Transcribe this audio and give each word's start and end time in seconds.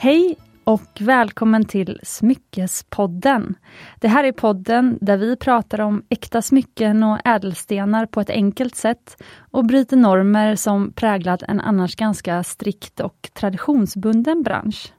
Hej 0.00 0.36
och 0.64 1.00
välkommen 1.00 1.64
till 1.64 2.00
Smyckespodden. 2.02 3.54
Det 4.00 4.08
här 4.08 4.24
är 4.24 4.32
podden 4.32 4.98
där 5.00 5.16
vi 5.16 5.36
pratar 5.36 5.80
om 5.80 6.02
äkta 6.08 6.42
smycken 6.42 7.02
och 7.02 7.18
ädelstenar 7.24 8.06
på 8.06 8.20
ett 8.20 8.30
enkelt 8.30 8.74
sätt 8.74 9.22
och 9.50 9.66
bryter 9.66 9.96
normer 9.96 10.56
som 10.56 10.92
präglat 10.92 11.42
en 11.42 11.60
annars 11.60 11.96
ganska 11.96 12.42
strikt 12.42 13.00
och 13.00 13.30
traditionsbunden 13.34 14.42
bransch. 14.42 14.92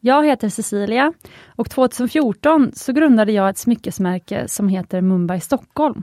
Jag 0.00 0.26
heter 0.26 0.48
Cecilia 0.48 1.12
och 1.46 1.70
2014 1.70 2.70
så 2.74 2.92
grundade 2.92 3.32
jag 3.32 3.48
ett 3.48 3.58
smyckesmärke 3.58 4.48
som 4.48 4.68
heter 4.68 5.00
Mumbai 5.00 5.40
Stockholm. 5.40 6.02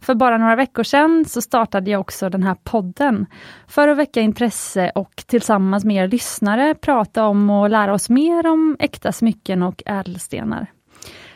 För 0.00 0.14
bara 0.14 0.38
några 0.38 0.56
veckor 0.56 0.82
sedan 0.82 1.24
så 1.24 1.40
startade 1.42 1.90
jag 1.90 2.00
också 2.00 2.30
den 2.30 2.42
här 2.42 2.54
podden 2.54 3.26
för 3.66 3.88
att 3.88 3.96
väcka 3.96 4.20
intresse 4.20 4.92
och 4.94 5.22
tillsammans 5.26 5.84
med 5.84 6.04
er 6.04 6.08
lyssnare 6.08 6.74
prata 6.74 7.26
om 7.26 7.50
och 7.50 7.70
lära 7.70 7.94
oss 7.94 8.08
mer 8.08 8.46
om 8.46 8.76
äkta 8.78 9.12
smycken 9.12 9.62
och 9.62 9.82
ädelstenar. 9.86 10.66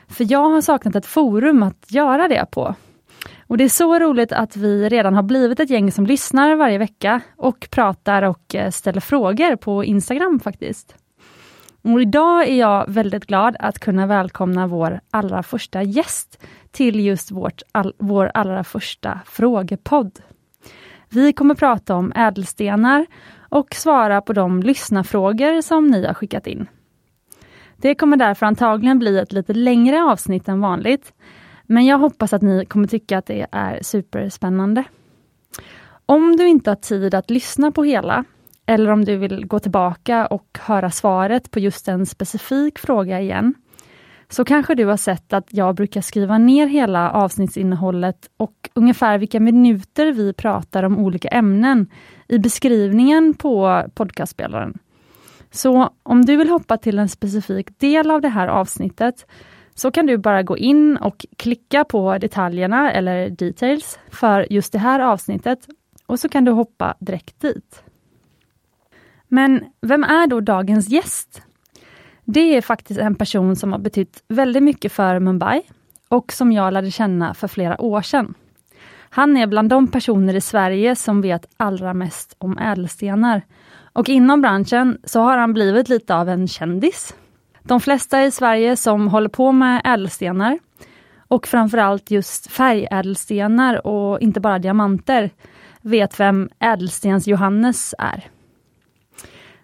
För 0.08 0.32
jag 0.32 0.50
har 0.50 0.60
saknat 0.60 0.96
ett 0.96 1.06
forum 1.06 1.62
att 1.62 1.86
göra 1.92 2.28
det 2.28 2.46
på. 2.50 2.74
Och 3.46 3.58
Det 3.58 3.64
är 3.64 3.68
så 3.68 3.98
roligt 3.98 4.32
att 4.32 4.56
vi 4.56 4.88
redan 4.88 5.14
har 5.14 5.22
blivit 5.22 5.60
ett 5.60 5.70
gäng 5.70 5.92
som 5.92 6.06
lyssnar 6.06 6.54
varje 6.54 6.78
vecka 6.78 7.20
och 7.36 7.68
pratar 7.70 8.22
och 8.22 8.54
eh, 8.54 8.70
ställer 8.70 9.00
frågor 9.00 9.56
på 9.56 9.84
Instagram 9.84 10.40
faktiskt. 10.40 10.96
Och 11.82 12.02
idag 12.02 12.48
är 12.48 12.58
jag 12.58 12.84
väldigt 12.88 13.26
glad 13.26 13.56
att 13.58 13.78
kunna 13.78 14.06
välkomna 14.06 14.66
vår 14.66 15.00
allra 15.10 15.42
första 15.42 15.82
gäst 15.82 16.38
till 16.70 17.00
just 17.00 17.30
vårt, 17.30 17.62
all, 17.72 17.94
vår 17.98 18.30
allra 18.34 18.64
första 18.64 19.20
frågepodd. 19.26 20.20
Vi 21.08 21.32
kommer 21.32 21.54
prata 21.54 21.94
om 21.94 22.12
ädelstenar 22.16 23.06
och 23.48 23.74
svara 23.74 24.20
på 24.20 24.32
de 24.32 24.62
lyssnarfrågor 24.62 25.62
som 25.62 25.86
ni 25.86 26.06
har 26.06 26.14
skickat 26.14 26.46
in. 26.46 26.66
Det 27.76 27.94
kommer 27.94 28.16
därför 28.16 28.46
antagligen 28.46 28.98
bli 28.98 29.18
ett 29.18 29.32
lite 29.32 29.54
längre 29.54 30.02
avsnitt 30.02 30.48
än 30.48 30.60
vanligt, 30.60 31.12
men 31.66 31.86
jag 31.86 31.98
hoppas 31.98 32.32
att 32.32 32.42
ni 32.42 32.66
kommer 32.66 32.88
tycka 32.88 33.18
att 33.18 33.26
det 33.26 33.46
är 33.52 33.82
superspännande. 33.82 34.84
Om 36.06 36.36
du 36.36 36.48
inte 36.48 36.70
har 36.70 36.76
tid 36.76 37.14
att 37.14 37.30
lyssna 37.30 37.72
på 37.72 37.84
hela, 37.84 38.24
eller 38.66 38.90
om 38.90 39.04
du 39.04 39.16
vill 39.16 39.46
gå 39.46 39.58
tillbaka 39.58 40.26
och 40.26 40.58
höra 40.60 40.90
svaret 40.90 41.50
på 41.50 41.60
just 41.60 41.88
en 41.88 42.06
specifik 42.06 42.78
fråga 42.78 43.20
igen, 43.20 43.54
så 44.28 44.44
kanske 44.44 44.74
du 44.74 44.86
har 44.86 44.96
sett 44.96 45.32
att 45.32 45.46
jag 45.50 45.74
brukar 45.74 46.00
skriva 46.00 46.38
ner 46.38 46.66
hela 46.66 47.10
avsnittsinnehållet 47.10 48.30
och 48.36 48.70
ungefär 48.74 49.18
vilka 49.18 49.40
minuter 49.40 50.12
vi 50.12 50.32
pratar 50.32 50.82
om 50.82 50.98
olika 50.98 51.28
ämnen 51.28 51.86
i 52.28 52.38
beskrivningen 52.38 53.34
på 53.34 53.84
podcastspelaren. 53.94 54.78
Så 55.50 55.90
om 56.02 56.24
du 56.24 56.36
vill 56.36 56.48
hoppa 56.48 56.78
till 56.78 56.98
en 56.98 57.08
specifik 57.08 57.78
del 57.78 58.10
av 58.10 58.20
det 58.20 58.28
här 58.28 58.48
avsnittet 58.48 59.26
så 59.74 59.90
kan 59.90 60.06
du 60.06 60.18
bara 60.18 60.42
gå 60.42 60.58
in 60.58 60.96
och 60.96 61.26
klicka 61.36 61.84
på 61.84 62.18
detaljerna 62.18 62.92
eller 62.92 63.30
details 63.30 63.98
för 64.10 64.52
just 64.52 64.72
det 64.72 64.78
här 64.78 65.00
avsnittet 65.00 65.66
och 66.06 66.20
så 66.20 66.28
kan 66.28 66.44
du 66.44 66.52
hoppa 66.52 66.94
direkt 67.00 67.40
dit. 67.40 67.82
Men 69.34 69.64
vem 69.80 70.04
är 70.04 70.26
då 70.26 70.40
dagens 70.40 70.88
gäst? 70.88 71.42
Det 72.24 72.56
är 72.56 72.60
faktiskt 72.60 73.00
en 73.00 73.14
person 73.14 73.56
som 73.56 73.72
har 73.72 73.78
betytt 73.78 74.22
väldigt 74.28 74.62
mycket 74.62 74.92
för 74.92 75.18
Mumbai 75.18 75.62
och 76.08 76.32
som 76.32 76.52
jag 76.52 76.72
lärde 76.72 76.90
känna 76.90 77.34
för 77.34 77.48
flera 77.48 77.80
år 77.80 78.02
sedan. 78.02 78.34
Han 79.10 79.36
är 79.36 79.46
bland 79.46 79.68
de 79.68 79.88
personer 79.88 80.34
i 80.34 80.40
Sverige 80.40 80.96
som 80.96 81.20
vet 81.20 81.46
allra 81.56 81.94
mest 81.94 82.34
om 82.38 82.58
ädelstenar. 82.58 83.42
Och 83.92 84.08
inom 84.08 84.42
branschen 84.42 84.98
så 85.04 85.20
har 85.20 85.38
han 85.38 85.52
blivit 85.52 85.88
lite 85.88 86.14
av 86.14 86.28
en 86.28 86.48
kändis. 86.48 87.14
De 87.62 87.80
flesta 87.80 88.24
i 88.24 88.30
Sverige 88.30 88.76
som 88.76 89.08
håller 89.08 89.28
på 89.28 89.52
med 89.52 89.82
ädelstenar 89.84 90.58
och 91.18 91.46
framförallt 91.46 92.10
just 92.10 92.50
färgädelstenar 92.50 93.86
och 93.86 94.20
inte 94.20 94.40
bara 94.40 94.58
diamanter 94.58 95.30
vet 95.80 96.20
vem 96.20 96.48
Ädelstens-Johannes 96.58 97.94
är. 97.98 98.31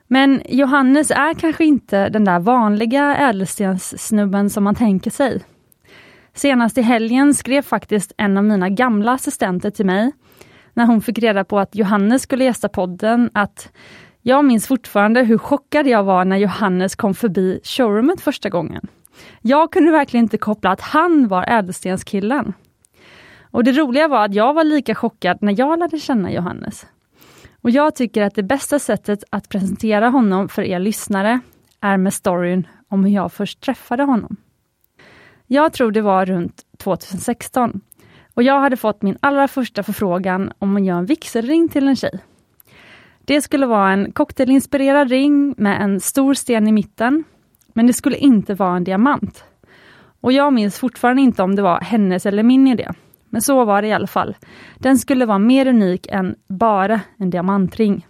Men 0.09 0.43
Johannes 0.49 1.11
är 1.11 1.35
kanske 1.35 1.65
inte 1.65 2.09
den 2.09 2.25
där 2.25 2.41
vanliga 2.41 3.17
ädelstenssnubben 3.17 4.51
som 4.51 4.65
man 4.65 4.75
tänker 4.75 5.11
sig. 5.11 5.43
Senast 6.35 6.79
i 6.79 6.83
helgen 6.83 7.35
skrev 7.35 7.63
faktiskt 7.63 8.13
en 8.17 8.37
av 8.37 8.45
mina 8.45 8.69
gamla 8.69 9.13
assistenter 9.13 9.71
till 9.71 9.87
mig, 9.87 10.13
när 10.75 10.87
hon 10.87 11.03
fick 11.03 11.19
reda 11.19 11.45
på 11.45 11.59
att 11.59 11.75
Johannes 11.75 12.23
skulle 12.23 12.45
gästa 12.45 12.69
podden, 12.69 13.31
att 13.35 13.73
jag 14.23 14.45
minns 14.45 14.67
fortfarande 14.67 15.23
hur 15.23 15.39
chockad 15.39 15.87
jag 15.87 16.03
var 16.03 16.25
när 16.25 16.37
Johannes 16.37 16.97
kom 16.97 17.15
förbi 17.15 17.61
showroomet 17.65 18.21
första 18.21 18.49
gången. 18.49 18.89
Jag 19.43 19.73
kunde 19.73 19.93
verkligen 19.93 20.25
inte 20.25 20.39
koppla 20.39 20.71
att 20.71 20.81
han 20.81 21.29
var 21.29 21.45
ädelstenskillen. 21.49 22.53
Och 23.51 23.65
det 23.65 23.73
roliga 23.73 24.09
var 24.09 24.25
att 24.25 24.35
jag 24.35 24.55
var 24.55 24.65
lika 24.65 24.95
chockad 24.95 25.39
när 25.41 25.59
jag 25.59 25.79
lärde 25.79 25.99
känna 25.99 26.33
Johannes. 26.33 26.87
Och 27.63 27.71
jag 27.71 27.95
tycker 27.95 28.23
att 28.23 28.35
det 28.35 28.43
bästa 28.43 28.79
sättet 28.79 29.25
att 29.31 29.49
presentera 29.49 30.09
honom 30.09 30.49
för 30.49 30.63
er 30.63 30.79
lyssnare 30.79 31.41
är 31.81 31.97
med 31.97 32.15
storyn 32.15 32.67
om 32.89 33.05
hur 33.05 33.13
jag 33.13 33.33
först 33.33 33.61
träffade 33.61 34.03
honom. 34.03 34.37
Jag 35.47 35.73
tror 35.73 35.93
det 35.93 36.03
var 36.03 36.27
runt 36.27 36.63
2016 36.77 37.81
och 38.35 38.43
jag 38.43 38.61
hade 38.61 38.77
fått 38.77 39.03
min 39.03 39.19
allra 39.21 39.49
första 39.49 39.83
förfrågan 39.83 40.53
om 40.59 40.77
att 40.77 40.85
göra 40.85 40.99
en 40.99 41.07
vigselring 41.07 41.69
till 41.69 41.89
en 41.89 41.97
tjej. 41.97 42.19
Det 43.21 43.43
skulle 43.43 43.67
vara 43.67 43.93
en 43.93 44.13
cocktailinspirerad 44.13 45.11
ring 45.11 45.55
med 45.59 45.83
en 45.83 46.01
stor 46.01 46.35
sten 46.35 46.69
i 46.69 46.73
mitten, 46.73 47.25
men 47.73 47.87
det 47.87 47.93
skulle 47.93 48.17
inte 48.17 48.55
vara 48.55 48.77
en 48.77 48.85
diamant. 48.85 49.45
Och 50.21 50.33
jag 50.33 50.53
minns 50.53 50.79
fortfarande 50.79 51.23
inte 51.23 51.43
om 51.43 51.57
det 51.57 51.63
var 51.63 51.81
hennes 51.81 52.27
eller 52.27 52.43
min 52.43 52.67
idé. 52.67 52.89
Men 53.31 53.43
så 53.43 53.65
var 53.65 53.83
det 53.83 53.89
i 53.89 53.93
alla 53.93 54.07
fall. 54.07 54.37
Den 54.77 54.99
skulle 54.99 55.27
vara 55.27 55.39
mer 55.39 55.67
unik 55.67 56.07
än 56.11 56.37
bara 56.49 57.01
en 57.17 57.31
diamantring. 57.31 58.07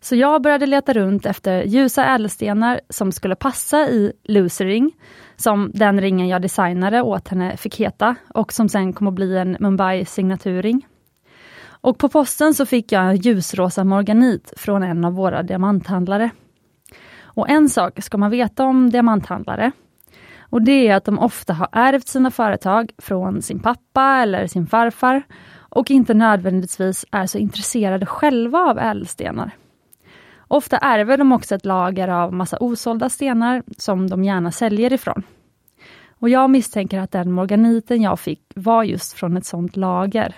Så 0.00 0.16
jag 0.16 0.42
började 0.42 0.66
leta 0.66 0.92
runt 0.92 1.26
efter 1.26 1.62
ljusa 1.62 2.04
ädelstenar 2.04 2.80
som 2.88 3.12
skulle 3.12 3.34
passa 3.34 3.88
i 3.88 4.12
Ring, 4.58 4.92
som 5.36 5.70
den 5.74 6.00
ringen 6.00 6.28
jag 6.28 6.42
designade 6.42 7.02
åt 7.02 7.28
henne 7.28 7.56
fick 7.56 7.80
heta 7.80 8.14
och 8.34 8.52
som 8.52 8.68
sen 8.68 8.92
kom 8.92 9.06
att 9.06 9.14
bli 9.14 9.36
en 9.36 9.56
Mumbai 9.60 10.04
signaturring. 10.04 10.86
Och 11.68 11.98
på 11.98 12.08
posten 12.08 12.54
så 12.54 12.66
fick 12.66 12.92
jag 12.92 13.10
en 13.10 13.16
ljusrosa 13.16 13.84
morganit 13.84 14.52
från 14.56 14.82
en 14.82 15.04
av 15.04 15.12
våra 15.12 15.42
diamanthandlare. 15.42 16.30
Och 17.22 17.48
en 17.48 17.68
sak 17.68 18.02
ska 18.02 18.18
man 18.18 18.30
veta 18.30 18.64
om 18.64 18.90
diamanthandlare. 18.90 19.72
Och 20.50 20.62
det 20.62 20.88
är 20.88 20.96
att 20.96 21.04
de 21.04 21.18
ofta 21.18 21.52
har 21.52 21.68
ärvt 21.72 22.08
sina 22.08 22.30
företag 22.30 22.90
från 22.98 23.42
sin 23.42 23.60
pappa 23.60 24.02
eller 24.02 24.46
sin 24.46 24.66
farfar 24.66 25.22
och 25.68 25.90
inte 25.90 26.14
nödvändigtvis 26.14 27.04
är 27.10 27.26
så 27.26 27.38
intresserade 27.38 28.06
själva 28.06 28.58
av 28.58 28.78
ädelstenar. 28.78 29.50
Ofta 30.48 30.78
ärver 30.78 31.16
de 31.16 31.32
också 31.32 31.54
ett 31.54 31.64
lager 31.64 32.08
av 32.08 32.32
massa 32.32 32.56
osålda 32.60 33.08
stenar 33.08 33.62
som 33.78 34.10
de 34.10 34.24
gärna 34.24 34.52
säljer 34.52 34.92
ifrån. 34.92 35.22
Och 36.18 36.28
jag 36.28 36.50
misstänker 36.50 37.00
att 37.00 37.12
den 37.12 37.32
morganiten 37.32 38.02
jag 38.02 38.20
fick 38.20 38.42
var 38.54 38.82
just 38.82 39.12
från 39.12 39.36
ett 39.36 39.46
sådant 39.46 39.76
lager. 39.76 40.34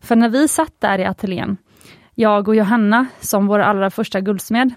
För 0.00 0.16
när 0.16 0.28
vi 0.28 0.48
satt 0.48 0.80
där 0.80 0.98
i 0.98 1.04
ateljén, 1.04 1.56
jag 2.14 2.48
och 2.48 2.56
Johanna 2.56 3.06
som 3.20 3.46
vår 3.46 3.58
allra 3.58 3.90
första 3.90 4.20
guldsmed, 4.20 4.74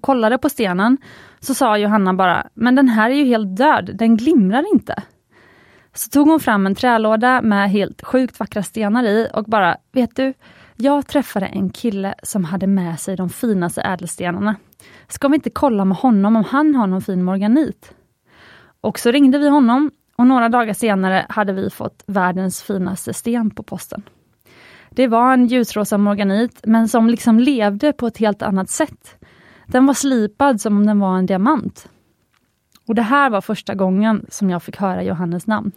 kollade 0.00 0.38
på 0.38 0.48
stenen 0.48 0.98
så 1.40 1.54
sa 1.54 1.78
Johanna 1.78 2.14
bara, 2.14 2.46
men 2.54 2.74
den 2.74 2.88
här 2.88 3.10
är 3.10 3.14
ju 3.14 3.24
helt 3.24 3.56
död, 3.56 3.90
den 3.94 4.16
glimrar 4.16 4.64
inte. 4.72 5.02
Så 5.94 6.10
tog 6.10 6.28
hon 6.28 6.40
fram 6.40 6.66
en 6.66 6.74
trälåda 6.74 7.42
med 7.42 7.70
helt 7.70 8.02
sjukt 8.04 8.40
vackra 8.40 8.62
stenar 8.62 9.04
i 9.04 9.28
och 9.34 9.44
bara, 9.44 9.76
vet 9.92 10.16
du, 10.16 10.34
jag 10.76 11.06
träffade 11.06 11.46
en 11.46 11.70
kille 11.70 12.14
som 12.22 12.44
hade 12.44 12.66
med 12.66 13.00
sig 13.00 13.16
de 13.16 13.28
finaste 13.28 13.82
ädelstenarna. 13.82 14.56
Ska 15.08 15.28
vi 15.28 15.34
inte 15.34 15.50
kolla 15.50 15.84
med 15.84 15.96
honom 15.96 16.36
om 16.36 16.44
han 16.44 16.74
har 16.74 16.86
någon 16.86 17.02
fin 17.02 17.22
morganit? 17.22 17.94
Och 18.80 18.98
så 18.98 19.10
ringde 19.10 19.38
vi 19.38 19.48
honom 19.48 19.90
och 20.16 20.26
några 20.26 20.48
dagar 20.48 20.74
senare 20.74 21.26
hade 21.28 21.52
vi 21.52 21.70
fått 21.70 22.04
världens 22.06 22.62
finaste 22.62 23.14
sten 23.14 23.50
på 23.50 23.62
posten. 23.62 24.02
Det 24.90 25.06
var 25.08 25.32
en 25.32 25.46
ljusrosa 25.46 25.98
morganit, 25.98 26.60
men 26.62 26.88
som 26.88 27.08
liksom 27.10 27.38
levde 27.38 27.92
på 27.92 28.06
ett 28.06 28.18
helt 28.18 28.42
annat 28.42 28.70
sätt. 28.70 29.15
Den 29.66 29.86
var 29.86 29.94
slipad 29.94 30.60
som 30.60 30.76
om 30.76 30.86
den 30.86 30.98
var 30.98 31.18
en 31.18 31.26
diamant. 31.26 31.88
Och 32.86 32.94
det 32.94 33.02
här 33.02 33.30
var 33.30 33.40
första 33.40 33.74
gången 33.74 34.26
som 34.28 34.50
jag 34.50 34.62
fick 34.62 34.76
höra 34.76 35.02
Johannes 35.02 35.46
namn. 35.46 35.72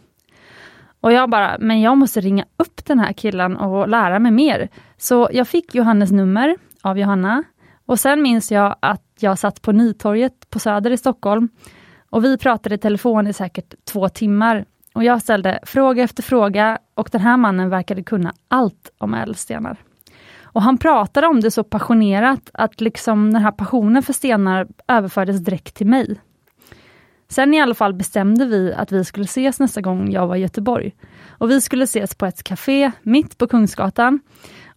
Och 1.00 1.12
jag 1.12 1.30
bara, 1.30 1.56
men 1.60 1.80
jag 1.80 1.98
måste 1.98 2.20
ringa 2.20 2.44
upp 2.56 2.84
den 2.84 2.98
här 2.98 3.12
killen 3.12 3.56
och 3.56 3.88
lära 3.88 4.18
mig 4.18 4.32
mer. 4.32 4.68
Så 4.96 5.28
jag 5.32 5.48
fick 5.48 5.74
Johannes 5.74 6.10
nummer 6.10 6.56
av 6.82 6.98
Johanna. 6.98 7.44
Och 7.86 8.00
sen 8.00 8.22
minns 8.22 8.52
jag 8.52 8.76
att 8.80 9.04
jag 9.18 9.38
satt 9.38 9.62
på 9.62 9.72
Nytorget 9.72 10.50
på 10.50 10.58
Söder 10.58 10.90
i 10.90 10.96
Stockholm. 10.96 11.48
Och 12.10 12.24
vi 12.24 12.38
pratade 12.38 12.74
i 12.74 12.78
telefon 12.78 13.26
i 13.26 13.32
säkert 13.32 13.74
två 13.84 14.08
timmar. 14.08 14.64
Och 14.94 15.04
jag 15.04 15.22
ställde 15.22 15.60
fråga 15.62 16.02
efter 16.02 16.22
fråga 16.22 16.78
och 16.94 17.08
den 17.12 17.20
här 17.20 17.36
mannen 17.36 17.70
verkade 17.70 18.02
kunna 18.02 18.34
allt 18.48 18.90
om 18.98 19.14
ädelstenar. 19.14 19.76
Och 20.52 20.62
han 20.62 20.78
pratade 20.78 21.26
om 21.26 21.40
det 21.40 21.50
så 21.50 21.64
passionerat 21.64 22.50
att 22.54 22.80
liksom 22.80 23.32
den 23.32 23.42
här 23.42 23.52
passionen 23.52 24.02
för 24.02 24.12
stenar 24.12 24.66
överfördes 24.88 25.40
direkt 25.40 25.74
till 25.74 25.86
mig. 25.86 26.20
Sen 27.28 27.54
i 27.54 27.60
alla 27.60 27.74
fall 27.74 27.94
bestämde 27.94 28.46
vi 28.46 28.72
att 28.72 28.92
vi 28.92 29.04
skulle 29.04 29.24
ses 29.24 29.60
nästa 29.60 29.80
gång 29.80 30.10
jag 30.10 30.26
var 30.26 30.36
i 30.36 30.40
Göteborg. 30.40 30.94
Och 31.28 31.50
vi 31.50 31.60
skulle 31.60 31.84
ses 31.84 32.14
på 32.14 32.26
ett 32.26 32.42
café 32.42 32.92
mitt 33.02 33.38
på 33.38 33.46
Kungsgatan. 33.46 34.20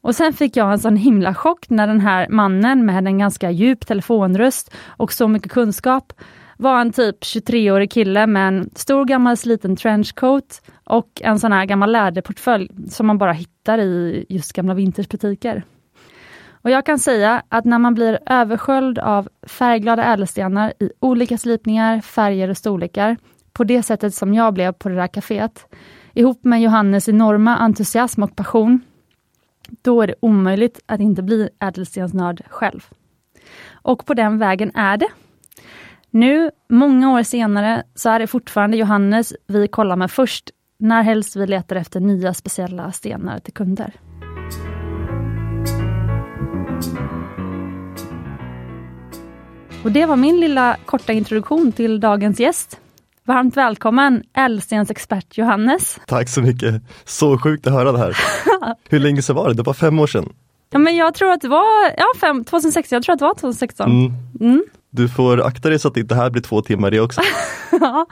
Och 0.02 0.16
sen 0.16 0.34
fick 0.34 0.56
jag 0.58 0.72
en 0.72 0.80
sån 0.80 0.96
himla 0.96 1.34
chock 1.34 1.70
när 1.70 1.88
den 1.88 2.00
här 2.00 2.28
mannen 2.30 2.86
med 2.86 3.08
en 3.08 3.18
ganska 3.18 3.52
djup 3.52 3.88
telefonröst 3.88 4.74
och 4.88 5.14
så 5.14 5.28
mycket 5.28 5.52
kunskap 5.52 6.14
var 6.58 6.82
en 6.82 6.92
typ 6.92 7.24
23-årig 7.24 7.92
kille 7.92 8.28
med 8.28 8.48
en 8.48 8.70
stor 8.76 9.06
gammal 9.06 9.38
sliten 9.38 9.76
trenchcoat 9.76 10.62
och 10.84 11.22
en 11.24 11.40
sån 11.40 11.52
här 11.52 11.66
gammal 11.66 11.92
läderportfölj 11.92 12.70
som 12.90 13.08
man 13.08 13.18
bara 13.18 13.34
hittar 13.34 13.78
i 13.78 14.26
just 14.30 14.54
gamla 14.54 14.74
vintersbutiker. 14.74 15.64
Och 16.52 16.70
jag 16.70 16.86
kan 16.86 17.00
säga 17.00 17.44
att 17.50 17.66
när 17.66 17.80
man 17.80 17.94
blir 17.94 18.20
översköljd 18.26 19.00
av 19.00 19.30
färgglada 19.48 20.04
ädelstenar 20.04 20.74
i 20.80 20.90
olika 21.00 21.38
slipningar, 21.38 22.02
färger 22.02 22.50
och 22.50 22.58
storlekar, 22.58 23.18
på 23.54 23.64
det 23.64 23.84
sättet 23.84 24.16
som 24.16 24.34
jag 24.34 24.54
blev 24.54 24.72
på 24.72 24.90
det 24.90 24.96
där 24.96 25.08
kaféet, 25.08 25.66
ihop 26.14 26.44
med 26.44 26.62
Johannes 26.62 27.10
enorma 27.10 27.58
entusiasm 27.58 28.24
och 28.24 28.36
passion, 28.36 28.82
då 29.82 30.02
är 30.02 30.08
det 30.08 30.16
omöjligt 30.20 30.80
att 30.86 31.00
inte 31.00 31.24
bli 31.24 31.50
ädelstensnörd 31.60 32.42
själv. 32.50 32.88
Och 33.72 34.06
på 34.06 34.14
den 34.14 34.40
vägen 34.40 34.72
är 34.76 34.98
det. 34.98 35.10
Nu, 36.10 36.52
många 36.70 37.14
år 37.14 37.24
senare, 37.24 37.84
så 37.96 38.10
är 38.10 38.20
det 38.20 38.28
fortfarande 38.28 38.78
Johannes 38.78 39.34
vi 39.48 39.68
kollar 39.68 39.96
med 39.96 40.12
först, 40.12 40.50
när 40.84 41.04
helst 41.04 41.36
vi 41.36 41.48
letar 41.48 41.76
efter 41.76 42.00
nya 42.00 42.34
speciella 42.34 42.92
stenar 42.92 43.40
till 43.40 43.54
kunder. 43.54 43.94
Och 49.84 49.92
det 49.92 50.06
var 50.06 50.16
min 50.16 50.40
lilla 50.40 50.78
korta 50.86 51.14
introduktion 51.14 51.72
till 51.72 52.00
dagens 52.00 52.40
gäst. 52.40 52.80
Varmt 53.24 53.58
välkommen 53.58 54.24
ädelstensexpert 54.34 55.38
Johannes. 55.38 56.00
Tack 56.08 56.30
så 56.30 56.42
mycket. 56.42 56.82
Så 57.06 57.38
sjukt 57.38 57.68
att 57.68 57.74
höra 57.74 57.92
det 57.92 57.98
här. 57.98 58.18
Hur 58.90 59.00
länge 59.00 59.22
sedan 59.22 59.36
var 59.36 59.48
det? 59.48 59.54
Det 59.54 59.64
var 59.64 59.74
fem 59.74 60.00
år 60.00 60.08
sedan. 60.08 60.34
Ja, 60.70 60.80
men 60.80 60.96
jag 60.96 61.14
tror 61.14 61.32
att 61.32 61.42
det 61.42 61.48
var 61.48 61.94
ja, 61.98 62.06
fem, 62.22 62.44
2016. 62.44 62.96
Jag 62.96 63.04
tror 63.04 63.14
att 63.14 63.20
det 63.20 63.26
var 63.26 63.34
2016. 63.34 63.92
Mm. 63.92 64.14
Mm. 64.40 64.64
Du 64.96 65.10
får 65.10 65.42
akta 65.42 65.70
dig 65.70 65.80
så 65.80 65.88
att 65.88 65.98
inte 65.98 66.16
det 66.16 66.22
här 66.22 66.30
blir 66.30 66.42
två 66.42 66.62
timmar 66.62 66.92
det 66.92 67.00
också. 67.00 67.22
ja. 67.72 68.06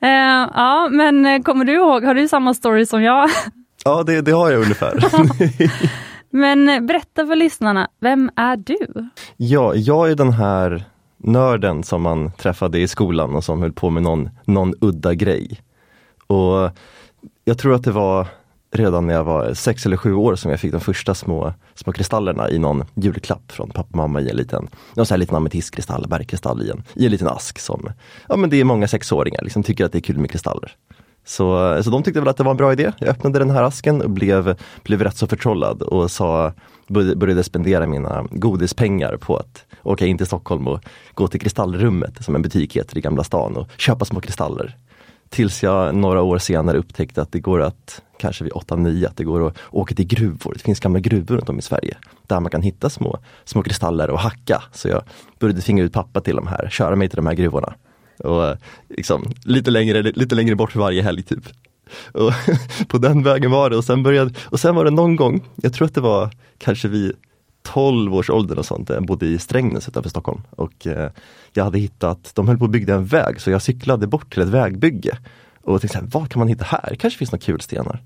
Eh, 0.00 0.48
ja, 0.54 0.88
men 0.92 1.42
kommer 1.42 1.64
du 1.64 1.72
ihåg, 1.72 2.04
har 2.04 2.14
du 2.14 2.28
samma 2.28 2.54
story 2.54 2.86
som 2.86 3.02
jag? 3.02 3.30
ja, 3.84 4.02
det, 4.02 4.20
det 4.20 4.30
har 4.30 4.50
jag 4.50 4.60
ungefär. 4.60 4.94
men 6.30 6.86
berätta 6.86 7.26
för 7.26 7.36
lyssnarna, 7.36 7.88
vem 8.00 8.30
är 8.36 8.56
du? 8.56 9.08
Ja, 9.36 9.74
jag 9.74 10.10
är 10.10 10.14
den 10.14 10.32
här 10.32 10.84
nörden 11.16 11.82
som 11.82 12.02
man 12.02 12.32
träffade 12.32 12.78
i 12.78 12.88
skolan 12.88 13.34
och 13.34 13.44
som 13.44 13.62
höll 13.62 13.72
på 13.72 13.90
med 13.90 14.02
någon, 14.02 14.30
någon 14.44 14.74
udda 14.80 15.14
grej. 15.14 15.60
Och 16.26 16.70
jag 17.44 17.58
tror 17.58 17.74
att 17.74 17.84
det 17.84 17.92
var 17.92 18.26
redan 18.72 19.06
när 19.06 19.14
jag 19.14 19.24
var 19.24 19.54
sex 19.54 19.86
eller 19.86 19.96
sju 19.96 20.14
år 20.14 20.36
som 20.36 20.50
jag 20.50 20.60
fick 20.60 20.72
de 20.72 20.80
första 20.80 21.14
små, 21.14 21.54
små 21.74 21.92
kristallerna 21.92 22.50
i 22.50 22.58
någon 22.58 22.84
julklapp 22.94 23.52
från 23.52 23.70
pappa 23.70 23.88
och 23.90 23.96
mamma 23.96 24.20
i 24.20 24.30
en 24.30 24.36
liten, 24.36 24.68
någon 24.94 25.06
sån 25.06 25.14
här 25.14 25.18
liten 25.18 25.36
ametistkristall, 25.36 26.06
bergkristall 26.08 26.62
i 26.62 26.70
en, 26.70 26.82
i 26.94 27.04
en 27.04 27.10
liten 27.10 27.28
ask 27.28 27.58
som, 27.58 27.90
ja 28.28 28.36
men 28.36 28.50
det 28.50 28.60
är 28.60 28.64
många 28.64 28.88
sexåringar 28.88 29.42
liksom 29.42 29.62
tycker 29.62 29.84
att 29.84 29.92
det 29.92 29.98
är 29.98 30.00
kul 30.00 30.18
med 30.18 30.30
kristaller. 30.30 30.76
Så, 31.24 31.78
så 31.82 31.90
de 31.90 32.02
tyckte 32.02 32.20
väl 32.20 32.28
att 32.28 32.36
det 32.36 32.44
var 32.44 32.50
en 32.50 32.56
bra 32.56 32.72
idé. 32.72 32.92
Jag 32.98 33.08
öppnade 33.08 33.38
den 33.38 33.50
här 33.50 33.62
asken 33.62 34.02
och 34.02 34.10
blev, 34.10 34.56
blev 34.82 35.02
rätt 35.02 35.16
så 35.16 35.26
förtrollad 35.26 35.82
och 35.82 36.10
sa, 36.10 36.52
började 37.16 37.44
spendera 37.44 37.86
mina 37.86 38.26
godispengar 38.30 39.16
på 39.16 39.36
att 39.36 39.64
åka 39.82 40.06
in 40.06 40.16
till 40.16 40.26
Stockholm 40.26 40.68
och 40.68 40.80
gå 41.14 41.28
till 41.28 41.40
Kristallrummet, 41.40 42.24
som 42.24 42.34
en 42.34 42.42
butik 42.42 42.76
heter 42.76 42.98
i 42.98 43.00
Gamla 43.00 43.24
stan 43.24 43.56
och 43.56 43.68
köpa 43.76 44.04
små 44.04 44.20
kristaller. 44.20 44.76
Tills 45.32 45.62
jag 45.62 45.94
några 45.94 46.22
år 46.22 46.38
senare 46.38 46.78
upptäckte 46.78 47.22
att 47.22 47.32
det 47.32 47.40
går 47.40 47.62
att, 47.62 48.02
kanske 48.18 48.44
vid 48.44 48.52
8-9, 48.52 49.06
att 49.06 49.16
det 49.16 49.24
går 49.24 49.46
att 49.46 49.56
åka 49.70 49.94
till 49.94 50.06
gruvor. 50.06 50.52
Det 50.54 50.62
finns 50.62 50.80
gamla 50.80 51.00
gruvor 51.00 51.36
runt 51.36 51.48
om 51.48 51.58
i 51.58 51.62
Sverige 51.62 51.96
där 52.26 52.40
man 52.40 52.50
kan 52.50 52.62
hitta 52.62 52.90
små, 52.90 53.18
små 53.44 53.62
kristaller 53.62 54.10
och 54.10 54.18
hacka. 54.18 54.62
Så 54.72 54.88
jag 54.88 55.02
började 55.38 55.60
tvinga 55.60 55.82
ut 55.82 55.92
pappa 55.92 56.20
till 56.20 56.36
de 56.36 56.46
här, 56.46 56.68
köra 56.70 56.96
mig 56.96 57.08
till 57.08 57.16
de 57.16 57.26
här 57.26 57.34
gruvorna. 57.34 57.74
Och 58.18 58.56
liksom, 58.88 59.32
lite, 59.44 59.70
längre, 59.70 60.02
lite 60.02 60.34
längre 60.34 60.56
bort 60.56 60.72
för 60.72 60.80
varje 60.80 61.02
helg 61.02 61.22
typ. 61.22 61.44
Och 62.12 62.32
på 62.88 62.98
den 62.98 63.22
vägen 63.22 63.50
var 63.50 63.70
det 63.70 63.76
och 63.76 63.84
sen 63.84 64.02
började, 64.02 64.34
och 64.44 64.60
sen 64.60 64.74
var 64.74 64.84
det 64.84 64.90
någon 64.90 65.16
gång, 65.16 65.48
jag 65.56 65.72
tror 65.72 65.86
att 65.86 65.94
det 65.94 66.00
var 66.00 66.30
kanske 66.58 66.88
vid 66.88 67.12
12 67.62 68.14
års 68.14 68.30
ålder 68.30 68.58
och 68.58 68.66
sånt, 68.66 68.88
jag 68.88 69.06
bodde 69.06 69.26
i 69.26 69.38
Strängnäs 69.38 69.88
utanför 69.88 70.10
Stockholm. 70.10 70.42
Och 70.50 70.86
eh, 70.86 71.10
jag 71.52 71.64
hade 71.64 71.78
hittat, 71.78 72.32
de 72.34 72.48
höll 72.48 72.58
på 72.58 72.64
att 72.64 72.70
bygga 72.70 72.94
en 72.94 73.04
väg 73.04 73.40
så 73.40 73.50
jag 73.50 73.62
cyklade 73.62 74.06
bort 74.06 74.32
till 74.32 74.42
ett 74.42 74.48
vägbygge. 74.48 75.18
Och 75.62 75.80
tänkte, 75.80 75.98
här, 75.98 76.06
vad 76.12 76.30
kan 76.30 76.38
man 76.38 76.48
hitta 76.48 76.64
här? 76.64 76.94
kanske 76.98 77.18
finns 77.18 77.32
några 77.32 77.44
kulstenar. 77.44 78.02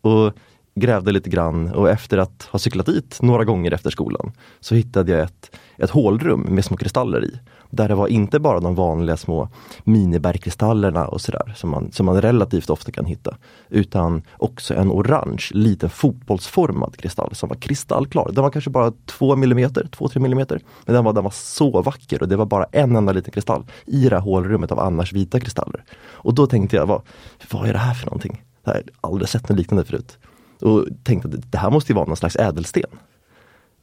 Och 0.00 0.32
grävde 0.74 1.12
lite 1.12 1.30
grann 1.30 1.68
och 1.68 1.90
efter 1.90 2.18
att 2.18 2.48
ha 2.50 2.58
cyklat 2.58 2.86
dit 2.86 3.18
några 3.22 3.44
gånger 3.44 3.72
efter 3.72 3.90
skolan 3.90 4.32
så 4.60 4.74
hittade 4.74 5.12
jag 5.12 5.20
ett, 5.20 5.56
ett 5.76 5.90
hålrum 5.90 6.40
med 6.40 6.64
små 6.64 6.76
kristaller 6.76 7.24
i. 7.24 7.40
Där 7.70 7.88
det 7.88 7.94
var 7.94 8.08
inte 8.08 8.40
bara 8.40 8.60
de 8.60 8.74
vanliga 8.74 9.16
små 9.16 9.48
minibergkristallerna 9.84 11.06
och 11.06 11.20
sådär 11.20 11.54
som 11.56 11.70
man, 11.70 11.92
som 11.92 12.06
man 12.06 12.22
relativt 12.22 12.70
ofta 12.70 12.92
kan 12.92 13.04
hitta. 13.04 13.36
Utan 13.68 14.22
också 14.36 14.74
en 14.74 14.90
orange 14.90 15.48
liten 15.50 15.90
fotbollsformad 15.90 16.96
kristall 16.96 17.34
som 17.34 17.48
var 17.48 17.56
kristallklar. 17.56 18.30
Den 18.32 18.42
var 18.42 18.50
kanske 18.50 18.70
bara 18.70 18.92
2 19.06 19.32
mm, 19.32 19.58
2-3 19.58 20.16
mm. 20.16 20.46
Men 20.84 20.94
den 20.94 21.04
var, 21.04 21.12
den 21.12 21.24
var 21.24 21.30
så 21.30 21.82
vacker 21.82 22.22
och 22.22 22.28
det 22.28 22.36
var 22.36 22.46
bara 22.46 22.64
en 22.64 22.96
enda 22.96 23.12
liten 23.12 23.32
kristall 23.32 23.66
i 23.86 24.08
det 24.08 24.14
här 24.16 24.22
hålrummet 24.22 24.72
av 24.72 24.78
annars 24.80 25.12
vita 25.12 25.40
kristaller. 25.40 25.84
Och 26.12 26.34
då 26.34 26.46
tänkte 26.46 26.76
jag, 26.76 26.86
vad, 26.86 27.02
vad 27.50 27.68
är 27.68 27.72
det 27.72 27.78
här 27.78 27.94
för 27.94 28.06
någonting? 28.06 28.42
Jag 28.64 28.72
har 28.72 28.82
aldrig 29.00 29.28
sett 29.28 29.48
något 29.48 29.58
liknande 29.58 29.84
förut. 29.84 30.18
Och 30.60 30.86
tänkte 31.04 31.28
att 31.28 31.52
det 31.52 31.58
här 31.58 31.70
måste 31.70 31.92
ju 31.92 31.96
vara 31.96 32.06
någon 32.06 32.16
slags 32.16 32.36
ädelsten. 32.36 32.90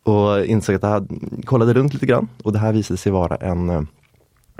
Och 0.04 0.46
insåg 0.46 0.76
att 0.76 0.82
det 0.82 0.88
här, 0.88 1.08
kollade 1.46 1.74
runt 1.74 1.94
lite 1.94 2.06
grann 2.06 2.28
och 2.44 2.54
det 2.54 2.60
här 2.60 2.74
visade 2.74 2.98
sig 2.98 3.12
vara 3.12 3.36
en, 3.36 3.70
eh, 3.70 3.82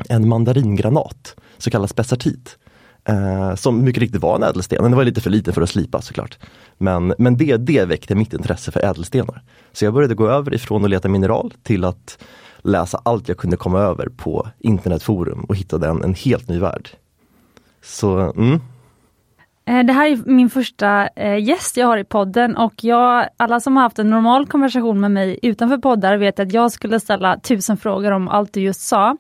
en 0.10 0.28
mandaringranat, 0.28 1.36
så 1.58 1.70
kallad 1.70 1.90
spessartit. 1.90 2.58
Eh, 3.06 3.56
som 3.56 3.84
mycket 3.84 4.02
riktigt 4.02 4.22
var 4.22 4.36
en 4.36 4.44
ädelsten, 4.44 4.84
den 4.84 4.96
var 4.96 5.04
lite 5.04 5.22
för 5.22 5.30
liten 5.30 5.54
för 5.54 5.62
att 5.62 5.70
slipa 5.70 6.02
såklart. 6.02 6.38
Men, 6.78 7.14
men 7.18 7.38
det, 7.38 7.58
det 7.58 7.86
väckte 7.86 8.16
mitt 8.16 8.34
intresse 8.34 8.72
för 8.72 8.86
ädelstenar. 8.86 9.42
Så 9.74 9.86
jag 9.86 9.94
började 9.94 10.16
gå 10.16 10.30
över 10.30 10.54
ifrån 10.54 10.84
att 10.84 10.90
leta 10.90 11.10
mineral 11.10 11.54
till 11.64 11.84
att 11.84 12.18
läsa 12.58 13.02
allt 13.06 13.28
jag 13.28 13.38
kunde 13.38 13.58
komma 13.58 13.80
över 13.80 14.10
på 14.18 14.48
internetforum 14.60 15.44
och 15.44 15.56
hittade 15.56 15.88
en, 15.88 16.04
en 16.04 16.14
helt 16.14 16.50
ny 16.50 16.60
värld. 16.60 16.90
Så 17.84 18.18
mm, 18.18 18.60
Eh, 19.68 19.84
det 19.86 19.94
här 19.94 20.08
är 20.10 20.18
min 20.26 20.50
första 20.50 21.10
eh, 21.16 21.44
gäst 21.44 21.78
jag 21.78 21.88
har 21.88 21.98
i 21.98 22.04
podden 22.04 22.58
och 22.58 22.74
jag, 22.84 23.28
alla 23.38 23.60
som 23.60 23.76
har 23.76 23.84
haft 23.84 24.00
en 24.00 24.10
normal 24.10 24.48
konversation 24.48 25.00
med 25.00 25.12
mig 25.12 25.40
utanför 25.42 25.78
poddar 25.78 26.18
vet 26.18 26.40
att 26.40 26.54
jag 26.54 26.72
skulle 26.72 27.00
ställa 27.00 27.40
tusen 27.40 27.78
frågor 27.78 28.12
om 28.12 28.28
allt 28.28 28.54
du 28.54 28.62
just 28.62 28.82
sa. 28.82 29.18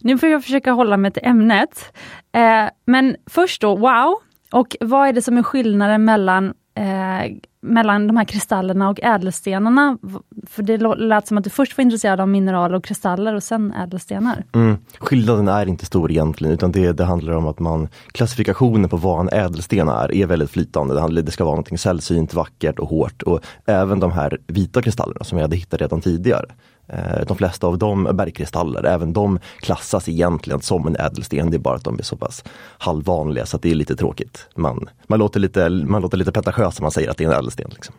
Nu 0.00 0.18
får 0.18 0.28
jag 0.28 0.44
försöka 0.44 0.72
hålla 0.72 0.96
mig 0.96 1.10
till 1.10 1.24
ämnet. 1.24 1.98
Eh, 2.32 2.70
men 2.84 3.16
först 3.30 3.60
då, 3.60 3.76
wow! 3.76 4.16
Och 4.52 4.76
vad 4.80 5.08
är 5.08 5.12
det 5.12 5.22
som 5.22 5.38
är 5.38 5.42
skillnaden 5.42 6.04
mellan 6.04 6.54
Eh, 6.78 7.32
mellan 7.60 8.06
de 8.06 8.16
här 8.16 8.24
kristallerna 8.24 8.88
och 8.88 9.00
ädelstenarna? 9.02 9.98
För 10.46 10.62
det 10.62 10.76
lät 10.96 11.26
som 11.26 11.38
att 11.38 11.44
du 11.44 11.50
först 11.50 11.78
var 11.78 11.82
intresserad 11.82 12.20
av 12.20 12.28
mineraler 12.28 12.74
och 12.74 12.84
kristaller 12.84 13.34
och 13.34 13.42
sen 13.42 13.72
ädelstenar. 13.72 14.44
Mm. 14.54 14.76
Skillnaden 14.98 15.48
är 15.48 15.66
inte 15.66 15.86
stor 15.86 16.10
egentligen 16.10 16.54
utan 16.54 16.72
det, 16.72 16.92
det 16.92 17.04
handlar 17.04 17.32
om 17.32 17.46
att 17.46 17.58
man 17.58 17.88
klassifikationen 18.12 18.90
på 18.90 18.96
vad 18.96 19.20
en 19.20 19.28
ädelsten 19.44 19.88
är, 19.88 20.14
är 20.14 20.26
väldigt 20.26 20.50
flytande. 20.50 20.94
Det, 20.94 21.00
handlar, 21.00 21.22
det 21.22 21.30
ska 21.30 21.44
vara 21.44 21.56
något 21.56 21.80
sällsynt, 21.80 22.34
vackert 22.34 22.78
och 22.78 22.88
hårt 22.88 23.22
och 23.22 23.40
även 23.66 24.00
de 24.00 24.12
här 24.12 24.38
vita 24.46 24.82
kristallerna 24.82 25.24
som 25.24 25.38
jag 25.38 25.44
hade 25.44 25.56
hittat 25.56 25.80
redan 25.80 26.00
tidigare. 26.00 26.46
Eh, 26.88 27.26
de 27.26 27.36
flesta 27.36 27.66
av 27.66 27.78
dem 27.78 28.06
är 28.06 28.12
bergkristaller, 28.12 28.84
även 28.84 29.12
de 29.12 29.38
klassas 29.60 30.08
egentligen 30.08 30.60
som 30.60 30.86
en 30.86 30.96
ädelsten. 30.96 31.50
Det 31.50 31.56
är 31.56 31.58
bara 31.58 31.76
att 31.76 31.84
de 31.84 31.98
är 31.98 32.02
så 32.02 32.16
pass 32.16 32.44
halvvanliga 32.78 33.46
så 33.46 33.56
att 33.56 33.62
det 33.62 33.70
är 33.70 33.74
lite 33.74 33.96
tråkigt. 33.96 34.48
Man, 34.56 34.88
man, 35.06 35.18
låter, 35.18 35.40
lite, 35.40 35.70
man 35.70 36.02
låter 36.02 36.18
lite 36.18 36.32
pretentiös 36.32 36.78
om 36.78 36.82
man 36.82 36.90
säger 36.90 37.10
att 37.10 37.16
det 37.16 37.24
är 37.24 37.28
en 37.28 37.38
ädelsten. 37.38 37.70
Liksom. 37.70 37.94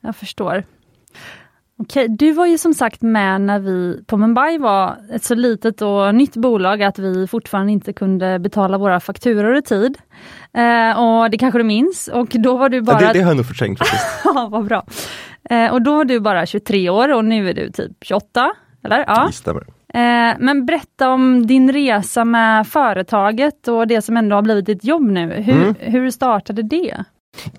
Jag 0.00 0.16
förstår. 0.16 0.64
Okej, 1.78 2.08
du 2.08 2.32
var 2.32 2.46
ju 2.46 2.58
som 2.58 2.74
sagt 2.74 3.02
med 3.02 3.40
när 3.40 3.58
vi 3.58 4.04
på 4.06 4.16
Mumbai 4.16 4.58
var 4.58 4.96
ett 5.12 5.24
så 5.24 5.34
litet 5.34 5.82
och 5.82 6.14
nytt 6.14 6.36
bolag 6.36 6.82
att 6.82 6.98
vi 6.98 7.26
fortfarande 7.26 7.72
inte 7.72 7.92
kunde 7.92 8.38
betala 8.38 8.78
våra 8.78 9.00
fakturor 9.00 9.56
i 9.56 9.62
tid. 9.62 9.98
Eh, 10.54 11.00
och 11.00 11.30
det 11.30 11.38
kanske 11.38 11.58
du 11.58 11.64
minns? 11.64 12.08
Och 12.12 12.28
då 12.28 12.56
var 12.56 12.68
du 12.68 12.80
bara... 12.80 13.02
Ja, 13.02 13.06
det, 13.06 13.12
det 13.12 13.20
har 13.20 13.30
jag 13.30 13.36
nog 13.36 13.46
förträngt 13.46 13.78
faktiskt. 13.78 14.06
ja, 14.24 14.48
vad 14.50 14.64
bra. 14.64 14.84
Eh, 15.50 15.72
och 15.72 15.82
då 15.82 15.96
var 15.96 16.04
du 16.04 16.20
bara 16.20 16.46
23 16.46 16.90
år 16.90 17.14
och 17.14 17.24
nu 17.24 17.48
är 17.48 17.54
du 17.54 17.70
typ 17.70 17.92
28, 18.00 18.50
eller? 18.84 19.04
Ja, 19.06 19.26
det 19.26 19.32
stämmer. 19.32 19.62
Eh, 19.94 20.36
men 20.38 20.66
berätta 20.66 21.10
om 21.10 21.46
din 21.46 21.72
resa 21.72 22.24
med 22.24 22.66
företaget 22.66 23.68
och 23.68 23.86
det 23.86 24.02
som 24.02 24.16
ändå 24.16 24.36
har 24.36 24.42
blivit 24.42 24.66
ditt 24.66 24.84
jobb 24.84 25.02
nu. 25.02 25.32
Hur, 25.32 25.62
mm. 25.62 25.74
hur 25.78 26.10
startade 26.10 26.62
det? 26.62 27.04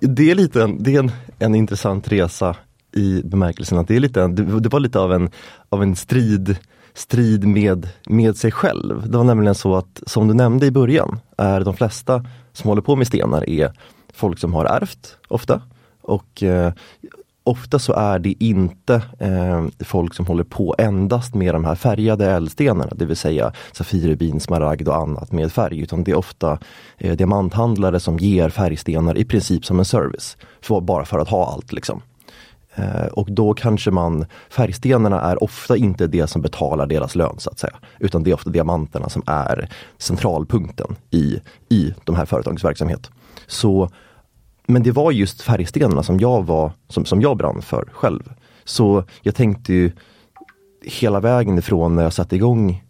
Det 0.00 0.30
är, 0.30 0.34
lite 0.34 0.62
en, 0.62 0.82
det 0.82 0.94
är 0.94 0.98
en, 0.98 1.10
en 1.38 1.54
intressant 1.54 2.12
resa 2.12 2.56
i 2.92 3.22
bemärkelsen 3.24 3.78
att 3.78 3.88
det, 3.88 3.96
är 3.96 4.00
lite, 4.00 4.26
det, 4.26 4.60
det 4.60 4.68
var 4.68 4.80
lite 4.80 4.98
av 4.98 5.12
en, 5.12 5.30
av 5.68 5.82
en 5.82 5.96
strid 5.96 6.56
strid 6.94 7.46
med, 7.46 7.88
med 8.06 8.36
sig 8.36 8.52
själv. 8.52 9.10
Det 9.10 9.16
var 9.16 9.24
nämligen 9.24 9.54
så 9.54 9.74
att, 9.76 10.02
som 10.06 10.28
du 10.28 10.34
nämnde 10.34 10.66
i 10.66 10.70
början, 10.70 11.20
är 11.36 11.60
de 11.60 11.74
flesta 11.74 12.24
som 12.52 12.68
håller 12.68 12.82
på 12.82 12.96
med 12.96 13.06
stenar 13.06 13.50
är 13.50 13.72
folk 14.12 14.38
som 14.38 14.54
har 14.54 14.64
ärvt 14.64 15.16
ofta. 15.28 15.62
Och 16.00 16.42
eh, 16.42 16.72
ofta 17.44 17.78
så 17.78 17.92
är 17.92 18.18
det 18.18 18.44
inte 18.44 18.94
eh, 19.18 19.64
folk 19.84 20.14
som 20.14 20.26
håller 20.26 20.44
på 20.44 20.74
endast 20.78 21.34
med 21.34 21.54
de 21.54 21.64
här 21.64 21.74
färgade 21.74 22.26
ädelstenarna, 22.26 22.92
det 22.94 23.04
vill 23.06 23.16
säga 23.16 23.52
safir, 23.72 24.08
rubin, 24.08 24.40
smaragd 24.40 24.88
och 24.88 24.96
annat 24.96 25.32
med 25.32 25.52
färg, 25.52 25.80
utan 25.80 26.04
det 26.04 26.10
är 26.10 26.16
ofta 26.16 26.58
eh, 26.98 27.16
diamanthandlare 27.16 28.00
som 28.00 28.18
ger 28.18 28.48
färgstenar 28.48 29.18
i 29.18 29.24
princip 29.24 29.64
som 29.64 29.78
en 29.78 29.84
service. 29.84 30.36
För, 30.62 30.80
bara 30.80 31.04
för 31.04 31.18
att 31.18 31.28
ha 31.28 31.52
allt 31.52 31.72
liksom. 31.72 32.02
Eh, 32.74 33.06
och 33.06 33.32
då 33.32 33.54
kanske 33.54 33.90
man, 33.90 34.26
färgstenarna 34.50 35.20
är 35.20 35.42
ofta 35.42 35.76
inte 35.76 36.06
det 36.06 36.26
som 36.26 36.42
betalar 36.42 36.86
deras 36.86 37.14
lön 37.14 37.34
så 37.38 37.50
att 37.50 37.58
säga. 37.58 37.76
Utan 37.98 38.22
det 38.22 38.30
är 38.30 38.34
ofta 38.34 38.50
diamanterna 38.50 39.08
som 39.08 39.22
är 39.26 39.68
centralpunkten 39.98 40.96
i, 41.10 41.40
i 41.68 41.94
de 42.04 42.16
här 42.16 42.24
företagens 42.24 42.64
verksamhet. 42.64 43.10
Så, 43.46 43.90
men 44.66 44.82
det 44.82 44.92
var 44.92 45.12
just 45.12 45.42
färgstenarna 45.42 46.02
som 46.02 46.20
jag, 46.20 46.46
var, 46.46 46.72
som, 46.88 47.04
som 47.04 47.20
jag 47.20 47.36
brann 47.36 47.62
för 47.62 47.88
själv. 47.92 48.32
Så 48.64 49.04
jag 49.22 49.34
tänkte 49.34 49.72
ju 49.72 49.92
hela 50.82 51.20
vägen 51.20 51.58
ifrån 51.58 51.94
när 51.94 52.02
jag 52.02 52.12
satte 52.12 52.36
igång 52.36 52.84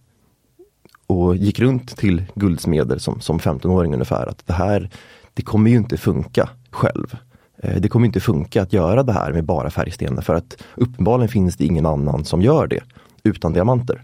och 1.06 1.36
gick 1.36 1.58
runt 1.58 1.96
till 1.96 2.24
guldsmeder 2.34 2.98
som, 2.98 3.20
som 3.20 3.38
15-åring 3.38 3.92
ungefär, 3.94 4.26
att 4.26 4.46
det 4.46 4.52
här, 4.52 4.90
det 5.34 5.42
kommer 5.42 5.70
ju 5.70 5.76
inte 5.76 5.96
funka 5.96 6.48
själv. 6.70 7.16
Eh, 7.56 7.80
det 7.80 7.88
kommer 7.88 8.06
inte 8.06 8.20
funka 8.20 8.62
att 8.62 8.72
göra 8.72 9.02
det 9.02 9.12
här 9.12 9.32
med 9.32 9.44
bara 9.44 9.70
färgstenar 9.70 10.22
för 10.22 10.34
att 10.34 10.62
uppenbarligen 10.74 11.28
finns 11.28 11.56
det 11.56 11.64
ingen 11.64 11.86
annan 11.86 12.24
som 12.24 12.42
gör 12.42 12.66
det 12.66 12.80
utan 13.22 13.52
diamanter. 13.52 14.02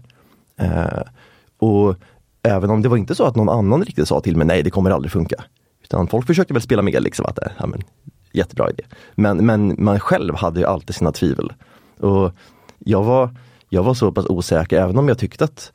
Eh, 0.57 1.01
och 1.59 1.95
även 2.43 2.69
om 2.69 2.81
det 2.81 2.89
var 2.89 2.97
inte 2.97 3.15
så 3.15 3.23
att 3.23 3.35
någon 3.35 3.49
annan 3.49 3.83
riktigt 3.83 4.07
sa 4.07 4.21
till 4.21 4.37
mig 4.37 4.47
nej 4.47 4.63
det 4.63 4.69
kommer 4.69 4.91
aldrig 4.91 5.11
funka. 5.11 5.43
Utan 5.91 6.07
folk 6.07 6.27
försökte 6.27 6.53
väl 6.53 6.61
spela 6.61 6.81
med 6.81 7.03
liksom 7.03 7.25
att 7.25 7.37
eh, 7.37 7.51
ja, 7.57 7.65
men, 7.65 7.81
jättebra 8.33 8.69
idé. 8.69 8.83
Men, 9.15 9.45
men 9.45 9.75
man 9.77 9.99
själv 9.99 10.35
hade 10.35 10.59
ju 10.59 10.65
alltid 10.65 10.95
sina 10.95 11.11
tvivel. 11.11 11.53
Och 11.99 12.31
jag 12.79 13.03
var, 13.03 13.29
jag 13.69 13.83
var 13.83 13.93
så 13.93 14.11
pass 14.11 14.25
osäker 14.25 14.81
även 14.81 14.97
om 14.97 15.07
jag 15.07 15.17
tyckte 15.17 15.43
att 15.43 15.71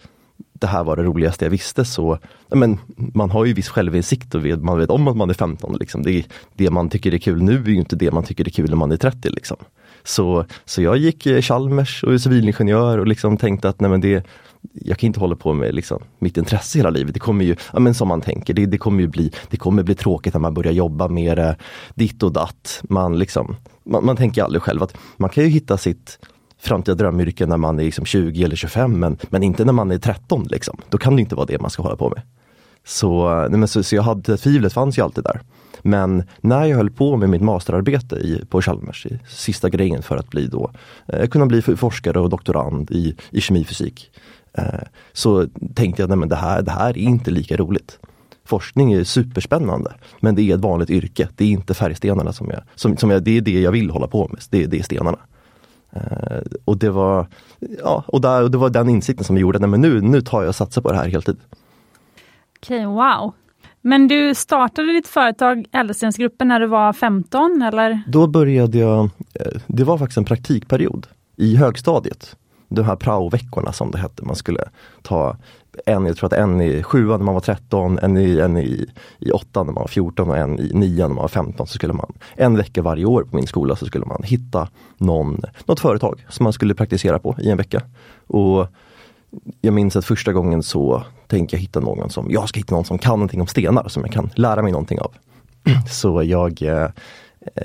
det 0.53 0.67
här 0.67 0.85
var 0.85 0.97
det 0.97 1.03
roligaste 1.03 1.45
jag 1.45 1.51
visste 1.51 1.85
så, 1.85 2.19
men 2.49 2.79
man 2.97 3.31
har 3.31 3.45
ju 3.45 3.53
viss 3.53 3.69
självinsikt 3.69 4.35
och 4.35 4.45
vet, 4.45 4.63
man 4.63 4.79
vet 4.79 4.91
om 4.91 5.09
att 5.09 5.17
man 5.17 5.31
är 5.31 5.35
15. 5.35 5.77
Liksom. 5.81 6.03
Det, 6.03 6.27
det 6.55 6.71
man 6.71 6.91
tycker 6.91 7.15
är 7.15 7.19
kul 7.19 7.43
nu 7.43 7.63
är 7.63 7.69
ju 7.69 7.77
inte 7.77 7.97
det 7.97 8.11
man 8.11 8.25
tycker 8.25 8.47
är 8.47 8.51
kul 8.51 8.71
när 8.71 8.77
man 8.77 8.93
är 8.93 8.97
30. 8.97 9.31
Liksom. 9.31 9.57
Så, 10.05 10.45
så 10.65 10.83
jag 10.83 10.97
gick 10.97 11.27
eh, 11.27 11.41
Chalmers 11.41 12.05
och 12.05 12.15
är 12.15 12.19
civilingenjör 12.19 12.99
och 12.99 13.07
liksom 13.07 13.37
tänkte 13.37 13.69
att 13.69 13.81
nej 13.81 13.91
men 13.91 14.01
det, 14.01 14.27
jag 14.73 14.99
kan 14.99 15.07
inte 15.07 15.21
hålla 15.21 15.37
på 15.37 15.53
med 15.53 15.75
liksom, 15.75 16.03
mitt 16.19 16.37
intresse 16.37 16.79
hela 16.79 16.91
livet. 16.91 17.15
Det 17.15 17.21
kommer 17.21 17.45
ju, 17.45 17.57
ja, 17.73 17.79
men 17.79 17.95
som 17.95 18.09
man 18.09 18.21
tänker, 18.21 18.55
det, 18.55 18.67
det, 18.67 18.79
kommer 18.79 19.01
ju 19.01 19.07
bli, 19.07 19.33
det 19.51 19.57
kommer 19.57 19.83
bli 19.83 19.95
tråkigt 19.95 20.35
när 20.35 20.41
man 20.41 20.55
börjar 20.55 20.73
jobba 20.73 21.09
med 21.09 21.37
det, 21.37 21.57
ditt 21.95 22.23
och 22.23 22.33
datt. 22.33 22.81
Man, 22.83 23.19
liksom, 23.19 23.57
man, 23.85 24.05
man 24.05 24.17
tänker 24.17 24.43
aldrig 24.43 24.63
själv 24.63 24.83
att 24.83 24.97
man 25.17 25.31
kan 25.31 25.45
ju 25.45 25.51
hitta 25.51 25.77
sitt 25.77 26.19
framtida 26.59 26.95
drömyrke 26.95 27.47
när 27.47 27.57
man 27.57 27.79
är 27.79 27.85
liksom 27.85 28.05
20 28.05 28.45
eller 28.45 28.57
25 28.57 29.01
men, 29.01 29.19
men 29.29 29.43
inte 29.43 29.65
när 29.65 29.73
man 29.73 29.91
är 29.91 29.99
13. 29.99 30.47
Liksom. 30.51 30.79
Då 30.89 30.99
kan 30.99 31.17
det 31.17 31.23
inte 31.23 31.35
vara 31.35 31.47
det 31.47 31.61
man 31.61 31.71
ska 31.71 31.83
hålla 31.83 31.97
på 31.97 32.09
med. 32.09 32.23
Så, 32.85 33.41
nej 33.51 33.59
men 33.59 33.69
så, 33.69 33.83
så 33.83 33.97
jag 33.97 34.03
hade, 34.03 34.37
tvivlet 34.37 34.73
fanns 34.73 34.99
ju 34.99 35.03
alltid 35.03 35.25
där. 35.25 35.41
Men 35.83 36.23
när 36.41 36.65
jag 36.65 36.77
höll 36.77 36.91
på 36.91 37.17
med 37.17 37.31
mitt 37.31 37.43
masterarbete 37.43 38.17
i, 38.17 38.45
på 38.49 38.63
Chalmers, 38.63 39.07
i 39.07 39.19
sista 39.29 39.69
grejen 39.69 40.03
för 40.03 40.17
att 40.17 40.31
bli 40.31 40.47
då, 40.47 40.71
eh, 41.07 41.27
kunna 41.29 41.47
bli 41.47 41.63
forskare 41.63 42.21
och 42.21 42.31
doktorand 42.31 42.91
i, 42.91 43.17
i 43.31 43.41
kemifysik. 43.41 44.11
Eh, 44.59 44.65
så 45.13 45.47
tänkte 45.75 46.03
jag, 46.03 46.19
men 46.19 46.29
det 46.29 46.37
här, 46.37 46.63
det 46.63 46.71
här 46.71 46.89
är 46.91 46.99
inte 46.99 47.31
lika 47.31 47.57
roligt. 47.57 47.99
Forskning 48.45 48.93
är 48.93 49.05
superspännande 49.05 49.95
men 50.21 50.35
det 50.35 50.43
är 50.43 50.55
ett 50.55 50.61
vanligt 50.61 50.91
yrke. 50.91 51.29
Det 51.37 51.45
är 51.45 51.49
inte 51.49 51.75
färgstenarna 51.75 52.33
som 52.33 52.51
jag, 52.51 52.63
som, 52.75 52.97
som 52.97 53.11
jag, 53.11 53.23
det 53.23 53.37
är 53.37 53.41
det 53.41 53.61
jag 53.61 53.73
vill 53.73 53.91
hålla 53.91 54.07
på 54.07 54.29
med. 54.29 54.41
Det, 54.51 54.67
det 54.67 54.79
är 54.79 54.83
stenarna. 54.83 55.19
Uh, 55.97 56.41
och 56.65 56.77
det 56.79 56.91
var, 56.91 57.27
ja, 57.59 58.05
och, 58.07 58.21
där, 58.21 58.43
och 58.43 58.51
det 58.51 58.59
var 58.59 58.71
den 58.71 58.89
insikten 58.89 59.25
som 59.25 59.39
gjorde 59.39 59.65
att 59.65 59.81
nu, 59.81 60.01
nu 60.01 60.21
tar 60.21 60.41
jag 60.41 60.49
och 60.49 60.55
satsar 60.55 60.83
på 60.83 60.93
det 60.93 60.99
här 60.99 61.09
heltid. 61.09 61.37
Okej, 62.59 62.87
okay, 62.87 62.87
wow. 62.87 63.33
Men 63.81 64.09
du 64.09 64.35
startade 64.35 64.93
ditt 64.93 65.09
företag 65.09 65.67
Ädelstensgruppen 65.73 66.49
när 66.49 66.61
du 66.61 66.67
var 66.67 66.93
15 66.93 67.63
eller? 67.63 68.03
Då 68.09 68.27
började 68.27 68.79
jag, 68.79 69.05
eh, 69.35 69.61
det 69.67 69.85
var 69.85 69.99
faktiskt 69.99 70.19
en 70.19 70.25
praktikperiod 70.25 71.07
i 71.37 71.57
högstadiet. 71.57 72.37
De 72.69 72.85
här 72.85 72.97
praoveckorna 72.97 73.73
som 73.73 73.91
det 73.91 73.99
hette. 73.99 74.25
Man 74.25 74.37
skulle 74.37 74.65
ta 75.03 75.37
en, 75.87 76.07
jag 76.07 76.17
tror 76.17 76.27
att 76.27 76.33
en 76.33 76.61
i 76.61 76.83
sjuan 76.83 77.21
när 77.21 77.25
man 77.25 77.35
var 77.35 77.41
13, 77.41 77.99
en 77.99 78.17
i, 78.17 78.39
en 78.39 78.57
i, 78.57 78.87
i 79.19 79.31
åttan 79.31 79.67
när 79.67 79.73
man 79.73 79.81
var 79.81 79.89
14 79.89 80.31
och 80.31 80.37
en 80.37 80.61
i 80.61 80.71
nian 80.75 81.11
när 81.11 81.15
man 81.15 81.23
var 81.23 81.29
15. 81.29 81.67
Så 81.67 81.75
skulle 81.75 81.93
man 81.93 82.13
en 82.35 82.57
vecka 82.57 82.83
varje 82.83 83.05
år 83.05 83.23
på 83.23 83.37
min 83.37 83.47
skola 83.47 83.77
så 83.77 83.87
skulle 83.87 84.07
man 84.07 84.23
hitta 84.25 84.69
någon, 84.97 85.43
något 85.65 85.81
företag 85.81 86.25
som 86.29 86.45
man 86.45 86.53
skulle 86.53 86.75
praktisera 86.75 87.19
på 87.19 87.37
i 87.39 87.51
en 87.51 87.57
vecka. 87.57 87.83
Och 88.27 88.67
jag 89.61 89.75
minns 89.75 89.97
att 89.97 90.05
första 90.05 90.33
gången 90.33 90.63
så 90.63 91.03
tänkte 91.27 91.57
jag 91.57 91.61
hitta 91.61 91.81
någon 91.81 92.11
som, 92.11 92.31
jag 92.31 92.49
ska 92.49 92.59
hitta 92.59 92.75
någon 92.75 92.85
som 92.85 92.99
kan 92.99 93.19
någonting 93.19 93.41
om 93.41 93.47
stenar 93.47 93.89
som 93.89 94.03
jag 94.03 94.13
kan 94.13 94.31
lära 94.35 94.63
mig 94.63 94.73
någonting 94.73 95.01
av. 95.01 95.13
Så 95.91 96.23
jag, 96.23 96.63
eh, 96.63 96.89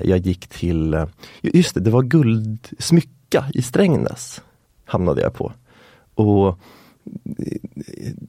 jag 0.02 0.18
gick 0.18 0.46
till, 0.46 1.06
just 1.40 1.74
det, 1.74 1.80
det 1.80 1.90
var 1.90 2.02
Guldsmycka 2.02 3.44
i 3.54 3.62
Strängnäs 3.62 4.40
hamnade 4.92 5.22
jag 5.22 5.34
på. 5.34 5.52
Och 6.14 6.58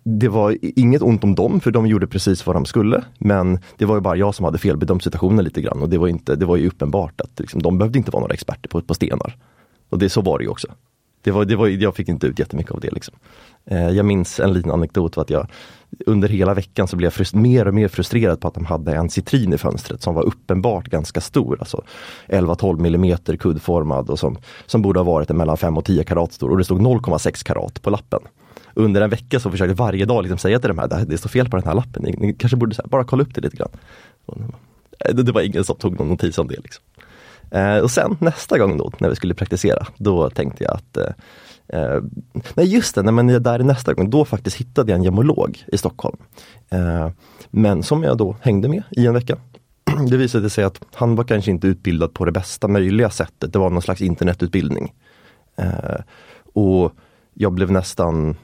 det 0.04 0.28
var 0.28 0.58
inget 0.62 1.02
ont 1.02 1.24
om 1.24 1.36
dem 1.36 1.60
för 1.60 1.72
de 1.72 1.88
gjorde 1.88 2.08
precis 2.08 2.46
vad 2.46 2.56
de 2.56 2.66
skulle. 2.66 3.04
Men 3.18 3.60
det 3.78 3.86
var 3.86 3.96
ju 3.96 4.02
bara 4.02 4.16
jag 4.16 4.36
som 4.36 4.46
hade 4.46 4.58
felbedömt 4.58 5.04
situationen 5.04 5.46
lite 5.46 5.62
grann 5.62 5.82
och 5.82 5.90
det 5.90 5.98
var, 5.98 6.08
inte, 6.08 6.36
det 6.36 6.46
var 6.46 6.58
ju 6.58 6.68
uppenbart 6.68 7.22
att 7.22 7.40
liksom, 7.40 7.62
de 7.62 7.78
behövde 7.78 7.98
inte 7.98 8.12
vara 8.12 8.22
några 8.22 8.34
experter 8.34 8.70
på, 8.70 8.82
på 8.82 8.94
stenar. 8.94 9.38
Och 9.90 10.00
det, 10.00 10.10
så 10.10 10.22
var 10.22 10.38
det 10.38 10.44
ju 10.44 10.50
också. 10.50 10.68
Det 11.24 11.32
var, 11.32 11.46
det 11.46 11.56
var, 11.56 11.68
jag 11.68 11.96
fick 11.96 12.08
inte 12.08 12.28
ut 12.28 12.40
jättemycket 12.40 12.72
av 12.72 12.80
det. 12.80 12.92
Liksom. 12.92 13.16
Eh, 13.66 13.90
jag 13.90 14.06
minns 14.06 14.40
en 14.40 14.54
liten 14.54 14.72
anekdot, 14.72 15.18
att 15.18 15.30
jag 15.30 15.48
under 16.06 16.28
hela 16.28 16.54
veckan 16.54 16.88
så 16.88 16.96
blev 16.96 17.14
jag 17.18 17.36
mer 17.36 17.68
och 17.68 17.74
mer 17.74 17.88
frustrerad 17.88 18.40
på 18.40 18.48
att 18.48 18.54
de 18.54 18.66
hade 18.66 18.96
en 18.96 19.10
citrin 19.10 19.54
i 19.54 19.58
fönstret 19.58 20.02
som 20.02 20.16
var 20.16 20.24
uppenbart 20.24 20.88
ganska 20.88 21.22
stor. 21.22 21.58
Alltså 21.60 21.84
11-12 22.28 22.80
millimeter 22.80 23.36
kuddformad 23.36 24.10
och 24.10 24.20
som, 24.20 24.38
som 24.66 24.82
borde 24.82 25.00
ha 25.00 25.04
varit 25.04 25.30
mellan 25.30 25.58
5 25.58 25.78
och 25.78 25.86
10 25.86 26.04
karat 26.04 26.34
stor 26.34 26.52
och 26.52 26.58
det 26.58 26.64
stod 26.64 26.82
0,6 26.82 27.46
karat 27.46 27.82
på 27.82 27.90
lappen 27.90 28.22
under 28.74 29.02
en 29.02 29.10
vecka 29.10 29.40
så 29.40 29.52
försökte 29.52 29.72
jag 29.72 29.76
varje 29.76 30.06
dag 30.06 30.24
liksom 30.24 30.38
säga 30.38 30.60
till 30.60 30.68
de 30.68 30.78
här, 30.78 31.06
det 31.06 31.18
står 31.18 31.30
fel 31.30 31.50
på 31.50 31.58
den 31.58 31.66
här 31.68 31.74
lappen, 31.74 32.04
ni, 32.04 32.16
ni 32.18 32.34
kanske 32.34 32.58
borde 32.58 32.76
här, 32.76 32.88
bara 32.88 33.04
kolla 33.04 33.24
upp 33.24 33.36
det 33.36 33.42
lite 33.42 33.58
grann. 33.58 33.70
Det, 35.14 35.24
det, 35.24 35.32
var 35.32 35.42
ingen 35.42 35.64
som 35.64 35.76
tog 35.76 36.00
någon 36.00 36.10
notis 36.10 36.38
om 36.38 36.48
det. 36.48 36.60
Liksom. 36.64 36.84
Eh, 37.54 37.78
och 37.78 37.92
sen 37.92 38.18
nästa 38.20 38.58
gång 38.58 38.78
då, 38.78 38.92
när 39.00 39.10
vi 39.10 39.16
skulle 39.16 39.34
praktisera, 39.34 39.88
då 39.98 40.30
tänkte 40.30 40.64
jag 40.64 40.74
att 40.74 40.98
eh, 40.98 41.14
eh 41.68 42.02
nej 42.54 42.66
just 42.66 42.96
det, 42.96 43.04
när 43.04 43.12
man 43.12 43.30
är 43.30 43.40
där 43.40 43.60
nästa 43.60 43.94
gång, 43.94 44.10
då 44.10 44.26
faktiskt 44.26 44.58
hittade 44.58 44.92
jag 44.92 44.98
en 44.98 45.04
gemolog 45.04 45.64
i 45.68 45.78
Stockholm. 45.78 46.18
Eh, 46.70 47.10
men 47.50 47.84
som 47.84 48.04
jag 48.04 48.18
då 48.18 48.36
hängde 48.42 48.68
med 48.68 48.84
i 48.92 49.06
en 49.06 49.14
vecka. 49.14 49.38
Det 50.10 50.18
visade 50.18 50.50
sig 50.50 50.64
att 50.64 50.82
han 50.94 51.16
var 51.16 51.24
kanske 51.24 51.52
inte 51.52 51.68
utbildad 51.68 52.14
på 52.14 52.26
det 52.26 52.32
bästa 52.32 52.68
möjliga 52.68 53.10
sättet. 53.10 53.54
Det 53.54 53.60
var 53.60 53.70
någon 53.70 53.82
slags 53.82 54.02
internetutbildning. 54.02 54.94
Eh, 55.56 56.02
och 56.54 56.92
jag 57.34 57.54
blev 57.54 57.72
nästan 57.72 58.36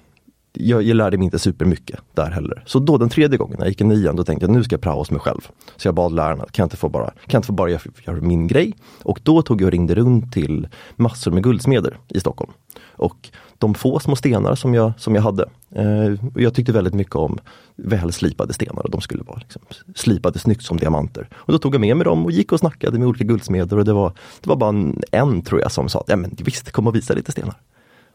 jag, 0.54 0.84
jag, 0.84 0.96
lärde 0.96 1.18
mig 1.18 1.26
inte 1.26 1.40
supermycket 1.40 2.00
där 2.14 2.32
heller. 2.32 2.64
Så 2.66 2.80
då 2.80 2.98
den 2.98 3.10
tredje 3.10 3.38
gången, 3.38 3.56
när 3.60 3.66
jag 3.66 3.70
gick 3.70 3.82
i 3.82 3.84
nian, 3.84 4.16
då 4.16 4.24
tänkte 4.24 4.46
jag 4.46 4.54
nu 4.54 4.64
ska 4.64 4.74
jag 4.74 4.82
praoa 4.82 4.96
hos 4.96 5.12
mig 5.12 5.20
själv. 5.20 5.42
Så 5.78 5.88
jag 5.88 5.96
bad 5.96 6.12
lärarna, 6.12 6.44
kan 6.44 6.64
jag 6.64 6.66
inte 6.66 6.78
få 6.78 6.90
bara, 6.90 7.06
kan 7.06 7.16
jag 7.28 7.40
inte 7.40 7.48
få 7.48 7.54
bara 7.54 7.70
göra, 7.70 7.82
göra 8.06 8.22
min 8.22 8.48
grej? 8.48 8.74
Och 9.04 9.20
då 9.24 9.42
tog 9.42 9.62
jag 9.62 9.66
och 9.66 9.72
ringde 9.72 9.96
runt 9.96 10.34
till 10.34 10.68
massor 10.96 11.32
med 11.32 11.44
guldsmeder 11.44 11.98
i 12.08 12.20
Stockholm. 12.20 12.52
Och 13.00 13.30
de 13.58 13.74
få 13.74 14.00
små 14.00 14.16
stenar 14.16 14.56
som 14.56 14.74
jag, 14.74 14.92
som 14.98 15.16
jag 15.16 15.22
hade, 15.22 15.50
eh, 15.76 16.14
jag 16.36 16.54
tyckte 16.54 16.72
väldigt 16.72 16.94
mycket 16.94 17.16
om 17.16 17.38
välslipade 17.76 18.54
stenar 18.54 18.84
och 18.84 18.92
de 18.92 19.02
skulle 19.02 19.24
vara 19.24 19.38
liksom, 19.38 19.62
slipade 19.96 20.40
snyggt 20.40 20.64
som 20.64 20.78
diamanter. 20.78 21.30
Och 21.34 21.54
då 21.54 21.60
tog 21.60 21.74
jag 21.74 21.82
med 21.82 21.98
mig 21.98 22.06
dem 22.06 22.26
och 22.26 22.32
gick 22.32 22.52
och 22.52 22.60
snackade 22.60 23.00
med 23.00 23.08
olika 23.08 23.24
guldsmeder 23.24 23.78
och 23.78 23.86
det 23.86 23.94
var, 23.94 24.14
det 24.42 24.50
var 24.50 24.56
bara 24.56 24.70
en, 24.70 25.02
en 25.12 25.42
tror 25.42 25.62
jag 25.62 25.72
som 25.72 25.90
sa 25.90 26.00
att 26.00 26.10
ja, 26.10 26.16
men 26.16 26.36
visst, 26.40 26.72
kom 26.72 26.88
och 26.88 26.96
visa 26.96 27.14
lite 27.14 27.32
stenar. 27.32 27.56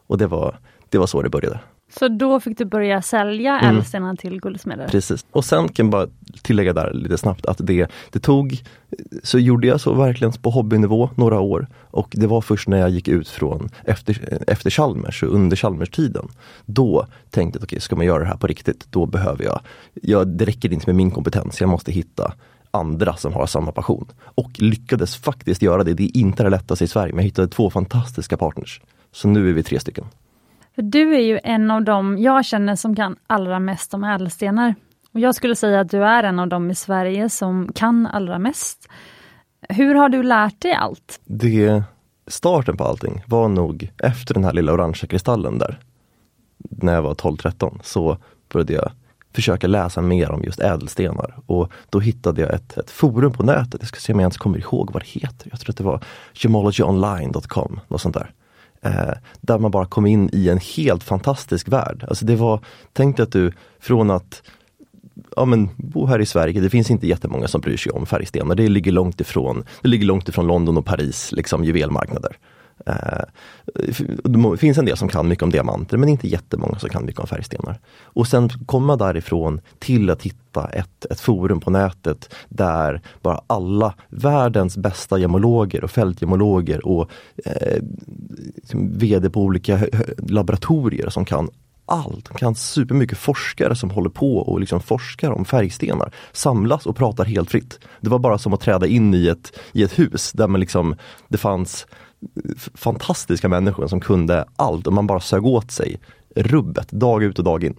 Och 0.07 0.19
det 0.19 0.27
var, 0.27 0.59
det 0.89 0.99
var 0.99 1.07
så 1.07 1.23
det 1.23 1.29
började. 1.29 1.61
Så 1.99 2.09
då 2.09 2.41
fick 2.41 2.59
du 2.59 2.65
börja 2.65 3.03
sälja 3.03 3.61
mm. 3.61 4.17
till 4.17 4.41
guldsmeder? 4.41 4.89
Precis. 4.89 5.27
Och 5.31 5.45
sen 5.45 5.69
kan 5.69 5.87
jag 5.87 5.91
bara 5.93 6.09
tillägga 6.43 6.73
där 6.73 6.93
lite 6.93 7.19
snabbt 7.19 7.47
att 7.47 7.59
det, 7.61 7.91
det 8.11 8.19
tog, 8.19 8.63
så 9.23 9.39
gjorde 9.39 9.67
jag 9.67 9.81
så 9.81 9.95
verkligen 9.95 10.33
på 10.33 10.51
hobbynivå 10.51 11.11
några 11.15 11.41
år. 11.41 11.67
Och 11.91 12.09
det 12.11 12.27
var 12.27 12.41
först 12.41 12.69
när 12.69 12.79
jag 12.79 12.91
gick 12.91 13.09
ut 13.09 13.29
från 13.29 13.69
efter, 13.85 14.39
efter 14.47 14.71
Chalmers 14.71 15.23
och 15.23 15.35
under 15.35 15.57
Chalmers-tiden. 15.57 16.29
Då 16.67 17.07
tänkte 17.31 17.59
jag, 17.59 17.65
okej 17.65 17.77
okay, 17.77 17.81
ska 17.81 17.97
man 17.97 18.07
göra 18.07 18.19
det 18.19 18.29
här 18.29 18.37
på 18.37 18.47
riktigt, 18.47 18.87
då 18.91 19.07
behöver 19.07 19.45
jag, 19.45 19.61
jag, 19.95 20.29
det 20.29 20.45
räcker 20.45 20.73
inte 20.73 20.87
med 20.87 20.97
min 20.97 21.11
kompetens, 21.11 21.61
jag 21.61 21.71
måste 21.71 21.93
hitta 21.93 22.35
andra 22.71 23.17
som 23.17 23.33
har 23.33 23.47
samma 23.47 23.73
passion. 23.73 24.07
Och 24.21 24.51
lyckades 24.59 25.17
faktiskt 25.17 25.63
göra 25.63 25.85
det. 25.85 25.95
Det 25.95 26.05
är 26.05 26.17
inte 26.17 26.43
det 26.43 26.51
lättaste 26.51 26.85
i 26.85 26.89
Sverige, 26.89 27.13
men 27.13 27.19
jag 27.19 27.25
hittade 27.25 27.49
två 27.49 27.71
fantastiska 27.71 28.37
partners. 28.37 28.81
Så 29.13 29.29
nu 29.29 29.49
är 29.49 29.53
vi 29.53 29.63
tre 29.63 29.81
stycken. 29.81 30.05
För 30.75 30.83
du 30.83 31.15
är 31.15 31.21
ju 31.21 31.41
en 31.45 31.71
av 31.71 31.83
dem 31.83 32.19
jag 32.19 32.45
känner 32.45 32.77
som 32.77 32.97
kan 32.97 33.17
allra 33.27 33.59
mest 33.59 33.95
om 33.95 34.05
ädelstenar. 34.05 34.75
Och 35.13 35.21
jag 35.21 35.35
skulle 35.35 35.57
säga 35.57 35.81
att 35.81 35.91
du 35.91 36.05
är 36.05 36.23
en 36.23 36.39
av 36.39 36.49
dem 36.49 36.71
i 36.71 36.75
Sverige 36.75 37.31
som 37.31 37.73
kan 37.75 38.07
allra 38.07 38.39
mest. 38.39 38.89
Hur 39.69 39.95
har 39.95 40.09
du 40.09 40.23
lärt 40.23 40.61
dig 40.61 40.73
allt? 40.73 41.21
Det, 41.25 41.83
starten 42.27 42.77
på 42.77 42.85
allting 42.85 43.23
var 43.27 43.49
nog 43.49 43.91
efter 44.03 44.35
den 44.35 44.45
här 44.45 44.53
lilla 44.53 44.73
orangea 44.73 45.09
kristallen 45.09 45.59
där. 45.59 45.79
När 46.59 46.95
jag 46.95 47.03
var 47.03 47.15
12-13 47.15 47.79
så 47.83 48.19
började 48.53 48.73
jag 48.73 48.91
försöka 49.35 49.67
läsa 49.67 50.01
mer 50.01 50.31
om 50.31 50.45
just 50.45 50.61
ädelstenar. 50.61 51.39
Och 51.47 51.73
då 51.91 52.01
hittade 52.01 52.41
jag 52.41 52.55
ett, 52.55 52.79
ett 52.79 52.91
forum 52.91 53.33
på 53.33 53.43
nätet, 53.43 53.81
jag 53.81 53.89
ska 53.89 54.01
se 54.01 54.13
om 54.13 54.19
jag 54.19 54.25
ens 54.25 54.37
kommer 54.37 54.59
ihåg 54.59 54.93
vad 54.93 55.03
det 55.03 55.09
heter. 55.09 55.49
Jag 55.51 55.61
tror 55.61 55.71
att 55.71 55.77
det 55.77 55.85
var 55.85 56.05
gemologyonline.com, 56.35 57.81
något 57.89 58.01
sånt 58.01 58.15
där. 58.15 58.31
Eh, 58.85 59.13
där 59.41 59.59
man 59.59 59.71
bara 59.71 59.87
kom 59.87 60.07
in 60.07 60.31
i 60.33 60.49
en 60.49 60.59
helt 60.77 61.05
fantastisk 61.05 61.69
värld. 61.69 62.05
Alltså 62.09 62.25
det 62.25 62.37
var, 62.37 62.61
tänk 62.93 63.17
dig 63.17 63.25
att 63.25 63.33
du 63.33 63.53
från 63.81 64.11
att 64.11 64.43
ja, 65.37 65.45
men, 65.45 65.69
bo 65.77 66.07
här 66.07 66.21
i 66.21 66.27
Sverige, 66.27 66.61
det 66.61 66.71
finns 66.71 66.91
inte 66.91 67.07
jättemånga 67.07 67.49
som 67.49 67.61
bryr 67.61 67.77
sig 67.77 67.93
om 67.93 68.07
färgstenar. 68.07 68.55
Det 68.55 68.69
ligger 68.69 68.93
långt 68.93 69.21
ifrån, 69.21 69.65
det 69.83 69.89
ligger 69.89 70.07
långt 70.07 70.29
ifrån 70.29 70.47
London 70.47 70.77
och 70.77 70.87
Paris, 70.87 71.33
liksom 71.33 71.65
juvelmarknader. 71.65 72.37
Eh, 72.87 73.25
det 74.25 74.57
finns 74.57 74.79
en 74.79 74.85
del 74.85 74.97
som 74.97 75.09
kan 75.09 75.29
mycket 75.29 75.43
om 75.43 75.51
diamanter 75.51 75.97
men 75.97 76.09
inte 76.09 76.29
jättemånga 76.29 76.79
som 76.79 76.91
kan 76.91 77.05
mycket 77.05 77.21
om 77.21 77.27
färgstenar. 77.27 77.81
Och 78.03 78.27
sen 78.27 78.49
komma 78.67 78.97
därifrån 78.97 79.61
till 79.79 80.11
att 80.11 80.23
hitta 80.23 80.69
ett, 80.69 81.05
ett 81.11 81.21
forum 81.21 81.61
på 81.61 81.71
nätet 81.71 82.35
där 82.49 83.01
bara 83.23 83.41
alla 83.47 83.95
världens 84.09 84.77
bästa 84.77 85.19
gemologer 85.19 85.85
och 85.85 85.91
fältgemologer 85.91 86.87
och 86.87 87.11
eh, 87.45 87.83
liksom 88.55 88.99
VD 88.99 89.31
på 89.31 89.41
olika 89.41 89.81
laboratorier 90.19 91.09
som 91.09 91.25
kan 91.25 91.49
allt. 91.87 92.25
De 92.25 92.35
kan 92.35 92.55
supermycket 92.55 93.19
forskare 93.19 93.77
som 93.77 93.91
håller 93.91 94.11
på 94.11 94.37
och 94.37 94.61
liksom 94.61 94.81
forskar 94.81 95.31
om 95.31 95.45
färgstenar 95.45 96.13
samlas 96.33 96.87
och 96.87 96.97
pratar 96.97 97.25
helt 97.25 97.51
fritt. 97.51 97.79
Det 98.01 98.11
var 98.11 98.19
bara 98.19 98.39
som 98.39 98.53
att 98.53 98.61
träda 98.61 98.87
in 98.87 99.15
i 99.15 99.29
ett, 99.29 99.59
i 99.73 99.83
ett 99.83 99.99
hus 99.99 100.33
där 100.33 100.49
man 100.49 100.61
liksom, 100.61 100.95
det 101.29 101.39
fanns 101.39 101.87
fantastiska 102.75 103.49
människor 103.49 103.87
som 103.87 104.01
kunde 104.01 104.45
allt 104.57 104.87
och 104.87 104.93
man 104.93 105.07
bara 105.07 105.21
sög 105.21 105.47
åt 105.47 105.71
sig 105.71 106.01
rubbet 106.37 106.91
dag 106.91 107.23
ut 107.23 107.39
och 107.39 107.45
dag 107.45 107.65
in. 107.65 107.77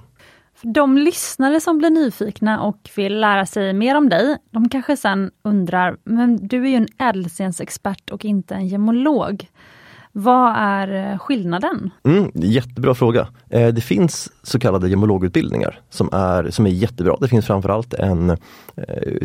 För 0.56 0.68
de 0.68 0.98
lyssnare 0.98 1.62
som 1.62 1.78
blir 1.78 1.90
nyfikna 1.90 2.62
och 2.62 2.90
vill 2.96 3.20
lära 3.20 3.46
sig 3.46 3.74
mer 3.74 3.98
om 3.98 4.10
dig, 4.10 4.38
de 4.52 4.70
kanske 4.70 4.98
sen 4.98 5.32
undrar, 5.42 5.98
men 6.04 6.48
du 6.48 6.64
är 6.64 6.70
ju 6.70 6.76
en 6.76 6.88
ädelstensexpert 6.98 8.10
och 8.10 8.26
inte 8.26 8.56
en 8.56 8.68
gemolog. 8.68 9.50
Vad 10.18 10.54
är 10.56 11.12
eh, 11.12 11.18
skillnaden? 11.18 11.92
Mm, 12.04 12.32
jättebra 12.34 12.96
fråga. 12.96 13.28
Eh, 13.50 13.68
det 13.68 13.82
finns 13.82 14.32
så 14.44 14.60
kallade 14.60 14.90
gemologutbildningar 14.90 15.80
som 15.90 16.10
är, 16.12 16.50
som 16.50 16.66
är 16.66 16.70
jättebra. 16.70 17.18
Det 17.22 17.28
finns 17.28 17.46
framförallt 17.46 17.94
en, 17.94 18.30
eh, 18.30 18.38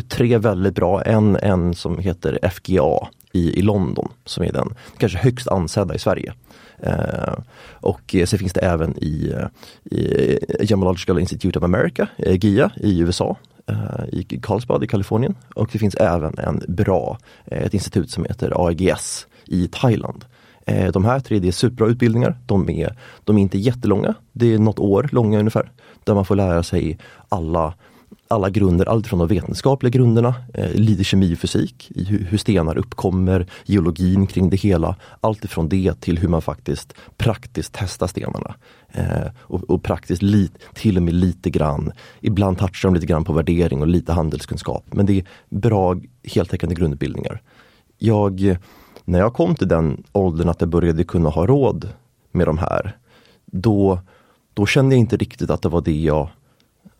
tre 0.09 0.37
väldigt 0.37 0.75
bra, 0.75 1.01
en, 1.01 1.35
en 1.35 1.75
som 1.75 1.97
heter 1.97 2.49
FGA 2.49 3.07
i, 3.31 3.59
i 3.59 3.61
London 3.61 4.09
som 4.25 4.43
är 4.43 4.51
den 4.51 4.73
kanske 4.97 5.17
högst 5.17 5.47
ansedda 5.47 5.95
i 5.95 5.99
Sverige. 5.99 6.33
Eh, 6.79 7.33
och 7.71 8.15
så 8.25 8.37
finns 8.37 8.53
det 8.53 8.61
även 8.61 8.97
i, 8.97 9.35
i 9.83 10.37
Gemological 10.61 11.19
Institute 11.19 11.59
of 11.59 11.65
America, 11.65 12.07
GIA 12.17 12.71
i 12.75 12.99
USA, 12.99 13.37
eh, 13.67 14.05
i 14.11 14.39
Carlsbad 14.41 14.83
i 14.83 14.87
Kalifornien. 14.87 15.35
Och 15.55 15.69
det 15.71 15.79
finns 15.79 15.95
även 15.95 16.39
en 16.39 16.63
bra, 16.67 17.17
ett 17.45 17.73
institut 17.73 18.11
som 18.11 18.23
heter 18.25 18.67
AEGS 18.67 19.27
i 19.45 19.67
Thailand. 19.67 20.25
Eh, 20.71 20.91
de 20.91 21.05
här 21.05 21.19
tre 21.19 21.39
det 21.39 21.47
är 21.47 21.51
superbra 21.51 21.87
utbildningar. 21.87 22.37
De 22.45 22.69
är, 22.69 22.95
de 23.23 23.37
är 23.37 23.41
inte 23.41 23.57
jättelånga, 23.57 24.13
det 24.31 24.53
är 24.53 24.59
något 24.59 24.79
år 24.79 25.09
långa 25.11 25.39
ungefär. 25.39 25.71
Där 26.03 26.13
man 26.13 26.25
får 26.25 26.35
lära 26.35 26.63
sig 26.63 26.97
alla 27.29 27.73
alla 28.27 28.49
grunder, 28.49 28.85
allt 28.85 29.07
från 29.07 29.19
de 29.19 29.27
vetenskapliga 29.27 29.89
grunderna, 29.89 30.35
eh, 30.53 30.73
lite 30.73 31.03
kemi 31.03 31.33
och 31.33 31.37
fysik, 31.37 31.91
hur, 31.95 32.27
hur, 32.29 32.37
stenar 32.37 32.77
uppkommer, 32.77 33.47
geologin 33.65 34.27
kring 34.27 34.49
det 34.49 34.57
hela. 34.57 34.95
Allt 35.21 35.45
ifrån 35.45 35.69
det 35.69 36.01
till 36.01 36.17
hur 36.17 36.27
man 36.27 36.41
faktiskt 36.41 36.93
praktiskt 37.17 37.73
testar 37.73 38.07
stenarna. 38.07 38.55
Eh, 38.91 39.27
och, 39.37 39.63
och, 39.69 39.83
praktiskt 39.83 40.21
lit, 40.21 40.53
till 40.73 40.97
och 40.97 41.03
med 41.03 41.13
lite 41.13 41.49
grann, 41.49 41.91
ibland 42.21 42.57
touchar 42.57 42.89
de 42.89 42.93
lite 42.95 43.07
grann 43.07 43.23
på 43.23 43.33
värdering 43.33 43.81
och 43.81 43.87
lite 43.87 44.13
handelskunskap. 44.13 44.85
Men 44.91 45.05
det 45.05 45.19
är 45.19 45.25
bra 45.49 45.95
heltäckande 46.23 46.75
grundutbildningar. 46.75 47.41
Jag, 47.97 48.57
när 49.05 49.19
jag 49.19 49.33
kom 49.33 49.55
till 49.55 49.67
den 49.67 50.03
åldern 50.11 50.49
att 50.49 50.61
jag 50.61 50.69
började 50.69 51.03
kunna 51.03 51.29
ha 51.29 51.45
råd 51.45 51.89
med 52.31 52.47
de 52.47 52.57
här, 52.57 52.97
då, 53.45 53.99
då 54.53 54.65
kände 54.65 54.95
jag 54.95 54.99
inte 54.99 55.17
riktigt 55.17 55.49
att 55.49 55.61
det 55.61 55.69
var 55.69 55.81
det 55.81 56.01
jag 56.01 56.29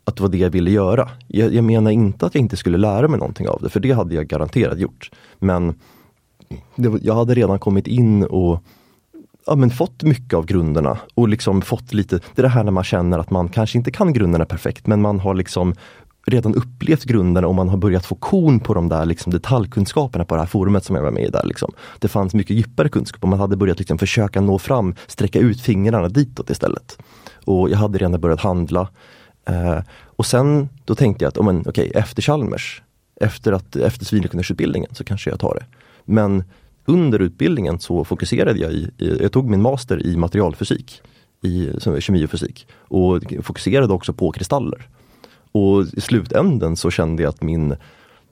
att 0.03 0.15
det 0.15 0.21
var 0.21 0.29
det 0.29 0.37
jag 0.37 0.49
ville 0.49 0.71
göra. 0.71 1.09
Jag, 1.27 1.53
jag 1.53 1.63
menar 1.63 1.91
inte 1.91 2.25
att 2.25 2.35
jag 2.35 2.41
inte 2.41 2.57
skulle 2.57 2.77
lära 2.77 3.07
mig 3.07 3.19
någonting 3.19 3.47
av 3.47 3.61
det, 3.61 3.69
för 3.69 3.79
det 3.79 3.91
hade 3.91 4.15
jag 4.15 4.27
garanterat 4.27 4.79
gjort. 4.79 5.11
Men 5.39 5.75
det, 6.75 6.99
jag 7.01 7.15
hade 7.15 7.33
redan 7.33 7.59
kommit 7.59 7.87
in 7.87 8.23
och 8.23 8.63
ja, 9.45 9.55
men 9.55 9.69
fått 9.69 10.03
mycket 10.03 10.33
av 10.33 10.45
grunderna 10.45 10.97
och 11.13 11.29
liksom 11.29 11.61
fått 11.61 11.93
lite, 11.93 12.19
det 12.35 12.41
är 12.41 12.43
det 12.43 12.49
här 12.49 12.63
när 12.63 12.71
man 12.71 12.83
känner 12.83 13.19
att 13.19 13.29
man 13.29 13.49
kanske 13.49 13.77
inte 13.77 13.91
kan 13.91 14.13
grunderna 14.13 14.45
perfekt 14.45 14.87
men 14.87 15.01
man 15.01 15.19
har 15.19 15.33
liksom 15.33 15.75
redan 16.25 16.55
upplevt 16.55 17.03
grunderna 17.03 17.47
och 17.47 17.55
man 17.55 17.69
har 17.69 17.77
börjat 17.77 18.05
få 18.05 18.15
korn 18.15 18.59
på 18.59 18.73
de 18.73 18.89
där 18.89 19.05
liksom 19.05 19.31
detaljkunskaperna 19.31 20.25
på 20.25 20.35
det 20.35 20.41
här 20.41 20.47
forumet 20.47 20.85
som 20.85 20.95
jag 20.95 21.03
var 21.03 21.11
med 21.11 21.23
i. 21.23 21.29
Där, 21.29 21.43
liksom. 21.45 21.71
Det 21.99 22.07
fanns 22.07 22.33
mycket 22.33 22.55
djupare 22.55 22.89
kunskap 22.89 23.23
och 23.23 23.29
man 23.29 23.39
hade 23.39 23.55
börjat 23.55 23.79
liksom 23.79 23.97
försöka 23.97 24.41
nå 24.41 24.59
fram, 24.59 24.95
sträcka 25.07 25.39
ut 25.39 25.61
fingrarna 25.61 26.09
ditåt 26.09 26.49
istället. 26.49 26.97
Och 27.45 27.69
jag 27.69 27.77
hade 27.77 27.97
redan 27.97 28.21
börjat 28.21 28.41
handla. 28.41 28.89
Eh, 29.47 29.79
och 30.15 30.25
sen 30.25 30.69
då 30.85 30.95
tänkte 30.95 31.25
jag 31.25 31.29
att, 31.29 31.37
oh, 31.37 31.45
men, 31.45 31.67
okay, 31.67 31.91
efter 31.95 32.21
Chalmers, 32.21 32.81
efter, 33.21 33.51
att, 33.51 33.75
efter 33.75 34.05
civilingenjörsutbildningen 34.05 34.95
så 34.95 35.03
kanske 35.03 35.29
jag 35.29 35.39
tar 35.39 35.55
det. 35.59 35.65
Men 36.05 36.43
under 36.85 37.19
utbildningen 37.19 37.79
så 37.79 38.03
fokuserade 38.03 38.59
jag 38.59 38.71
i, 38.71 38.91
jag 38.97 39.31
tog 39.31 39.49
min 39.49 39.61
master 39.61 40.05
i 40.05 40.17
materialfysik, 40.17 41.01
i 41.43 41.69
kemi 41.99 42.25
och 42.25 42.29
fysik 42.29 42.67
och 42.73 43.23
fokuserade 43.43 43.93
också 43.93 44.13
på 44.13 44.31
kristaller. 44.31 44.87
Och 45.51 45.83
i 45.93 46.01
slutänden 46.01 46.75
så 46.75 46.91
kände 46.91 47.23
jag 47.23 47.29
att 47.29 47.41
min, 47.41 47.75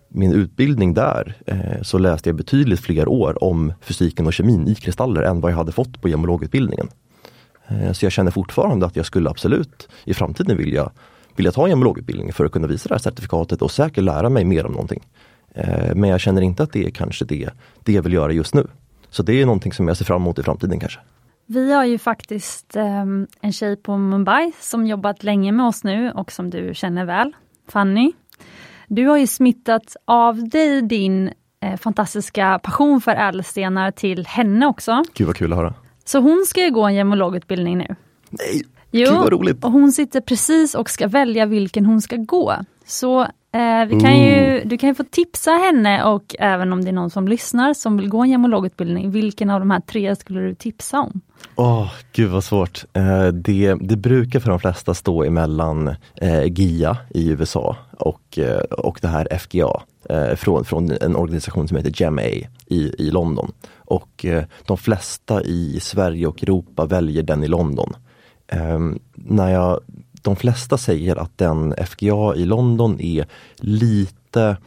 min 0.10 0.34
utbildning 0.34 0.93
där 0.93 1.38
eh, 1.45 1.82
så 1.82 1.97
läste 1.97 2.29
jag 2.29 2.36
betydligt 2.36 2.79
fler 2.79 3.08
år 3.08 3.43
om 3.43 3.73
fysiken 3.82 4.27
och 4.27 4.34
kemin 4.34 4.67
i 4.67 4.75
kristaller 4.75 5.21
än 5.21 5.41
vad 5.41 5.51
jag 5.51 5.58
hade 5.58 5.71
fått 5.71 6.01
på 6.01 6.10
gemologutbildningen. 6.10 6.88
Eh, 7.67 7.91
så 7.91 8.05
jag 8.05 8.12
känner 8.12 8.32
fortfarande 8.32 8.86
att 8.86 8.95
jag 8.95 9.05
skulle 9.05 9.29
absolut 9.29 9.89
i 10.03 10.13
framtiden 10.13 10.58
vilja, 10.58 10.91
vilja 11.36 11.51
ta 11.51 11.63
en 11.63 11.69
gemologutbildning 11.69 12.34
för 12.34 12.45
att 12.45 12.51
kunna 12.51 12.67
visa 12.67 12.89
det 12.89 12.95
här 12.95 12.99
certifikatet 12.99 13.62
och 13.62 13.71
säkert 13.71 14.03
lära 14.03 14.29
mig 14.29 14.45
mer 14.45 14.65
om 14.65 14.71
någonting. 14.71 15.03
Eh, 15.55 15.95
men 15.95 16.10
jag 16.10 16.19
känner 16.19 16.41
inte 16.41 16.63
att 16.63 16.73
det 16.73 16.86
är 16.86 16.89
kanske 16.89 17.25
det, 17.25 17.49
det 17.84 17.93
jag 17.93 18.03
vill 18.03 18.13
göra 18.13 18.32
just 18.32 18.53
nu. 18.53 18.67
Så 19.10 19.23
det 19.23 19.41
är 19.41 19.45
någonting 19.45 19.73
som 19.73 19.88
jag 19.88 19.97
ser 19.97 20.05
fram 20.05 20.21
emot 20.21 20.39
i 20.39 20.43
framtiden 20.43 20.79
kanske. 20.79 20.99
Vi 21.52 21.72
har 21.74 21.86
ju 21.86 21.98
faktiskt 21.98 22.76
um, 22.76 23.28
en 23.42 23.54
tjej 23.54 23.76
på 23.76 23.98
Mumbai 23.98 24.52
som 24.60 24.88
jobbat 24.88 25.24
länge 25.24 25.52
med 25.52 25.66
oss 25.66 25.84
nu 25.84 26.12
och 26.12 26.32
som 26.32 26.50
du 26.50 26.72
känner 26.74 27.06
väl, 27.06 27.36
Fanny. 27.68 28.12
Du 28.88 29.08
har 29.08 29.18
ju 29.18 29.28
smittat 29.28 29.96
av 30.06 30.50
dig 30.50 30.82
din 30.82 31.32
eh, 31.62 31.78
fantastiska 31.78 32.60
passion 32.64 33.02
för 33.02 33.12
ädelstenar 33.12 33.92
till 33.92 34.28
henne 34.28 34.68
också. 34.68 35.04
Gud 35.14 35.28
vad 35.28 35.36
kul 35.36 35.54
att 35.54 35.58
höra. 35.58 35.74
Så 36.06 36.20
hon 36.20 36.46
ska 36.48 36.64
ju 36.64 36.72
gå 36.72 36.84
en 36.84 36.96
gemologutbildning 36.96 37.78
nu. 37.78 37.96
Nej, 38.30 38.62
jo, 38.92 39.06
Gud 39.06 39.20
vad 39.20 39.32
roligt! 39.32 39.66
och 39.66 39.72
hon 39.72 39.92
sitter 39.92 40.22
precis 40.22 40.76
och 40.76 40.90
ska 40.90 41.08
välja 41.08 41.46
vilken 41.46 41.86
hon 41.86 42.02
ska 42.02 42.16
gå. 42.16 42.56
Så 42.86 43.28
vi 43.88 44.00
kan 44.00 44.20
ju, 44.20 44.46
mm. 44.46 44.68
du 44.68 44.78
kan 44.78 44.90
ju 44.90 44.96
få 44.96 45.04
tipsa 45.04 45.52
henne 45.52 46.04
och 46.04 46.36
även 46.40 46.74
om 46.74 46.84
det 46.84 46.90
är 46.90 46.94
någon 46.94 47.10
som 47.10 47.28
lyssnar 47.28 47.74
som 47.74 47.98
vill 47.98 48.10
gå 48.10 48.22
en 48.22 48.30
gemologutbildning, 48.30 49.12
vilken 49.12 49.50
av 49.50 49.60
de 49.60 49.72
här 49.72 49.80
tre 49.80 50.16
skulle 50.16 50.40
du 50.40 50.56
tipsa 50.56 51.00
om? 51.00 51.22
Åh, 51.56 51.82
oh, 51.82 51.92
gud 52.14 52.30
vad 52.32 52.44
svårt. 52.44 52.86
Eh, 52.94 53.28
det, 53.28 53.74
det 53.82 53.96
brukar 53.96 54.40
för 54.40 54.50
de 54.50 54.60
flesta 54.60 54.94
stå 54.94 55.24
emellan 55.24 55.96
eh, 56.16 56.44
GIA 56.44 56.98
i 57.10 57.30
USA 57.30 57.76
och, 57.92 58.40
eh, 58.40 58.60
och 58.60 59.00
det 59.02 59.08
här 59.08 59.38
FGA 59.40 59.82
eh, 60.10 60.36
från, 60.36 60.66
från 60.66 60.92
en 60.92 61.16
organisation 61.16 61.68
som 61.68 61.78
heter 61.78 62.02
GEMA 62.02 62.24
i, 62.24 62.48
i 62.98 63.12
London. 63.12 63.52
Och 63.76 64.26
eh, 64.26 64.44
de 64.66 64.78
flesta 64.78 65.44
i 65.44 65.80
Sverige 65.82 66.28
och 66.28 66.44
Europa 66.44 66.86
väljer 66.86 67.24
den 67.24 67.44
i 67.44 67.48
London. 67.48 67.94
Ehm, 68.48 69.00
när 69.14 69.52
jag, 69.52 69.80
de 70.21 70.36
flesta 70.36 70.77
säger 70.77 71.15
att 71.15 71.38
den 71.38 71.73
FGA 71.88 72.36
i 72.36 72.45
London 72.45 73.01
är 73.01 73.25
lite 73.58 74.58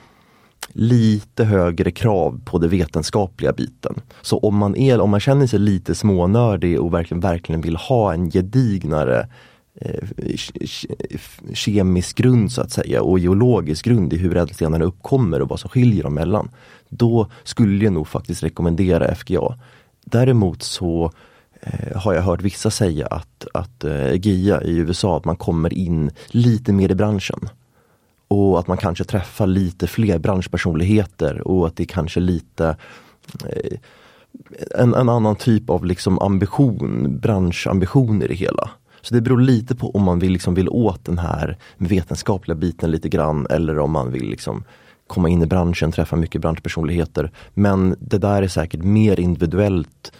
lite 0.74 1.44
högre 1.44 1.90
krav 1.90 2.40
på 2.44 2.58
den 2.58 2.70
vetenskapliga 2.70 3.52
biten. 3.52 3.94
Så 4.22 4.38
om 4.38 4.56
man, 4.56 4.76
är, 4.76 5.00
om 5.00 5.10
man 5.10 5.20
känner 5.20 5.46
sig 5.46 5.58
lite 5.58 5.94
smånördig 5.94 6.80
och 6.80 6.94
verkligen, 6.94 7.20
verkligen 7.20 7.60
vill 7.60 7.76
ha 7.76 8.12
en 8.12 8.30
gedignare 8.30 9.28
eh, 9.74 10.08
kemisk 11.54 12.16
grund 12.16 12.52
så 12.52 12.60
att 12.60 12.72
säga 12.72 13.02
och 13.02 13.18
geologisk 13.18 13.84
grund 13.84 14.12
i 14.12 14.16
hur 14.16 14.36
ädelstenarna 14.36 14.84
uppkommer 14.84 15.42
och 15.42 15.48
vad 15.48 15.60
som 15.60 15.70
skiljer 15.70 16.02
dem 16.02 16.14
mellan. 16.14 16.50
Då 16.88 17.30
skulle 17.44 17.84
jag 17.84 17.92
nog 17.92 18.08
faktiskt 18.08 18.42
rekommendera 18.42 19.14
FGA. 19.14 19.58
Däremot 20.04 20.62
så 20.62 21.12
Eh, 21.66 21.96
har 21.96 22.14
jag 22.14 22.22
hört 22.22 22.42
vissa 22.42 22.70
säga 22.70 23.06
att, 23.06 23.46
att 23.54 23.84
eh, 23.84 24.14
GIA 24.14 24.62
i 24.62 24.76
USA, 24.76 25.16
att 25.16 25.24
man 25.24 25.36
kommer 25.36 25.74
in 25.74 26.10
lite 26.26 26.72
mer 26.72 26.90
i 26.90 26.94
branschen. 26.94 27.48
Och 28.28 28.58
att 28.58 28.66
man 28.66 28.76
kanske 28.76 29.04
träffar 29.04 29.46
lite 29.46 29.86
fler 29.86 30.18
branschpersonligheter 30.18 31.48
och 31.48 31.66
att 31.66 31.76
det 31.76 31.84
kanske 31.84 32.20
lite 32.20 32.76
eh, 33.48 33.78
en, 34.78 34.94
en, 34.94 35.08
annan 35.08 35.36
typ 35.36 35.70
av 35.70 35.84
liksom 35.84 36.18
ambition, 36.18 37.18
branschambition 37.20 38.22
i 38.22 38.26
det 38.26 38.34
hela. 38.34 38.70
Så 39.00 39.14
det 39.14 39.20
beror 39.20 39.40
lite 39.40 39.76
på 39.76 39.90
om 39.90 40.02
man 40.02 40.18
vill, 40.18 40.32
liksom 40.32 40.54
vill 40.54 40.68
åt 40.68 41.04
den 41.04 41.18
här 41.18 41.58
vetenskapliga 41.76 42.54
biten 42.54 42.90
lite 42.90 43.08
grann 43.08 43.46
eller 43.50 43.78
om 43.78 43.90
man 43.90 44.12
vill 44.12 44.30
liksom 44.30 44.64
komma 45.06 45.28
in 45.28 45.42
i 45.42 45.46
branschen, 45.46 45.92
träffa 45.92 46.16
mycket 46.16 46.40
branschpersonligheter. 46.40 47.30
Men 47.54 47.96
det 48.00 48.18
där 48.18 48.42
är 48.42 48.48
säkert 48.48 48.82
mer 48.82 49.20
individuellt. 49.20 50.12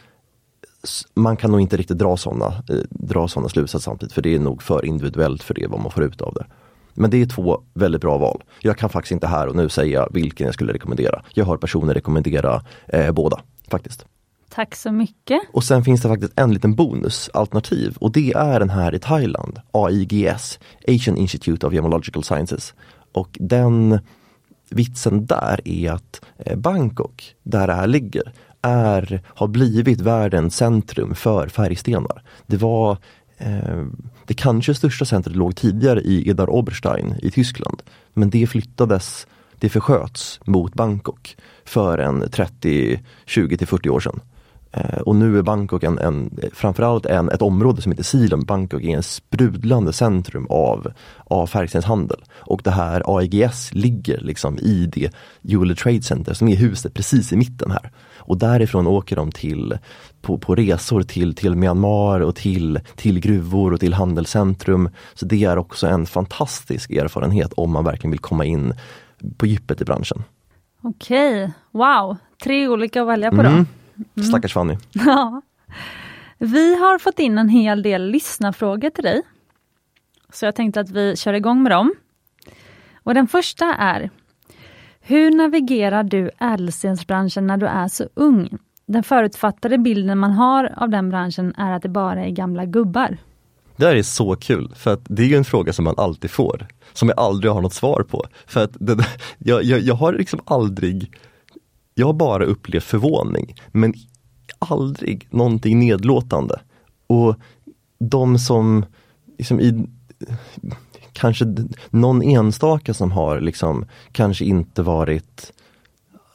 Man 1.14 1.36
kan 1.36 1.50
nog 1.50 1.60
inte 1.60 1.76
riktigt 1.76 1.98
dra 1.98 2.16
sådana 2.16 2.46
eh, 2.46 2.76
dra 2.90 3.28
såna 3.28 3.48
slutsatser 3.48 3.90
samtidigt 3.90 4.12
för 4.12 4.22
det 4.22 4.34
är 4.34 4.38
nog 4.38 4.62
för 4.62 4.84
individuellt 4.84 5.42
för 5.42 5.54
det 5.54 5.66
vad 5.66 5.80
man 5.80 5.90
får 5.90 6.04
ut 6.04 6.20
av 6.20 6.34
det. 6.34 6.46
Men 6.94 7.10
det 7.10 7.22
är 7.22 7.26
två 7.26 7.62
väldigt 7.74 8.00
bra 8.00 8.18
val. 8.18 8.42
Jag 8.60 8.78
kan 8.78 8.90
faktiskt 8.90 9.12
inte 9.12 9.26
här 9.26 9.46
och 9.46 9.56
nu 9.56 9.68
säga 9.68 10.08
vilken 10.10 10.44
jag 10.44 10.54
skulle 10.54 10.72
rekommendera. 10.72 11.22
Jag 11.34 11.44
har 11.44 11.56
personer 11.56 11.94
rekommendera 11.94 12.62
eh, 12.88 13.12
båda 13.12 13.40
faktiskt. 13.68 14.06
Tack 14.48 14.74
så 14.74 14.92
mycket. 14.92 15.40
Och 15.52 15.64
sen 15.64 15.84
finns 15.84 16.02
det 16.02 16.08
faktiskt 16.08 16.32
en 16.36 16.54
liten 16.54 16.74
bonusalternativ 16.74 17.96
och 18.00 18.12
det 18.12 18.32
är 18.32 18.60
den 18.60 18.70
här 18.70 18.94
i 18.94 18.98
Thailand, 18.98 19.60
AIGS, 19.70 20.58
Asian 20.88 21.16
Institute 21.16 21.66
of 21.66 21.72
Gemological 21.72 22.24
Sciences. 22.24 22.74
Och 23.12 23.38
den 23.40 23.98
vitsen 24.70 25.26
där 25.26 25.60
är 25.64 25.92
att 25.92 26.24
eh, 26.38 26.56
Bangkok, 26.56 27.34
där 27.42 27.66
det 27.66 27.74
här 27.74 27.86
ligger, 27.86 28.32
är, 28.62 29.22
har 29.27 29.48
blivit 29.48 30.01
världens 30.01 30.57
centrum 30.57 31.14
för 31.14 31.48
färgstenar. 31.48 32.22
Det 32.46 32.57
var 32.57 32.96
eh, 33.38 33.85
det 34.27 34.35
kanske 34.35 34.75
största 34.75 35.05
centret 35.05 35.37
låg 35.37 35.57
tidigare 35.57 36.01
i 36.01 36.29
Edar 36.29 36.51
Oberstein 36.51 37.14
i 37.22 37.31
Tyskland. 37.31 37.83
Men 38.14 38.31
det 38.31 38.46
flyttades, 38.46 39.27
det 39.59 39.68
försköts 39.68 40.40
mot 40.44 40.75
Bangkok 40.75 41.37
för 41.64 41.98
en 41.98 42.31
30, 42.31 43.01
20 43.27 43.57
till 43.57 43.66
40 43.66 43.90
år 43.90 44.01
sedan. 44.01 44.20
Eh, 44.72 44.98
och 44.98 45.16
nu 45.16 45.38
är 45.38 45.42
Bangkok 45.42 45.83
en, 45.83 45.98
en, 45.98 46.38
framförallt 46.53 47.07
en, 47.07 47.29
ett 47.29 47.42
område 47.42 47.83
som 47.83 47.92
heter 47.92 48.05
Silom. 48.05 48.44
Bangkok 48.44 48.83
är 48.83 48.96
en 48.96 49.03
sprudlande 49.03 49.92
centrum 49.92 50.46
av, 50.51 50.92
av 51.25 51.46
färgstenshandel. 51.46 52.25
Och 52.35 52.61
det 52.64 52.70
här 52.70 53.16
AIGS 53.18 53.75
ligger 53.75 54.20
liksom 54.20 54.59
i 54.59 54.90
det 54.92 55.11
Jewelry 55.42 55.75
Trade 55.75 56.03
Center 56.03 56.35
som 56.35 56.48
är 56.48 56.57
huset 56.57 56.94
precis 56.94 57.33
i 57.33 57.37
mitten 57.37 57.70
här. 57.70 57.90
Och 58.24 58.38
därifrån 58.38 58.87
åker 58.87 59.16
de 59.16 59.32
till 59.32 59.78
på, 60.20 60.38
på 60.38 60.54
resor 60.54 61.02
till, 61.02 61.35
till 61.35 61.56
Myanmar 61.56 62.20
och 62.20 62.37
till, 62.37 62.80
till 62.96 63.20
gruvor 63.20 63.72
och 63.72 63.80
till 63.80 63.94
handelscentrum. 63.94 64.90
Så 65.14 65.26
det 65.26 65.44
är 65.44 65.58
också 65.58 65.87
en 65.87 66.06
fantastisk 66.06 66.90
erfarenhet 66.90 67.52
om 67.52 67.72
man 67.72 67.85
verkligen 67.85 68.11
vill 68.11 68.20
komma 68.20 68.44
in 68.44 68.74
på 69.37 69.46
djupet 69.46 69.80
i 69.80 69.85
branschen. 69.85 70.24
Okej, 70.82 71.52
wow, 71.70 72.16
tre 72.42 72.68
olika 72.68 73.02
att 73.02 73.08
välja 73.08 73.30
på 73.30 73.37
då. 73.37 73.48
Mm. 73.48 73.66
Mm. 74.16 74.28
Stackars 74.28 74.52
Fanny. 74.52 74.76
Ja. 74.92 75.42
Vi 76.38 76.76
har 76.78 76.98
fått 76.98 77.18
in 77.18 77.38
en 77.38 77.48
hel 77.48 77.82
del 77.82 78.11
lyssnarfrågor 78.11 78.90
till 78.90 79.04
dig. 79.04 79.22
Så 80.32 80.44
jag 80.44 80.54
tänkte 80.54 80.80
att 80.80 80.90
vi 80.90 81.16
kör 81.16 81.32
igång 81.32 81.62
med 81.62 81.72
dem. 81.72 81.94
Och 83.02 83.14
den 83.14 83.28
första 83.28 83.74
är 83.74 84.11
hur 85.04 85.30
navigerar 85.30 86.02
du 86.02 86.30
ädelstensbranschen 86.38 87.46
när 87.46 87.56
du 87.56 87.66
är 87.66 87.88
så 87.88 88.04
ung? 88.14 88.58
Den 88.86 89.02
förutfattade 89.02 89.78
bilden 89.78 90.18
man 90.18 90.30
har 90.30 90.72
av 90.76 90.88
den 90.88 91.10
branschen 91.10 91.54
är 91.58 91.72
att 91.72 91.82
det 91.82 91.88
bara 91.88 92.24
är 92.24 92.30
gamla 92.30 92.64
gubbar. 92.64 93.16
Det 93.76 93.86
här 93.86 93.96
är 93.96 94.02
så 94.02 94.36
kul, 94.36 94.72
för 94.76 94.92
att 94.92 95.00
det 95.04 95.22
är 95.22 95.36
en 95.36 95.44
fråga 95.44 95.72
som 95.72 95.84
man 95.84 95.94
alltid 95.96 96.30
får, 96.30 96.66
som 96.92 97.08
jag 97.08 97.20
aldrig 97.20 97.52
har 97.52 97.60
något 97.60 97.72
svar 97.72 98.06
på. 98.10 98.24
För 98.46 98.64
att 98.64 98.76
det, 98.80 99.06
jag, 99.38 99.64
jag, 99.64 99.80
jag 99.80 99.94
har 99.94 100.12
liksom 100.12 100.40
aldrig 100.44 101.12
jag 101.94 102.06
har 102.06 102.12
bara 102.12 102.44
upplevt 102.44 102.84
förvåning, 102.84 103.54
men 103.72 103.94
aldrig 104.58 105.28
någonting 105.30 105.78
nedlåtande. 105.78 106.60
Och 107.06 107.36
de 107.98 108.38
som 108.38 108.84
liksom 109.38 109.60
i 109.60 109.86
kanske 111.12 111.44
någon 111.90 112.22
enstaka 112.22 112.94
som 112.94 113.12
har 113.12 113.40
liksom 113.40 113.85
kanske 114.12 114.44
inte 114.44 114.83
varit 114.83 115.53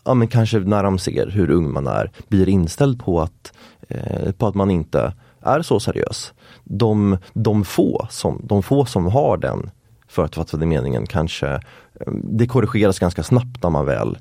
ja 0.04 0.13
men 0.13 0.28
kanske 0.28 0.60
när 0.60 0.84
de 0.84 1.00
ser 1.00 1.28
hur 1.28 1.50
ung 1.50 1.74
man 1.74 1.88
är, 1.88 2.12
blir 2.28 2.50
inställd 2.50 3.00
på 3.00 3.22
att, 3.22 3.54
eh, 3.88 4.32
på 4.32 4.48
att 4.48 4.56
man 4.56 4.72
inte 4.72 5.13
är 5.42 5.62
så 5.62 5.80
seriös. 5.80 6.34
De, 6.63 7.18
de, 7.34 7.66
få 7.66 8.08
som, 8.10 8.42
de 8.44 8.63
få 8.63 8.86
som 8.86 9.06
har 9.06 9.38
den 9.38 9.70
förutfattade 10.08 10.66
meningen 10.66 11.06
kanske, 11.06 11.48
eh, 11.50 12.13
det 12.24 12.48
korrigeras 12.48 13.00
ganska 13.00 13.24
snabbt 13.24 13.63
när 13.63 13.70
man 13.70 13.86
väl 13.86 14.18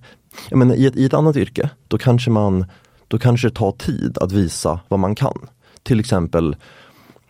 jag 0.49 0.59
menar, 0.59 0.75
i, 0.75 0.87
ett, 0.87 0.97
I 0.97 1.05
ett 1.05 1.15
annat 1.15 1.37
yrke, 1.37 1.71
då 1.89 1.99
kanske 1.99 2.31
man 2.31 2.65
då 3.09 3.19
kanske 3.19 3.49
det 3.49 3.55
tar 3.55 3.73
tid 3.73 4.19
att 4.19 4.33
visa 4.33 4.81
vad 4.89 5.01
man 5.01 5.15
kan. 5.15 5.49
Till 5.83 6.01
exempel, 6.01 6.57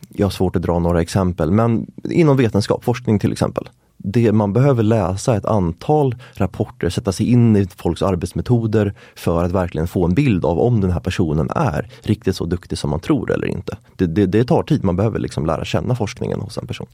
jag 0.08 0.26
har 0.26 0.30
svårt 0.30 0.56
att 0.56 0.62
dra 0.62 0.78
några 0.78 1.00
exempel, 1.00 1.50
men 1.50 1.86
inom 2.10 2.36
vetenskap, 2.36 2.84
forskning 2.84 3.18
till 3.18 3.32
exempel. 3.32 3.68
Det, 3.98 4.32
man 4.32 4.52
behöver 4.52 4.82
läsa 4.82 5.36
ett 5.36 5.46
antal 5.46 6.14
rapporter, 6.32 6.90
sätta 6.90 7.12
sig 7.12 7.30
in 7.30 7.56
i 7.56 7.66
folks 7.76 8.02
arbetsmetoder 8.02 8.94
för 9.14 9.44
att 9.44 9.52
verkligen 9.52 9.88
få 9.88 10.04
en 10.04 10.14
bild 10.14 10.44
av 10.44 10.58
om 10.58 10.80
den 10.80 10.90
här 10.90 11.00
personen 11.00 11.50
är 11.50 11.88
riktigt 12.02 12.36
så 12.36 12.44
duktig 12.44 12.78
som 12.78 12.90
man 12.90 13.00
tror 13.00 13.32
eller 13.32 13.46
inte. 13.46 13.76
Det, 13.96 14.06
det, 14.06 14.26
det 14.26 14.44
tar 14.44 14.62
tid, 14.62 14.84
man 14.84 14.96
behöver 14.96 15.18
liksom 15.18 15.46
lära 15.46 15.64
känna 15.64 15.94
forskningen 15.94 16.40
hos 16.40 16.58
en 16.58 16.66
person. 16.66 16.86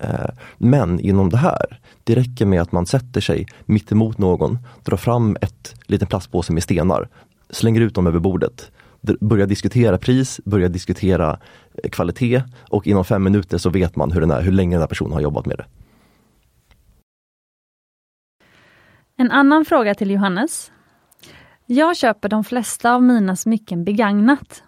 Eh, 0.00 0.30
men 0.58 1.00
inom 1.00 1.30
det 1.30 1.36
här, 1.36 1.80
det 2.04 2.14
räcker 2.14 2.46
med 2.46 2.62
att 2.62 2.72
man 2.72 2.86
sätter 2.86 3.20
sig 3.20 3.46
mitt 3.64 3.92
emot 3.92 4.18
någon, 4.18 4.58
drar 4.84 4.96
fram 4.96 5.36
ett 5.40 5.74
liten 5.86 6.08
plastpåse 6.08 6.52
med 6.52 6.62
stenar, 6.62 7.08
slänger 7.50 7.80
ut 7.80 7.94
dem 7.94 8.06
över 8.06 8.18
bordet, 8.18 8.70
börjar 9.20 9.46
diskutera 9.46 9.98
pris, 9.98 10.40
börjar 10.44 10.68
diskutera 10.68 11.38
kvalitet 11.92 12.42
och 12.70 12.86
inom 12.86 13.04
fem 13.04 13.22
minuter 13.22 13.58
så 13.58 13.70
vet 13.70 13.96
man 13.96 14.12
hur, 14.12 14.20
den 14.20 14.30
är, 14.30 14.42
hur 14.42 14.52
länge 14.52 14.74
den 14.76 14.80
här 14.80 14.88
personen 14.88 15.12
har 15.12 15.20
jobbat 15.20 15.46
med 15.46 15.56
det. 15.58 15.66
En 19.16 19.30
annan 19.30 19.64
fråga 19.64 19.94
till 19.94 20.10
Johannes. 20.10 20.72
Jag 21.66 21.96
köper 21.96 22.28
de 22.28 22.44
flesta 22.44 22.94
av 22.94 23.02
mina 23.02 23.36
smycken 23.36 23.84
begagnat. 23.84 24.62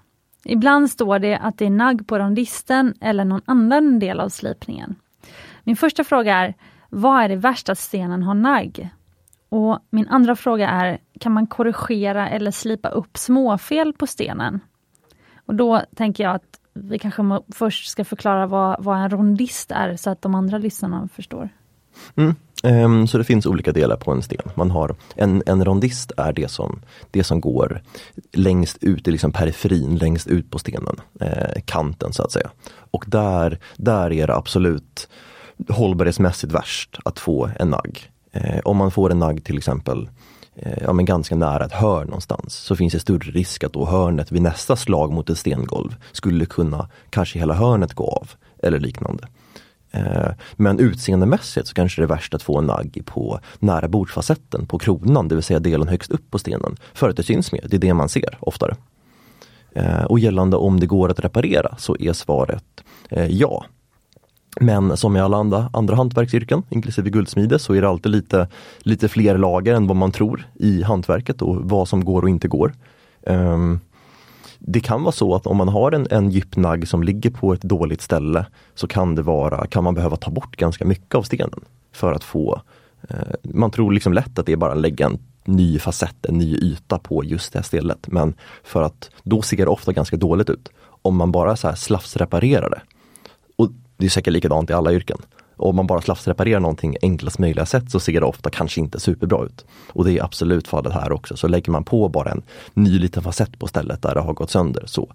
Ibland 0.45 0.91
står 0.91 1.19
det 1.19 1.39
att 1.39 1.59
det 1.59 1.67
är 1.67 1.71
nagg 1.71 2.07
på 2.07 2.19
rondisten 2.19 2.95
eller 3.01 3.25
någon 3.25 3.43
annan 3.45 3.99
del 3.99 4.21
av 4.21 4.29
slipningen. 4.29 4.95
Min 5.65 5.77
första 5.77 6.05
fråga 6.05 6.37
är, 6.37 6.55
vad 6.91 7.23
är 7.25 7.29
det 7.29 7.37
värsta 7.37 7.73
att 7.73 7.79
stenen 7.79 8.23
har 8.23 8.35
nagg? 8.35 8.91
Och 9.49 9.79
min 9.91 10.09
andra 10.09 10.37
fråga 10.37 10.69
är, 10.69 10.99
kan 11.21 11.33
man 11.33 11.47
korrigera 11.47 12.29
eller 12.29 12.51
slipa 12.51 12.89
upp 12.89 13.17
småfel 13.17 13.93
på 13.93 14.07
stenen? 14.07 14.61
Och 15.47 15.55
då 15.55 15.83
tänker 15.97 16.25
jag 16.25 16.35
att 16.35 16.58
vi 16.85 16.99
kanske 16.99 17.41
först 17.55 17.89
ska 17.89 18.05
förklara 18.05 18.47
vad, 18.47 18.85
vad 18.85 18.99
en 18.99 19.11
rondist 19.11 19.71
är 19.71 19.97
så 19.97 20.11
att 20.11 20.23
de 20.23 20.35
andra 20.35 20.59
lyssnarna 20.59 21.09
förstår. 21.15 21.49
Mm. 22.17 22.35
Um, 22.63 23.07
så 23.07 23.19
det 23.19 23.25
finns 23.25 23.47
olika 23.47 23.73
delar 23.73 23.97
på 23.97 24.13
en 24.13 24.23
sten. 24.23 24.51
Man 24.55 24.71
har 24.71 24.97
en, 25.15 25.43
en 25.47 25.65
rondist 25.65 26.13
är 26.17 26.33
det 26.33 26.51
som, 26.51 26.81
det 27.11 27.25
som 27.25 27.41
går 27.41 27.83
längst 28.33 28.79
ut 28.81 29.09
i 29.09 29.11
liksom 29.11 29.33
periferin, 29.33 29.97
längst 29.97 30.27
ut 30.27 30.51
på 30.51 30.59
stenen, 30.59 31.01
eh, 31.21 31.63
kanten 31.65 32.13
så 32.13 32.23
att 32.23 32.33
säga. 32.33 32.51
Och 32.91 33.05
där, 33.07 33.59
där 33.77 34.13
är 34.13 34.27
det 34.27 34.35
absolut 34.35 35.09
hållbarhetsmässigt 35.69 36.53
värst 36.53 36.99
att 37.05 37.19
få 37.19 37.51
en 37.59 37.71
nagg. 37.71 38.11
Eh, 38.33 38.59
om 38.65 38.77
man 38.77 38.91
får 38.91 39.11
en 39.11 39.19
nagg 39.19 39.45
till 39.45 39.59
exempel 39.59 40.09
Eh, 40.63 40.83
ja, 40.83 40.93
men 40.93 41.05
ganska 41.05 41.37
nära 41.37 41.65
ett 41.65 41.73
hörn 41.73 42.07
någonstans 42.07 42.55
så 42.55 42.77
finns 42.77 42.93
det 42.93 43.01
större 43.01 43.31
risk 43.31 43.65
att 43.65 43.73
då 43.73 43.87
hörnet 43.87 44.33
vid 44.33 44.43
nästa 44.43 44.77
slag 44.77 45.13
mot 45.13 45.31
ett 45.31 45.39
stengolv 45.39 45.97
skulle 46.13 46.47
kunna 46.47 46.89
kanske 47.11 47.39
hela 47.39 47.55
hörnet 47.55 47.95
gå 47.95 48.05
av 48.05 48.31
eller 48.63 48.81
liknande. 48.81 49.29
Eh, 49.91 50.31
men 50.57 50.79
utseendemässigt 50.79 51.67
så 51.67 51.75
kanske 51.75 52.01
det 52.01 52.05
är 52.05 52.09
värst 52.09 52.35
att 52.35 52.43
få 52.43 52.59
en 52.59 52.67
nagg 52.67 53.03
på 53.05 53.41
nära 53.59 53.89
bordsfacetten, 53.89 54.67
på 54.67 54.79
kronan, 54.79 55.29
det 55.29 55.35
vill 55.35 55.45
säga 55.45 55.59
delen 55.59 55.89
högst 55.89 56.11
upp 56.11 56.31
på 56.31 56.39
stenen. 56.39 56.77
För 56.95 57.09
att 57.09 57.17
det 57.17 57.23
syns 57.23 57.53
mer, 57.53 57.67
det 57.69 57.77
är 57.77 57.81
det 57.81 57.95
man 57.95 58.09
ser 58.09 58.39
oftare. 58.41 58.77
Eh, 59.73 60.05
och 60.05 60.19
gällande 60.19 60.57
om 60.57 60.81
det 60.81 60.87
går 60.87 61.11
att 61.11 61.21
reparera 61.21 61.77
så 61.79 61.97
är 62.01 62.13
svaret 62.13 62.65
ja. 63.29 63.65
Men 64.61 64.97
som 64.97 65.17
i 65.17 65.21
alla 65.21 65.37
andra, 65.37 65.71
andra 65.73 65.97
hantverksyrken, 65.97 66.63
inklusive 66.71 67.11
guldsmide, 67.11 67.59
så 67.59 67.75
är 67.75 67.81
det 67.83 67.89
alltid 67.89 68.13
lite, 68.13 68.49
lite 68.79 69.09
fler 69.09 69.39
lager 69.39 69.75
än 69.75 69.87
vad 69.87 69.97
man 69.97 70.13
tror 70.13 70.47
i 70.55 70.83
hantverket 70.83 71.43
och 71.43 71.57
vad 71.57 71.89
som 71.89 72.05
går 72.05 72.23
och 72.23 72.29
inte 72.29 72.49
går. 72.49 72.73
Um, 73.27 73.81
det 74.59 74.81
kan 74.81 75.03
vara 75.03 75.13
så 75.13 75.35
att 75.35 75.47
om 75.47 75.57
man 75.57 75.69
har 75.69 75.93
en, 75.93 76.07
en 76.11 76.31
djupnagg 76.31 76.89
som 76.89 77.03
ligger 77.03 77.31
på 77.31 77.53
ett 77.53 77.63
dåligt 77.63 78.03
ställe 78.03 78.47
så 78.75 78.87
kan 78.87 79.15
det 79.15 79.23
vara, 79.23 79.67
kan 79.67 79.85
man 79.85 79.95
behöva 79.95 80.17
ta 80.17 80.31
bort 80.31 80.57
ganska 80.57 80.85
mycket 80.85 81.15
av 81.15 81.23
stenen 81.23 81.61
för 81.93 82.13
att 82.13 82.25
få 82.25 82.63
eh, 83.09 83.17
Man 83.43 83.71
tror 83.71 83.93
liksom 83.93 84.13
lätt 84.13 84.39
att 84.39 84.47
det 84.47 84.53
är 84.53 84.57
bara 84.57 84.73
att 84.73 84.81
lägga 84.81 85.07
en 85.07 85.19
ny 85.45 85.79
facett, 85.79 86.27
en 86.27 86.39
ny 86.39 86.57
yta 86.57 86.99
på 86.99 87.25
just 87.25 87.53
det 87.53 87.59
här 87.59 87.65
stället. 87.65 88.07
Men 88.09 88.35
för 88.65 88.83
att 88.83 89.11
då 89.23 89.43
ser 89.43 89.57
det 89.57 89.67
ofta 89.67 89.93
ganska 89.93 90.17
dåligt 90.17 90.51
ut. 90.51 90.69
Om 91.03 91.17
man 91.17 91.33
bara 91.33 91.57
så 91.57 91.69
här 91.69 91.75
slafsreparerar 91.75 92.71
det. 92.71 92.81
Det 93.99 94.07
är 94.07 94.11
säkert 94.11 94.33
likadant 94.33 94.71
i 94.71 94.73
alla 94.73 94.93
yrken. 94.93 95.19
Om 95.57 95.77
man 95.77 95.87
bara 95.87 96.01
slafsreparerar 96.01 96.61
någonting 96.61 96.97
enklast 97.03 97.39
möjliga 97.39 97.67
sätt 97.67 97.91
så 97.91 98.01
ser 98.01 98.21
det 98.21 98.27
ofta 98.27 98.51
kanske 98.51 98.81
inte 98.81 99.01
superbra 99.01 99.45
ut. 99.45 99.65
Och 99.89 100.05
det 100.05 100.19
är 100.19 100.25
absolut 100.25 100.69
fallet 100.69 100.93
här 100.93 101.13
också. 101.13 101.37
Så 101.37 101.49
lägger 101.49 101.73
man 101.73 101.85
på 101.85 102.09
bara 102.09 102.31
en 102.31 102.43
ny 102.75 102.99
liten 102.99 103.23
facett 103.23 103.59
på 103.59 103.67
stället 103.67 104.03
där 104.03 104.15
det 104.15 104.21
har 104.21 104.33
gått 104.33 104.51
sönder 104.51 104.83
så 104.87 105.13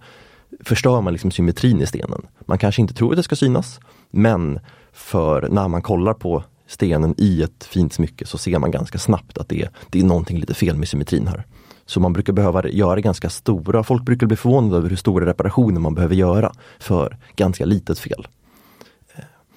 förstör 0.64 1.02
man 1.02 1.14
liksom 1.14 1.32
symmetrin 1.32 1.82
i 1.82 1.86
stenen. 1.86 2.22
Man 2.46 2.58
kanske 2.58 2.82
inte 2.82 2.94
tror 2.94 3.12
att 3.12 3.18
det 3.18 3.24
ska 3.24 3.36
synas, 3.36 3.80
men 4.12 4.60
för 4.94 5.50
när 5.50 5.68
man 5.68 5.82
kollar 5.82 6.14
på 6.14 6.44
stenen 6.68 7.16
i 7.18 7.44
ett 7.44 7.64
fint 7.64 7.94
smycke 7.94 8.26
så 8.26 8.38
ser 8.38 8.60
man 8.60 8.72
ganska 8.72 8.98
snabbt 8.98 9.38
att 9.38 9.50
det 9.50 9.62
är, 9.62 9.70
det 9.90 10.00
är 10.00 10.04
någonting 10.04 10.40
lite 10.40 10.54
fel 10.54 10.78
med 10.78 10.88
symmetrin 10.88 11.28
här. 11.28 11.44
Så 11.86 12.00
man 12.00 12.14
brukar 12.14 12.34
behöva 12.34 12.70
göra 12.70 13.02
ganska 13.02 13.30
stora, 13.30 13.84
folk 13.84 14.04
brukar 14.04 14.28
bli 14.28 14.38
förvånade 14.38 14.78
över 14.78 14.90
hur 14.90 14.98
stora 14.98 15.26
reparationer 15.26 15.80
man 15.80 15.96
behöver 15.96 16.16
göra 16.16 16.52
för 16.80 17.18
ganska 17.36 17.66
litet 17.66 18.00
fel. 18.00 18.28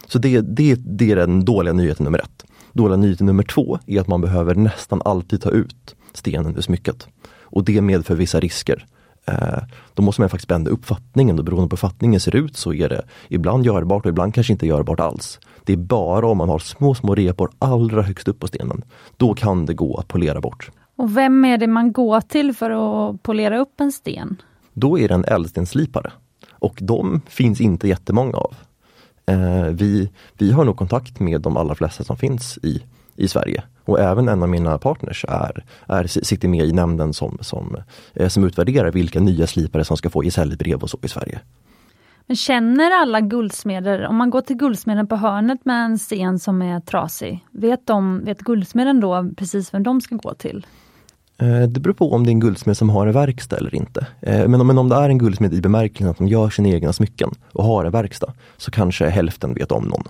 Så 0.09 0.19
det, 0.19 0.40
det, 0.40 0.75
det 0.75 1.11
är 1.11 1.16
den 1.16 1.45
dåliga 1.45 1.73
nyheten 1.73 2.05
nummer 2.05 2.19
ett. 2.19 2.45
Dåliga 2.73 2.97
nyheten 2.97 3.27
nummer 3.27 3.42
två 3.42 3.79
är 3.87 4.01
att 4.01 4.09
man 4.09 4.21
behöver 4.21 4.55
nästan 4.55 5.03
alltid 5.05 5.42
ta 5.42 5.51
ut 5.51 5.95
stenen 6.12 6.57
ur 6.57 6.61
smycket. 6.61 7.09
Och 7.40 7.64
det 7.64 7.81
medför 7.81 8.14
vissa 8.14 8.40
risker. 8.40 8.87
Eh, 9.27 9.59
då 9.95 10.03
måste 10.03 10.23
man 10.23 10.31
faktiskt 10.31 10.49
bända 10.49 10.71
uppfattningen 10.71 11.38
och 11.38 11.45
beroende 11.45 11.69
på 11.69 11.77
hur 11.77 11.88
fattningen 11.88 12.21
ser 12.21 12.37
ut 12.37 12.57
så 12.57 12.73
är 12.73 12.88
det 12.88 13.03
ibland 13.29 13.66
görbart 13.66 14.05
och 14.05 14.11
ibland 14.11 14.35
kanske 14.35 14.53
inte 14.53 14.66
görbart 14.66 15.01
alls. 15.01 15.38
Det 15.64 15.73
är 15.73 15.77
bara 15.77 16.27
om 16.29 16.38
man 16.38 16.49
har 16.49 16.59
små, 16.59 16.95
små 16.95 17.14
repor 17.14 17.51
allra 17.59 18.03
högst 18.03 18.29
upp 18.29 18.40
på 18.40 18.47
stenen. 18.47 18.83
Då 19.16 19.35
kan 19.35 19.66
det 19.66 19.75
gå 19.75 19.97
att 19.97 20.09
polera 20.09 20.40
bort. 20.40 20.71
Och 20.97 21.16
vem 21.16 21.45
är 21.45 21.59
det 21.59 21.66
man 21.66 21.92
går 21.92 22.21
till 22.21 22.55
för 22.55 22.71
att 22.71 23.23
polera 23.23 23.59
upp 23.59 23.81
en 23.81 23.92
sten? 23.92 24.37
Då 24.73 24.99
är 24.99 25.09
det 25.09 25.14
en 25.14 25.25
ädelstenslipare. 25.25 26.12
Och 26.51 26.79
de 26.81 27.21
finns 27.29 27.61
inte 27.61 27.88
jättemånga 27.88 28.37
av. 28.37 28.55
Eh, 29.27 29.67
vi, 29.73 30.11
vi 30.39 30.53
har 30.53 30.65
nog 30.65 30.77
kontakt 30.77 31.21
med 31.21 31.41
de 31.41 31.57
allra 31.57 31.75
flesta 31.75 32.05
som 32.05 32.17
finns 32.17 32.59
i, 32.62 32.83
i 33.17 33.29
Sverige. 33.29 33.62
Och 33.85 34.01
även 34.01 34.29
en 34.29 34.43
av 34.43 34.49
mina 34.49 34.79
partners 34.79 35.25
är, 35.29 35.65
är, 35.87 36.07
sitter 36.07 36.49
med 36.49 36.65
i 36.65 36.73
nämnden 36.73 37.12
som, 37.12 37.39
som, 37.41 37.77
eh, 38.15 38.29
som 38.29 38.45
utvärderar 38.45 38.93
vilka 38.93 39.21
nya 39.21 39.47
slipare 39.47 39.85
som 39.85 39.97
ska 39.97 40.11
få 40.11 40.25
gesällbrev 40.25 40.83
och 40.83 40.91
så 40.91 40.99
i 41.03 41.09
Sverige. 41.09 41.41
Men 42.27 42.37
känner 42.37 42.91
alla 42.91 43.21
guldsmeder, 43.21 44.07
om 44.07 44.17
man 44.17 44.31
går 44.31 44.41
till 44.41 44.57
guldsmeden 44.57 45.07
på 45.07 45.17
hörnet 45.17 45.65
med 45.65 45.85
en 45.85 45.99
sten 45.99 46.39
som 46.39 46.62
är 46.62 46.81
trasig, 46.81 47.47
vet, 47.51 47.87
de, 47.87 48.25
vet 48.25 48.41
guldsmeden 48.41 49.01
då 49.01 49.31
precis 49.37 49.75
vem 49.75 49.83
de 49.83 50.01
ska 50.01 50.17
gå 50.17 50.35
till? 50.35 50.67
Eh, 51.38 51.62
det 51.62 51.81
beror 51.81 51.94
på 51.94 52.12
om 52.12 52.25
det 52.25 52.31
är 52.31 52.33
en 52.33 52.40
guldsmed 52.40 52.77
som 52.77 52.90
har 52.90 53.07
en 53.07 53.12
verkstad 53.12 53.57
eller 53.57 53.75
inte. 53.75 54.07
Eh, 54.20 54.49
men 54.49 54.61
om, 54.61 54.66
men 54.66 54.79
om 54.79 54.88
det 54.88 54.96
är 54.96 55.09
en 55.09 55.18
guldsmed 55.18 55.55
i 55.55 55.61
bemärkelsen 55.61 56.09
att 56.09 56.18
de 56.18 56.29
gör 56.29 56.51
sina 56.51 56.68
egna 56.68 56.92
smycken 56.92 57.31
och 57.53 57.64
har 57.64 57.85
en 57.85 57.92
verkstad 57.92 58.33
så 58.57 58.70
kanske 58.70 59.09
hälften 59.09 59.55
vet 59.55 59.72
om 59.72 59.85
någon. 59.85 60.05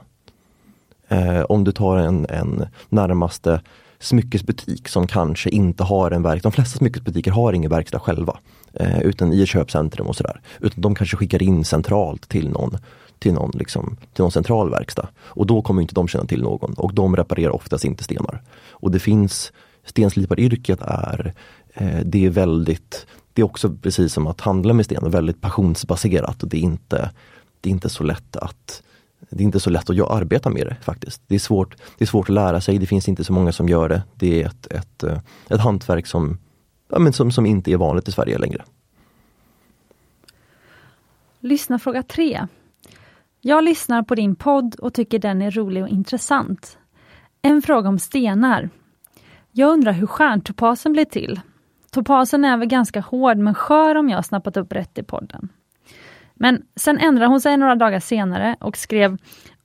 Eh, 1.09 1.41
om 1.41 1.65
du 1.65 1.73
tar 1.73 1.97
en, 1.97 2.27
en 2.29 2.67
närmaste 2.89 3.61
smyckesbutik 3.99 4.89
som 4.89 5.07
kanske 5.07 5.51
inte 5.51 5.85
har 5.85 6.11
en 6.11 6.23
verkstad. 6.23 6.49
De 6.49 6.53
flesta 6.53 6.79
smyckesbutiker 6.79 7.31
har 7.31 7.53
ingen 7.53 7.71
verkstad 7.71 7.99
själva. 7.99 8.39
utan 9.03 9.33
i 9.33 9.43
ett 9.43 9.49
köpcentrum 9.49 10.07
och 10.07 10.17
sådär. 10.17 10.41
Utan 10.61 10.81
de 10.81 10.95
kanske 10.95 11.17
skickar 11.17 11.43
in 11.43 11.65
centralt 11.65 12.29
till 12.29 12.49
någon 12.49 12.79
till 13.19 13.33
någon, 13.33 13.51
liksom, 13.55 13.97
till 14.13 14.23
någon 14.23 14.33
central 14.33 14.71
verkstad. 14.71 15.09
Och 15.19 15.47
då 15.47 15.63
kommer 15.63 15.83
inte 15.83 15.95
de 15.95 16.09
känna 16.09 16.25
till 16.25 16.43
någon 16.43 16.75
och 16.75 16.95
de 16.95 17.17
reparerar 17.17 17.51
oftast 17.51 17.85
inte 17.85 18.05
stenar. 18.05 18.43
Och 18.71 18.91
det 18.91 18.99
finns 18.99 19.53
stensliparyrket 19.87 20.83
är, 20.83 21.35
eh, 21.75 22.01
det 22.05 22.27
är 22.27 22.31
väldigt, 22.31 23.07
det 23.33 23.43
är 23.43 23.47
också 23.47 23.71
precis 23.83 24.13
som 24.13 24.27
att 24.27 24.41
handla 24.41 24.75
med 24.75 24.85
sten, 24.85 25.11
väldigt 25.11 25.41
passionsbaserat 25.41 26.43
och 26.43 26.49
det 26.49 26.57
är 26.57 26.61
inte, 26.61 27.11
det 27.61 27.69
är 27.69 27.73
inte 27.73 27.89
så 27.89 28.05
lätt 28.05 28.37
att 28.37 28.83
det 29.31 29.43
är 29.43 29.45
inte 29.45 29.61
så 29.61 29.71
lätt 29.71 29.91
att 29.91 30.11
arbeta 30.11 30.51
med 30.51 30.67
det 30.67 30.77
faktiskt. 30.83 31.23
Det 31.27 31.35
är, 31.35 31.39
svårt, 31.39 31.77
det 31.99 32.05
är 32.05 32.07
svårt 32.07 32.29
att 32.29 32.35
lära 32.35 32.61
sig, 32.61 32.79
det 32.79 32.87
finns 32.87 33.09
inte 33.09 33.25
så 33.25 33.33
många 33.33 33.53
som 33.53 33.69
gör 33.69 33.89
det. 33.89 34.03
Det 34.15 34.43
är 34.43 34.47
ett, 34.47 34.67
ett, 34.73 35.03
eh, 35.03 35.19
ett 35.51 35.61
hantverk 35.61 36.07
som, 36.07 36.39
ja, 36.89 36.99
men 36.99 37.13
som, 37.13 37.33
som 37.33 37.47
inte 37.47 37.73
är 37.73 37.77
vanligt 37.77 38.09
i 38.09 38.13
Sverige 38.13 38.39
längre. 38.39 38.65
Lyssna 41.41 41.79
fråga 41.79 42.03
3. 42.03 42.47
Jag 43.41 43.65
lyssnar 43.65 44.03
på 44.03 44.15
din 44.15 44.37
podd 44.37 44.75
och 44.75 44.95
tycker 44.95 45.19
den 45.19 45.43
är 45.43 45.51
rolig 45.51 45.83
och 45.83 45.89
intressant. 45.89 46.79
En 47.43 47.63
fråga 47.63 47.89
om 47.89 47.99
stenar. 47.99 48.71
Jag 49.59 49.73
undrar 49.73 49.93
hur 49.93 50.07
stjärntopasen 50.07 50.93
blir 50.93 51.05
till. 51.05 51.41
Topasen 51.91 52.45
är 52.45 52.57
väl 52.57 52.69
ganska 52.69 53.01
hård 53.01 53.37
men 53.37 53.55
skör 53.55 53.95
om 53.95 54.09
jag 54.09 54.25
snappat 54.25 54.57
upp 54.57 54.73
rätt 54.73 54.99
i 54.99 55.03
podden. 55.03 55.49
Men 56.35 56.63
sen 56.77 56.99
ändrade 56.99 57.31
hon 57.31 57.41
sig 57.41 57.57
några 57.57 57.75
dagar 57.75 58.01
senare 58.01 58.57
och 58.61 58.77
skrev 58.77 59.17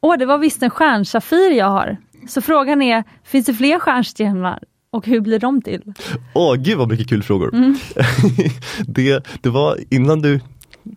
Åh, 0.01 0.17
det 0.17 0.25
var 0.25 0.38
visst 0.38 0.63
en 0.63 0.69
stjärnsafir 0.69 1.51
jag 1.51 1.69
har. 1.69 1.97
Så 2.27 2.41
frågan 2.41 2.82
är, 2.82 3.04
finns 3.23 3.45
det 3.45 3.54
fler 3.54 3.80
stjärnstenar 3.80 4.63
och 4.91 5.06
hur 5.06 5.21
blir 5.21 5.39
de 5.39 5.62
till? 5.62 5.93
Åh, 6.34 6.56
gud 6.56 6.77
vad 6.77 6.89
mycket 6.89 7.10
kul 7.10 7.23
frågor. 7.23 7.56
Mm. 7.56 7.75
det, 8.88 9.27
det 9.41 9.49
var 9.49 9.77
innan 9.89 10.21
du 10.21 10.39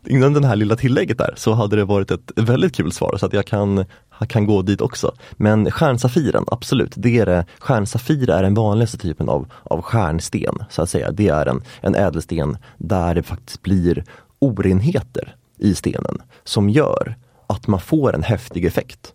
innan 0.07 0.33
det 0.33 0.47
här 0.47 0.57
lilla 0.57 0.77
tillägget 0.77 1.19
där 1.19 1.35
så 1.37 1.53
hade 1.53 1.77
det 1.77 1.85
varit 1.85 2.11
ett 2.11 2.33
väldigt 2.37 2.77
kul 2.77 2.93
svar 2.93 3.17
så 3.21 3.27
att 3.27 3.33
jag 3.33 3.47
kan, 3.47 3.85
kan 4.29 4.47
gå 4.47 4.63
dit 4.63 4.81
också. 4.81 5.15
Men 5.33 5.71
stjärnsafiren, 5.71 6.45
absolut, 6.47 6.93
det 6.97 7.19
är 7.19 7.27
det. 7.27 7.47
Stjärnsafir 7.59 8.31
är 8.31 8.43
den 8.43 8.55
vanligaste 8.55 8.99
typen 8.99 9.29
av, 9.29 9.47
av 9.63 9.83
stjärnsten, 9.83 10.65
så 10.71 10.83
att 10.83 10.91
säga. 10.91 11.13
Det 11.13 11.29
är 11.29 11.47
en, 11.47 11.63
en 11.81 11.95
ädelsten 11.95 12.57
där 12.79 13.15
det 13.15 13.23
faktiskt 13.23 13.63
blir 13.63 14.05
orenheter 14.39 15.37
i 15.59 15.75
stenen 15.75 16.23
som 16.45 16.71
gör 16.71 17.17
att 17.47 17.67
man 17.67 17.81
får 17.81 18.15
en 18.15 18.23
häftig 18.23 18.65
effekt. 18.65 19.14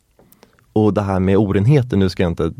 Och 0.79 0.93
det 0.93 1.01
här 1.01 1.19
med 1.19 1.37
orenheter, 1.37 1.97
nu 1.97 2.09
ska 2.09 2.23
jag 2.23 2.31
inte 2.31 2.51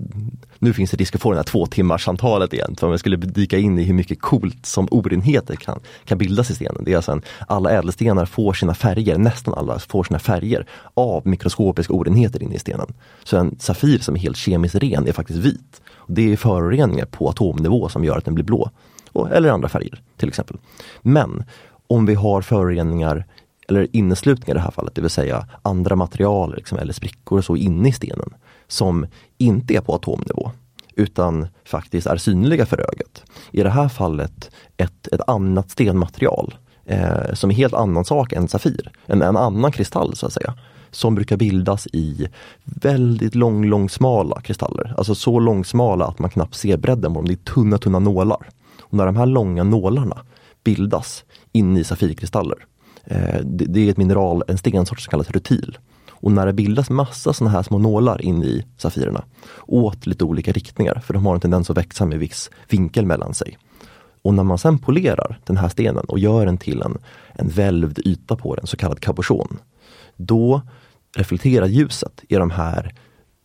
nu 0.59 0.73
finns 0.73 0.91
det 0.91 0.97
risk 0.97 1.15
att 1.15 1.21
få 1.21 1.31
det 1.31 1.37
här 1.37 1.43
två 1.43 1.65
timmars 1.65 2.05
samtalet 2.05 2.53
igen. 2.53 2.75
För 2.79 2.87
om 2.87 2.91
jag 2.91 2.99
skulle 2.99 3.17
dyka 3.17 3.57
in 3.57 3.79
i 3.79 3.83
hur 3.83 3.93
mycket 3.93 4.21
coolt 4.21 4.65
som 4.65 4.87
orenheter 4.91 5.55
kan, 5.55 5.79
kan 6.05 6.17
bildas 6.17 6.51
i 6.51 6.55
stenen. 6.55 6.83
Det 6.83 6.91
är 6.91 6.95
alltså 6.95 7.11
en, 7.11 7.21
alla 7.47 7.71
ädelstenar 7.71 8.25
får 8.25 8.53
sina 8.53 8.73
färger, 8.73 9.17
nästan 9.17 9.53
alla 9.53 9.79
får 9.79 10.03
sina 10.03 10.19
färger 10.19 10.65
av 10.93 11.27
mikroskopiska 11.27 11.93
orenheter 11.93 12.43
inne 12.43 12.55
i 12.55 12.59
stenen. 12.59 12.93
Så 13.23 13.37
en 13.37 13.55
Safir 13.59 13.99
som 13.99 14.15
är 14.15 14.19
helt 14.19 14.37
kemiskt 14.37 14.75
ren 14.75 15.07
är 15.07 15.11
faktiskt 15.11 15.39
vit. 15.39 15.81
Och 15.93 16.13
det 16.13 16.33
är 16.33 16.37
föroreningar 16.37 17.05
på 17.05 17.29
atomnivå 17.29 17.89
som 17.89 18.03
gör 18.03 18.17
att 18.17 18.25
den 18.25 18.35
blir 18.35 18.45
blå. 18.45 18.69
Och, 19.11 19.31
eller 19.31 19.49
andra 19.49 19.69
färger 19.69 20.01
till 20.17 20.29
exempel. 20.29 20.57
Men 21.01 21.43
om 21.87 22.05
vi 22.05 22.13
har 22.13 22.41
föroreningar 22.41 23.25
eller 23.69 23.87
inneslutningar 23.91 24.55
i 24.55 24.57
det 24.57 24.63
här 24.63 24.71
fallet, 24.71 24.95
det 24.95 25.01
vill 25.01 25.09
säga 25.09 25.47
andra 25.61 25.95
material 25.95 26.55
liksom, 26.55 26.77
eller 26.77 26.93
sprickor 26.93 27.37
och 27.37 27.45
så 27.45 27.55
inne 27.55 27.89
i 27.89 27.91
stenen 27.91 28.33
som 28.67 29.05
inte 29.37 29.75
är 29.75 29.81
på 29.81 29.95
atomnivå 29.95 30.51
utan 30.95 31.47
faktiskt 31.65 32.07
är 32.07 32.17
synliga 32.17 32.65
för 32.65 32.79
ögat. 32.79 33.23
I 33.51 33.63
det 33.63 33.69
här 33.69 33.89
fallet 33.89 34.51
ett, 34.77 35.07
ett 35.07 35.21
annat 35.27 35.71
stenmaterial 35.71 36.55
eh, 36.85 37.33
som 37.33 37.51
är 37.51 37.55
helt 37.55 37.73
annan 37.73 38.05
sak 38.05 38.33
än 38.33 38.47
Safir, 38.47 38.91
en, 39.05 39.21
en 39.21 39.37
annan 39.37 39.71
kristall 39.71 40.15
så 40.15 40.25
att 40.25 40.33
säga 40.33 40.53
som 40.91 41.15
brukar 41.15 41.37
bildas 41.37 41.87
i 41.93 42.27
väldigt 42.63 43.35
lång, 43.35 43.65
långsmala 43.65 44.41
kristaller. 44.41 44.93
Alltså 44.97 45.15
så 45.15 45.39
långsmala 45.39 46.05
att 46.05 46.19
man 46.19 46.29
knappt 46.29 46.55
ser 46.55 46.77
bredden 46.77 47.13
på 47.13 47.19
dem. 47.19 47.27
Det 47.27 47.33
är 47.33 47.53
tunna, 47.53 47.77
tunna 47.77 47.99
nålar. 47.99 48.49
Och 48.81 48.93
när 48.93 49.05
de 49.05 49.15
här 49.15 49.25
långa 49.25 49.63
nålarna 49.63 50.17
bildas 50.63 51.23
in 51.51 51.77
i 51.77 51.83
safirkristaller. 51.83 52.57
Eh, 53.09 53.39
det, 53.43 53.65
det, 53.65 53.87
är 53.87 53.91
ett 53.91 53.97
mineral, 53.97 54.43
en 54.47 54.57
stensort 54.57 54.99
som 54.99 55.11
kallas 55.11 55.31
rutil. 55.31 55.77
Och 56.11 56.31
när 56.31 56.45
det 56.45 56.53
bildas 56.53 56.89
massa 56.89 57.33
sådana 57.33 57.51
här 57.51 57.63
små 57.63 57.77
nålar 57.77 58.21
in 58.21 58.43
i 58.43 58.65
Safirerna 58.77 59.23
åt 59.67 60.05
lite 60.05 60.23
olika 60.23 60.51
riktningar, 60.51 61.01
för 61.05 61.13
de 61.13 61.25
har 61.25 61.35
en 61.35 61.41
tendens 61.41 61.69
att 61.69 61.77
växa 61.77 62.05
med 62.05 62.19
viss 62.19 62.49
vinkel 62.69 63.05
mellan 63.05 63.33
sig. 63.33 63.57
Och 64.21 64.33
när 64.33 64.43
man 64.43 64.57
sen 64.57 64.79
polerar 64.79 65.39
den 65.45 65.57
här 65.57 65.69
stenen 65.69 66.05
och 66.05 66.19
gör 66.19 66.45
den 66.45 66.57
till 66.57 66.81
en, 66.81 66.97
en 67.33 67.47
välvd 67.47 67.99
yta 68.05 68.35
på 68.35 68.55
den, 68.55 68.67
så 68.67 68.77
kallad 68.77 68.99
cabochon, 68.99 69.57
då 70.15 70.61
reflekterar 71.17 71.65
ljuset 71.65 72.23
i 72.29 72.35
de 72.35 72.51
här 72.51 72.93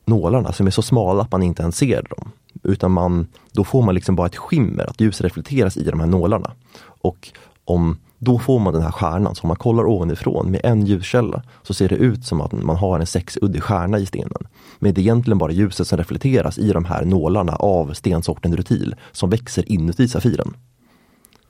nålarna 0.05 0.53
som 0.53 0.67
är 0.67 0.71
så 0.71 0.83
smala 0.83 1.23
att 1.23 1.33
man 1.33 1.43
inte 1.43 1.63
ens 1.63 1.77
ser 1.77 2.03
dem. 2.03 2.31
Utan 2.63 2.91
man, 2.93 3.27
då 3.53 3.65
får 3.65 3.83
man 3.83 3.95
liksom 3.95 4.17
bara 4.17 4.27
ett 4.27 4.37
skimmer, 4.37 4.91
att 4.91 5.01
ljuset 5.01 5.25
reflekteras 5.25 5.77
i 5.77 5.85
de 5.85 6.01
här 6.01 6.07
nålarna. 6.07 6.53
Och 6.81 7.33
om 7.65 7.99
då 8.25 8.39
får 8.39 8.59
man 8.59 8.73
den 8.73 8.83
här 8.83 8.91
stjärnan. 8.91 9.35
Så 9.35 9.43
om 9.43 9.49
man 9.49 9.57
kollar 9.57 9.87
ovanifrån 9.87 10.51
med 10.51 10.61
en 10.65 10.87
ljuskälla 10.87 11.43
så 11.63 11.75
ser 11.75 11.89
det 11.89 11.97
ut 11.97 12.25
som 12.25 12.41
att 12.41 12.53
man 12.53 12.77
har 12.77 13.01
en 13.01 13.07
sexuddig 13.07 13.63
stjärna 13.63 13.99
i 13.99 14.07
stenen. 14.07 14.47
Men 14.79 14.95
det 14.95 15.01
är 15.01 15.03
egentligen 15.03 15.39
bara 15.39 15.53
ljuset 15.53 15.87
som 15.87 15.99
reflekteras 15.99 16.59
i 16.59 16.73
de 16.73 16.85
här 16.85 17.05
nålarna 17.05 17.57
av 17.57 17.93
stensorten 17.93 18.57
rutil 18.57 18.95
som 19.13 19.31
växer 19.31 19.73
inuti 19.73 20.09
safiren. 20.09 20.57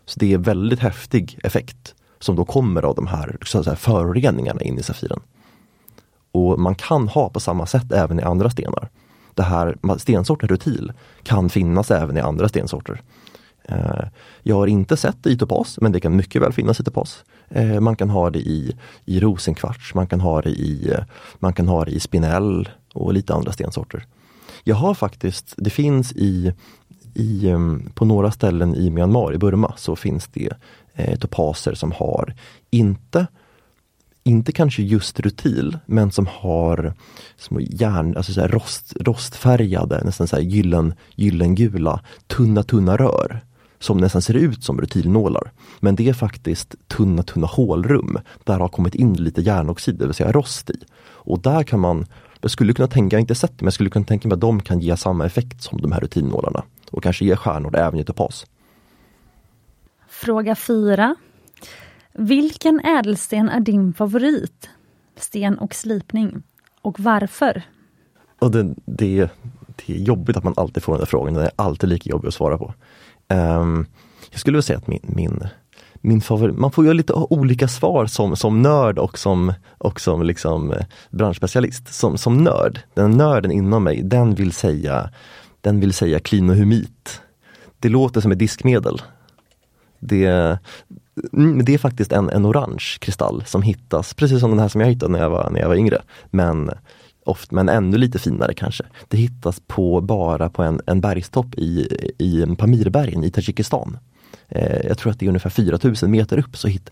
Så 0.06 0.20
det 0.20 0.32
är 0.32 0.38
väldigt 0.38 0.80
häftig 0.80 1.38
effekt 1.42 1.94
som 2.20 2.37
då 2.37 2.44
kommer 2.44 2.82
av 2.82 2.94
de 2.94 3.06
här, 3.06 3.37
så 3.44 3.58
att 3.58 3.64
säga, 3.64 3.76
föroreningarna 3.76 4.60
in 4.60 4.78
i 4.78 4.82
Safiren. 4.82 5.20
Och 6.32 6.58
man 6.60 6.74
kan 6.74 7.08
ha 7.08 7.28
på 7.28 7.40
samma 7.40 7.66
sätt 7.66 7.92
även 7.92 8.20
i 8.20 8.22
andra 8.22 8.50
stenar. 8.50 8.88
Det 9.34 9.42
här 9.42 9.98
stensorten 9.98 10.48
rutil 10.48 10.92
kan 11.22 11.50
finnas 11.50 11.90
även 11.90 12.16
i 12.16 12.20
andra 12.20 12.48
stensorter. 12.48 13.02
Eh, 13.68 14.05
jag 14.42 14.57
har 14.57 14.66
inte 14.66 14.96
sett 14.96 15.16
det 15.22 15.31
i 15.31 15.38
topas, 15.38 15.79
men 15.81 15.92
det 15.92 16.00
kan 16.00 16.16
mycket 16.16 16.42
väl 16.42 16.53
finnas 16.53 16.81
i 16.81 16.85
topas. 16.85 17.24
Eh, 17.48 17.81
man 17.81 17.96
kan 17.96 18.11
ha 18.11 18.31
det 18.31 18.38
i, 18.38 18.77
i 19.05 19.20
rosenkvarts, 19.20 19.94
man 19.94 20.07
kan 20.07 20.20
ha 20.20 20.42
det 20.42 20.50
i, 20.50 20.94
man 21.38 21.53
kan 21.53 21.68
ha 21.68 21.85
det 21.85 21.90
i 21.90 22.00
spinell 22.00 22.68
och 22.92 23.12
lite 23.12 23.35
andra 23.35 23.53
stensorter. 23.53 24.07
Jag 24.64 24.77
har 24.77 24.94
faktiskt, 24.94 25.55
det 25.57 25.70
finns 25.70 26.12
i, 26.12 26.53
i 27.14 27.48
ehm, 27.48 27.90
på 27.94 28.05
några 28.05 28.31
ställen 28.31 28.74
i 28.74 28.90
Myanmar, 28.90 29.35
i 29.35 29.38
Burma, 29.38 29.74
så 29.77 29.96
finns 29.96 30.29
det 30.33 30.53
eh, 30.94 31.18
topaser 31.18 31.74
som 31.74 31.92
har 31.92 32.35
inte 32.70 33.27
inte 34.27 34.53
kanske 34.53 34.83
just 34.83 35.20
rutil, 35.20 35.79
men 35.87 36.11
som 36.12 36.27
har 36.31 36.94
små 37.37 37.61
järn, 37.61 38.16
alltså 38.16 38.33
så 38.33 38.46
rost, 38.46 38.92
rostfärgade, 39.00 40.05
nästan 40.05 40.27
så 40.27 40.37
här 40.37 40.42
gyllen, 40.42 40.94
gyllengula, 41.14 42.00
tunna 42.27 42.62
tunna 42.62 42.96
rör 42.96 43.40
som 43.85 43.99
nästan 43.99 44.23
ser 44.23 44.35
ut 44.35 44.64
som 44.64 44.81
rutilnålar. 44.81 45.53
Men 45.81 45.97
det 45.97 46.09
är 46.09 46.12
faktiskt 46.12 46.75
tunna 46.88 47.23
tunna 47.23 47.47
hålrum 47.47 48.18
där 48.44 48.59
har 48.59 48.68
kommit 48.68 48.94
in 48.94 49.14
lite 49.14 49.40
järnoxid, 49.40 49.94
det 49.94 50.07
vill 50.07 50.14
säga 50.14 50.33
rost 50.33 50.70
i. 50.70 50.75
Och 51.07 51.38
där 51.38 51.62
kan 51.62 51.81
man, 51.81 52.07
jag 52.40 52.51
skulle 52.51 52.73
kunna 52.75 52.88
tänka, 52.88 53.14
jag 53.14 53.18
har 53.18 53.23
inte 53.23 53.35
sett 53.35 53.51
det, 53.51 53.62
men 53.62 53.66
jag 53.66 53.75
skulle 53.75 53.90
kunna 53.90 54.05
tänka 54.05 54.29
mig 54.29 54.35
att 54.35 54.40
de 54.40 54.62
kan 54.62 54.81
ge 54.81 54.97
samma 54.97 55.27
effekt 55.27 55.62
som 55.62 55.81
de 55.81 55.92
här 55.92 56.01
rutilnålarna. 56.01 56.62
Och 56.90 57.03
kanske 57.03 57.25
ge 57.25 57.37
stjärnor 57.37 57.77
även 57.77 58.01
i 58.01 58.05
topas. 58.05 58.47
Fråga 60.09 60.55
4. 60.55 61.16
Vilken 62.12 62.81
ädelsten 62.81 63.49
är 63.49 63.61
din 63.61 63.94
favorit? 63.94 64.68
Sten 65.16 65.59
och 65.59 65.75
slipning. 65.75 66.42
Och 66.83 67.01
varför? 67.01 67.62
Och 68.38 68.51
det, 68.51 68.75
det, 68.85 69.31
det 69.77 69.92
är 69.92 69.99
jobbigt 69.99 70.37
att 70.37 70.44
man 70.44 70.55
alltid 70.57 70.83
får 70.83 70.92
den 70.92 71.01
där 71.01 71.07
frågan, 71.07 71.35
den 71.35 71.44
är 71.44 71.51
alltid 71.57 71.88
lika 71.88 72.11
jobbig 72.11 72.29
att 72.29 72.35
svara 72.35 72.59
på. 72.59 72.75
Um, 73.28 73.87
jag 74.30 74.40
skulle 74.40 74.54
vilja 74.54 74.62
säga 74.62 74.78
att 74.78 74.87
min, 74.87 75.00
min, 75.02 75.48
min 75.94 76.20
favorit, 76.20 76.58
man 76.58 76.70
får 76.70 76.84
ju 76.84 76.92
lite 76.92 77.12
olika 77.12 77.68
svar 77.68 78.06
som, 78.06 78.37
som 78.37 78.62
nörd 78.62 78.98
och 78.98 79.18
som, 79.18 79.52
och 79.78 80.00
som 80.00 80.22
liksom 80.22 80.72
eh, 80.72 80.84
branschspecialist. 81.10 81.94
Som, 81.94 82.18
som 82.18 82.44
nörd, 82.44 82.80
den 82.94 83.10
nörden 83.10 83.50
inom 83.50 83.84
mig, 83.84 84.02
den 84.02 84.34
vill 84.34 84.52
säga 84.52 85.10
den 85.64 85.80
vill 85.80 85.92
säga 85.92 86.20
klinohumit. 86.20 87.20
Det 87.78 87.88
låter 87.88 88.20
som 88.20 88.32
ett 88.32 88.38
diskmedel. 88.38 89.02
Det, 89.98 90.58
mm, 91.32 91.64
det 91.64 91.74
är 91.74 91.78
faktiskt 91.78 92.12
en, 92.12 92.30
en 92.30 92.46
orange 92.46 92.96
kristall 92.98 93.44
som 93.46 93.62
hittas, 93.62 94.14
precis 94.14 94.40
som 94.40 94.50
den 94.50 94.58
här 94.58 94.68
som 94.68 94.80
jag 94.80 94.88
hittade 94.88 95.12
när 95.12 95.18
jag 95.18 95.30
var, 95.30 95.50
när 95.50 95.60
jag 95.60 95.68
var 95.68 95.76
yngre. 95.76 96.02
Men 96.30 96.70
ofta, 97.24 97.54
men 97.54 97.68
ännu 97.68 97.98
lite 97.98 98.18
finare 98.18 98.54
kanske. 98.54 98.84
Det 99.08 99.16
hittas 99.16 99.60
på, 99.66 100.00
bara 100.00 100.50
på 100.50 100.62
en, 100.62 100.80
en 100.87 101.00
bergstopp 101.00 101.54
i, 101.54 101.88
i 102.18 102.56
Pamirbergen 102.58 103.24
i 103.24 103.30
Tadzjikistan. 103.30 103.98
Eh, 104.48 104.87
jag 104.87 104.98
tror 104.98 105.12
att 105.12 105.18
det 105.18 105.26
är 105.26 105.28
ungefär 105.28 105.50
4000 105.50 106.11
meter 106.11 106.38
upp 106.38 106.57
så 106.57 106.68
hit, 106.68 106.90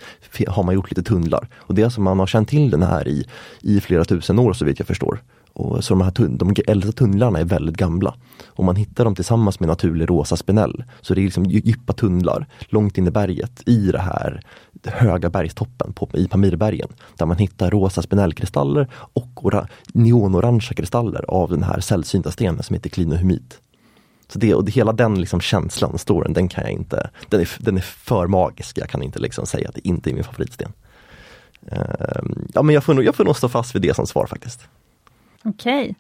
har 0.49 0.63
man 0.63 0.75
gjort 0.75 0.91
lite 0.91 1.03
tunnlar. 1.03 1.49
Och 1.55 1.75
det 1.75 1.83
är 1.83 1.85
alltså 1.85 2.01
man 2.01 2.19
har 2.19 2.27
känt 2.27 2.49
till 2.49 2.71
den 2.71 2.83
här 2.83 3.09
i, 3.09 3.27
i 3.61 3.81
flera 3.81 4.05
tusen 4.05 4.39
år 4.39 4.53
så 4.53 4.65
vitt 4.65 4.79
jag 4.79 4.89
förstår. 4.89 5.23
Och 5.55 5.85
så 5.85 5.95
de, 5.95 6.01
här 6.01 6.13
de 6.29 6.55
äldsta 6.67 6.93
tunnlarna 6.93 7.39
är 7.39 7.45
väldigt 7.45 7.77
gamla. 7.77 8.15
Och 8.47 8.65
man 8.65 8.77
hittar 8.77 9.05
dem 9.05 9.15
tillsammans 9.15 9.61
med 9.61 9.69
naturlig 9.69 10.11
rosa 10.11 10.37
spinell. 10.37 10.85
Så 11.01 11.15
det 11.15 11.21
är 11.21 11.23
liksom 11.23 11.45
djupa 11.45 11.93
tunnlar 11.93 12.47
långt 12.69 12.99
in 12.99 13.07
i 13.07 13.11
berget 13.11 13.63
i 13.69 13.93
det 13.93 13.99
här 13.99 14.43
höga 14.85 15.31
bergstoppen 15.31 15.93
på, 15.93 16.09
i 16.13 16.29
Pamirbergen. 16.29 16.89
Där 17.17 17.27
man 17.27 17.37
hittar 17.37 17.71
rosa 17.71 18.03
spinellkristaller 18.03 18.89
och 18.93 19.53
neonorangea 19.95 20.75
kristaller 20.75 21.25
av 21.29 21.51
den 21.51 21.63
här 21.63 21.81
sällsynta 21.81 22.31
stenen 22.31 22.63
som 22.63 22.75
heter 22.75 22.91
klinohumit. 22.91 23.61
Så 24.33 24.39
det, 24.39 24.55
och 24.55 24.65
det, 24.65 24.73
hela 24.73 24.93
den 24.93 25.21
liksom 25.21 25.41
känslan, 25.41 25.99
storyn, 25.99 26.33
den 26.33 26.49
kan 26.49 26.65
jag 26.65 26.73
inte, 26.73 27.11
den 27.29 27.41
är, 27.41 27.49
den 27.59 27.77
är 27.77 27.81
för 27.81 28.27
magisk. 28.27 28.79
Jag 28.79 28.89
kan 28.89 29.03
inte 29.03 29.19
liksom 29.19 29.47
säga 29.47 29.69
att 29.69 29.75
det 29.75 29.89
inte 29.89 30.11
är 30.11 30.15
min 30.15 30.25
favoritsten. 30.25 30.73
Uh, 31.73 31.79
ja 32.55 32.63
men 32.63 32.75
jag 32.75 32.85
får, 32.85 32.95
nog, 32.95 33.05
jag 33.05 33.15
får 33.15 33.25
nog 33.25 33.37
stå 33.37 33.49
fast 33.49 33.75
vid 33.75 33.83
det 33.83 33.95
som 33.95 34.07
svar 34.07 34.27
faktiskt. 34.27 34.69
Okej. 35.45 35.83
Okay. 35.83 35.95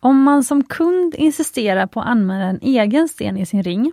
Om 0.00 0.22
man 0.22 0.44
som 0.44 0.64
kund 0.64 1.14
insisterar 1.14 1.86
på 1.86 2.00
att 2.00 2.06
använda 2.06 2.44
en 2.44 2.60
egen 2.62 3.08
sten 3.08 3.36
i 3.36 3.46
sin 3.46 3.62
ring, 3.62 3.92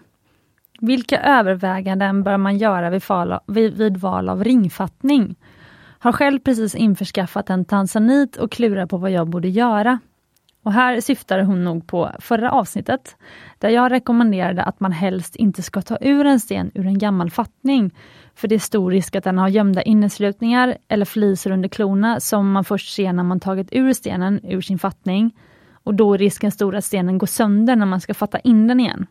vilka 0.80 1.22
överväganden 1.22 2.24
bör 2.24 2.38
man 2.38 2.58
göra 2.58 2.90
vid 2.90 3.04
av, 3.08 3.40
vid, 3.48 3.74
vid 3.74 3.98
val 3.98 4.30
av 4.30 4.44
ringfattning? 4.44 5.36
Har 6.00 6.12
själv 6.12 6.40
precis 6.40 6.76
införskaffat 6.76 7.50
en 7.50 7.66
tanzanit 7.66 8.36
och 8.36 8.52
klurar 8.52 8.86
på 8.86 8.98
vad 8.98 9.12
jag 9.12 9.28
borde 9.30 9.50
göra. 9.50 10.00
Och 10.66 10.74
här 10.74 11.02
syftar 11.02 11.40
hon 11.40 11.64
nog 11.64 11.88
på 11.88 12.12
förra 12.20 12.52
avsnittet, 12.52 13.16
där 13.60 13.70
jag 13.70 13.92
rekommenderade 13.92 14.64
att 14.64 14.80
man 14.80 14.92
helst 14.92 15.36
inte 15.36 15.62
ska 15.62 15.82
ta 15.82 15.98
ur 16.02 16.26
en 16.26 16.40
sten 16.40 16.72
ur 16.74 16.86
en 16.86 16.98
gammal 16.98 17.32
fattning, 17.32 17.96
för 18.36 18.48
det 18.48 18.56
är 18.56 18.60
stor 18.60 18.92
risk 18.92 19.16
att 19.16 19.24
den 19.24 19.38
har 19.38 19.50
gömda 19.50 19.82
inneslutningar 19.82 20.78
eller 20.88 21.06
flisor 21.06 21.52
under 21.52 21.70
klorna 21.70 22.20
som 22.20 22.52
man 22.52 22.64
först 22.64 22.96
ser 22.96 23.14
när 23.14 23.24
man 23.24 23.40
tagit 23.40 23.68
ur 23.72 23.94
stenen 23.94 24.40
ur 24.44 24.62
sin 24.62 24.80
fattning. 24.80 25.36
Och 25.84 25.94
då 25.94 26.14
är 26.14 26.18
risken 26.18 26.52
stor 26.52 26.76
att 26.76 26.86
stenen 26.86 27.18
går 27.18 27.28
sönder 27.28 27.76
när 27.76 27.86
man 27.86 28.02
ska 28.02 28.14
fatta 28.14 28.40
in 28.40 28.68
den 28.68 28.80
igen. 28.80 29.06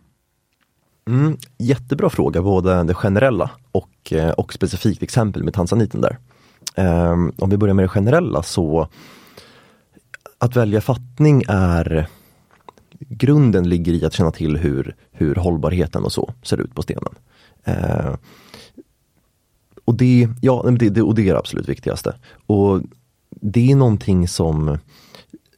Mm, 1.09 1.37
jättebra 1.59 2.11
fråga, 2.11 2.43
både 2.43 2.85
det 2.85 2.95
generella 2.95 3.51
och, 3.73 4.13
eh, 4.13 4.31
och 4.31 4.53
specifikt 4.53 5.03
exempel 5.03 5.43
med 5.45 5.55
tanzaniten 5.55 6.01
där. 6.01 6.19
Um, 6.77 7.33
om 7.39 7.51
vi 7.51 7.57
börjar 7.57 7.75
med 7.75 7.85
det 7.85 7.89
generella 7.89 8.43
så 8.43 8.89
att 10.45 10.57
välja 10.57 10.81
fattning 10.81 11.45
är 11.49 12.09
Grunden 12.99 13.69
ligger 13.69 13.93
i 13.93 14.05
att 14.05 14.13
känna 14.13 14.31
till 14.31 14.57
hur, 14.57 14.97
hur 15.13 15.35
hållbarheten 15.35 16.05
och 16.05 16.13
så 16.13 16.35
ser 16.43 16.61
ut 16.61 16.75
på 16.75 16.83
stenen. 16.83 17.15
Eh, 17.65 18.15
och 19.85 19.95
det, 19.95 20.29
ja, 20.41 20.63
det, 20.79 20.91
det, 20.91 21.03
och 21.03 21.15
det 21.15 21.29
är 21.29 21.33
det 21.33 21.39
absolut 21.39 21.69
viktigaste. 21.69 22.15
Och 22.47 22.81
Det 23.31 23.73
är 23.73 23.77
någonting 23.77 24.29
som 24.29 24.79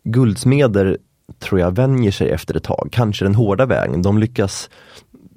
guldsmeder 0.04 0.98
tror 1.38 1.60
jag 1.60 1.70
vänjer 1.70 2.10
sig 2.10 2.30
efter 2.30 2.56
ett 2.56 2.64
tag, 2.64 2.88
kanske 2.92 3.24
den 3.24 3.34
hårda 3.34 3.66
vägen. 3.66 4.02
De 4.02 4.18
lyckas 4.18 4.70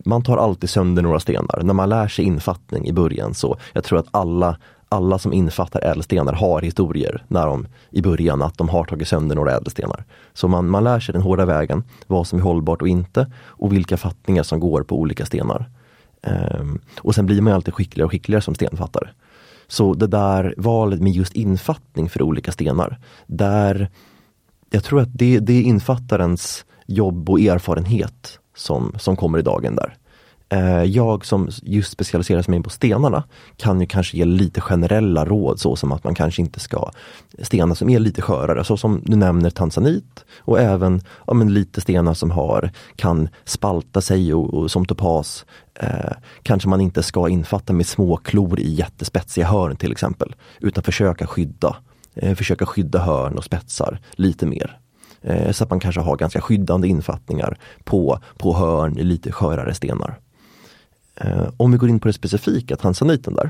man 0.05 0.23
tar 0.23 0.37
alltid 0.37 0.69
sönder 0.69 1.01
några 1.01 1.19
stenar. 1.19 1.61
När 1.63 1.73
man 1.73 1.89
lär 1.89 2.07
sig 2.07 2.25
infattning 2.25 2.87
i 2.87 2.93
början 2.93 3.33
så 3.33 3.57
jag 3.73 3.83
tror 3.83 3.99
att 3.99 4.07
alla, 4.11 4.57
alla 4.89 5.19
som 5.19 5.33
infattar 5.33 5.81
ädelstenar 5.83 6.33
har 6.33 6.61
historier 6.61 7.23
när 7.27 7.47
de, 7.47 7.67
i 7.89 8.01
början 8.01 8.41
att 8.41 8.57
de 8.57 8.69
har 8.69 8.83
tagit 8.85 9.07
sönder 9.07 9.35
några 9.35 9.55
ädelstenar. 9.55 10.05
Så 10.33 10.47
man, 10.47 10.69
man 10.69 10.83
lär 10.83 10.99
sig 10.99 11.13
den 11.13 11.21
hårda 11.21 11.45
vägen, 11.45 11.83
vad 12.07 12.27
som 12.27 12.39
är 12.39 12.43
hållbart 12.43 12.81
och 12.81 12.87
inte 12.87 13.31
och 13.41 13.73
vilka 13.73 13.97
fattningar 13.97 14.43
som 14.43 14.59
går 14.59 14.83
på 14.83 14.99
olika 14.99 15.25
stenar. 15.25 15.69
Um, 16.59 16.81
och 16.99 17.15
sen 17.15 17.25
blir 17.25 17.41
man 17.41 17.53
alltid 17.53 17.73
skickligare 17.73 18.05
och 18.05 18.11
skickligare 18.11 18.41
som 18.41 18.55
stenfattare. 18.55 19.09
Så 19.67 19.93
det 19.93 20.07
där 20.07 20.53
valet 20.57 21.01
med 21.01 21.11
just 21.11 21.33
infattning 21.33 22.09
för 22.09 22.21
olika 22.21 22.51
stenar, 22.51 22.99
där 23.27 23.89
jag 24.69 24.83
tror 24.83 25.01
att 25.01 25.09
det, 25.11 25.39
det 25.39 25.53
är 25.53 25.61
infattarens 25.61 26.65
jobb 26.85 27.29
och 27.29 27.39
erfarenhet 27.39 28.39
som, 28.55 28.95
som 28.99 29.15
kommer 29.15 29.39
i 29.39 29.41
dagen 29.41 29.75
där. 29.75 29.95
Eh, 30.51 30.83
jag 30.83 31.25
som 31.25 31.49
just 31.63 31.91
specialiserar 31.91 32.51
mig 32.51 32.63
på 32.63 32.69
stenarna 32.69 33.23
kan 33.57 33.81
ju 33.81 33.87
kanske 33.87 34.17
ge 34.17 34.25
lite 34.25 34.61
generella 34.61 35.25
råd 35.25 35.59
så 35.59 35.75
som 35.75 35.91
att 35.91 36.03
man 36.03 36.15
kanske 36.15 36.41
inte 36.41 36.59
ska 36.59 36.91
stenar 37.41 37.75
som 37.75 37.89
är 37.89 37.99
lite 37.99 38.21
skörare, 38.21 38.63
så 38.63 38.77
som 38.77 39.01
du 39.05 39.17
nämner 39.17 39.49
tanzanit 39.49 40.25
och 40.39 40.59
även 40.59 41.01
ja, 41.27 41.33
men 41.33 41.53
lite 41.53 41.81
stenar 41.81 42.13
som 42.13 42.31
har, 42.31 42.71
kan 42.95 43.29
spalta 43.45 44.01
sig 44.01 44.33
och, 44.33 44.53
och 44.53 44.71
som 44.71 44.85
topas. 44.85 45.45
Eh, 45.73 46.11
kanske 46.43 46.69
man 46.69 46.81
inte 46.81 47.03
ska 47.03 47.29
infatta 47.29 47.73
med 47.73 47.87
små 47.87 48.17
klor 48.17 48.59
i 48.59 48.73
jättespetsiga 48.73 49.47
hörn 49.47 49.75
till 49.75 49.91
exempel, 49.91 50.35
utan 50.59 50.83
försöka 50.83 51.27
skydda, 51.27 51.75
eh, 52.15 52.35
försöka 52.35 52.65
skydda 52.65 52.99
hörn 52.99 53.37
och 53.37 53.43
spetsar 53.43 53.99
lite 54.11 54.45
mer. 54.45 54.79
Eh, 55.21 55.51
så 55.51 55.63
att 55.63 55.69
man 55.69 55.79
kanske 55.79 56.01
har 56.01 56.17
ganska 56.17 56.41
skyddande 56.41 56.87
infattningar 56.87 57.57
på, 57.83 58.19
på 58.37 58.53
hörn 58.53 58.97
i 58.97 59.03
lite 59.03 59.31
skörare 59.31 59.73
stenar. 59.73 60.19
Eh, 61.19 61.49
om 61.57 61.71
vi 61.71 61.77
går 61.77 61.89
in 61.89 61.99
på 61.99 62.07
det 62.07 62.13
specifika, 62.13 62.75
tanzaniten 62.75 63.33
där, 63.33 63.49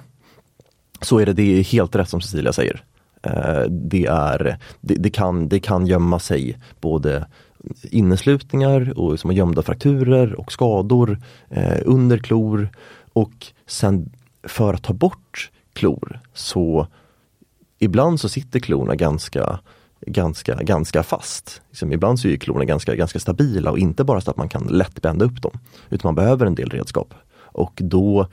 så 1.02 1.20
är 1.20 1.26
det, 1.26 1.34
det 1.34 1.60
är 1.60 1.64
helt 1.64 1.96
rätt 1.96 2.10
som 2.10 2.22
Cecilia 2.22 2.54
säger. 2.54 2.84
Eh, 3.22 3.62
det, 3.70 4.06
är, 4.06 4.58
det, 4.82 4.96
det, 4.96 5.10
kan, 5.10 5.50
det 5.50 5.60
kan 5.60 5.88
gömma 5.88 6.20
sig 6.20 6.58
både 6.82 7.26
inneslutningar 7.84 9.00
och 9.00 9.20
som 9.20 9.32
gömda 9.32 9.62
frakturer 9.62 10.40
och 10.40 10.52
skador 10.52 11.22
eh, 11.50 11.80
under 11.86 12.18
klor 12.18 12.70
och 13.14 13.48
sen 13.68 14.12
för 14.44 14.74
att 14.74 14.84
ta 14.84 14.94
bort 14.94 15.52
klor 15.74 16.20
så 16.34 16.88
ibland 17.80 18.20
så 18.20 18.30
sitter 18.30 18.60
klorna 18.60 18.96
ganska 18.96 19.60
ganska, 20.02 20.56
ganska 20.56 21.04
fast. 21.04 21.62
Liksom 21.70 21.92
ibland 21.92 22.20
så 22.20 22.28
är 22.28 22.38
klorna 22.38 22.66
ganska, 22.66 22.96
ganska 22.96 23.20
stabila 23.20 23.72
och 23.72 23.80
inte 23.80 24.04
bara 24.04 24.22
så 24.22 24.32
att 24.32 24.38
man 24.38 24.50
kan 24.50 24.64
lätt 24.64 25.02
bända 25.02 25.26
upp 25.26 25.42
dem. 25.42 25.52
Utan 25.90 26.08
man 26.08 26.16
behöver 26.16 26.46
en 26.46 26.56
del 26.56 26.70
redskap. 26.70 27.14
Och 27.52 27.82
då 27.84 28.28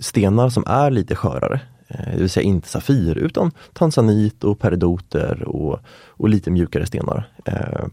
stenar 0.00 0.48
som 0.48 0.64
är 0.66 0.90
lite 0.90 1.14
skörare 1.14 1.60
eh, 1.88 2.12
det 2.12 2.20
vill 2.20 2.30
säga 2.30 2.44
inte 2.44 2.68
Safir 2.68 3.18
utan 3.18 3.50
tanzanit 3.72 4.44
och 4.44 4.58
peridoter 4.58 5.42
och, 5.42 5.78
och 6.06 6.28
lite 6.28 6.50
mjukare 6.50 6.86
stenar. 6.86 7.28
Eh, 7.44 7.86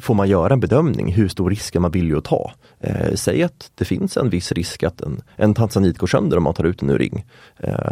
får 0.00 0.14
man 0.14 0.28
göra 0.28 0.52
en 0.52 0.60
bedömning 0.60 1.12
hur 1.12 1.28
stor 1.28 1.50
risk 1.50 1.74
är 1.74 1.80
man 1.80 1.90
villig 1.90 2.14
att 2.14 2.24
ta. 2.24 2.52
Eh, 2.80 3.14
säg 3.14 3.42
att 3.42 3.70
det 3.74 3.84
finns 3.84 4.16
en 4.16 4.30
viss 4.30 4.52
risk 4.52 4.82
att 4.82 5.00
en, 5.00 5.22
en 5.36 5.54
tanzanit 5.54 5.98
går 5.98 6.06
sönder 6.06 6.36
om 6.36 6.42
man 6.42 6.54
tar 6.54 6.64
ut 6.64 6.78
den 6.78 6.90
ur 6.90 6.98
ring. 6.98 7.24
Eh, 7.56 7.90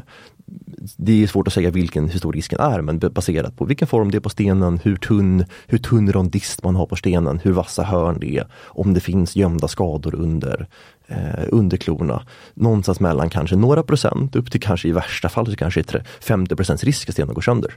det 0.97 1.23
är 1.23 1.27
svårt 1.27 1.47
att 1.47 1.53
säga 1.53 1.71
vilken, 1.71 2.09
hur 2.09 2.19
stor 2.19 2.33
risken 2.33 2.61
är 2.61 2.81
men 2.81 2.99
baserat 2.99 3.57
på 3.57 3.65
vilken 3.65 3.89
form 3.89 4.11
det 4.11 4.19
är 4.19 4.21
på 4.21 4.29
stenen, 4.29 4.81
hur 4.85 4.97
tunn, 4.97 5.45
hur 5.67 5.79
tunn 5.79 6.13
rondist 6.13 6.65
man 6.65 6.77
har 6.77 6.87
på 6.87 6.97
stenen, 6.97 7.39
hur 7.39 7.53
vassa 7.53 7.83
hörn 7.83 8.21
det 8.21 8.39
är, 8.39 8.47
om 8.65 8.95
det 8.95 9.01
finns 9.01 9.37
gömda 9.37 9.69
skador 9.69 10.15
under, 10.15 10.69
eh, 11.13 11.45
under 11.49 11.77
klorna. 11.77 12.23
Någonstans 12.55 13.01
mellan 13.01 13.31
kanske 13.31 13.57
några 13.57 13.83
procent 13.83 14.37
upp 14.37 14.51
till 14.51 14.61
kanske 14.61 14.89
i 14.89 14.93
värsta 14.93 15.29
fall 15.29 15.47
så 15.47 15.57
kanske 15.57 15.85
50 16.21 16.57
procents 16.57 16.85
risk 16.85 17.09
att 17.09 17.15
stenen 17.15 17.35
går 17.35 17.43
sönder. 17.43 17.77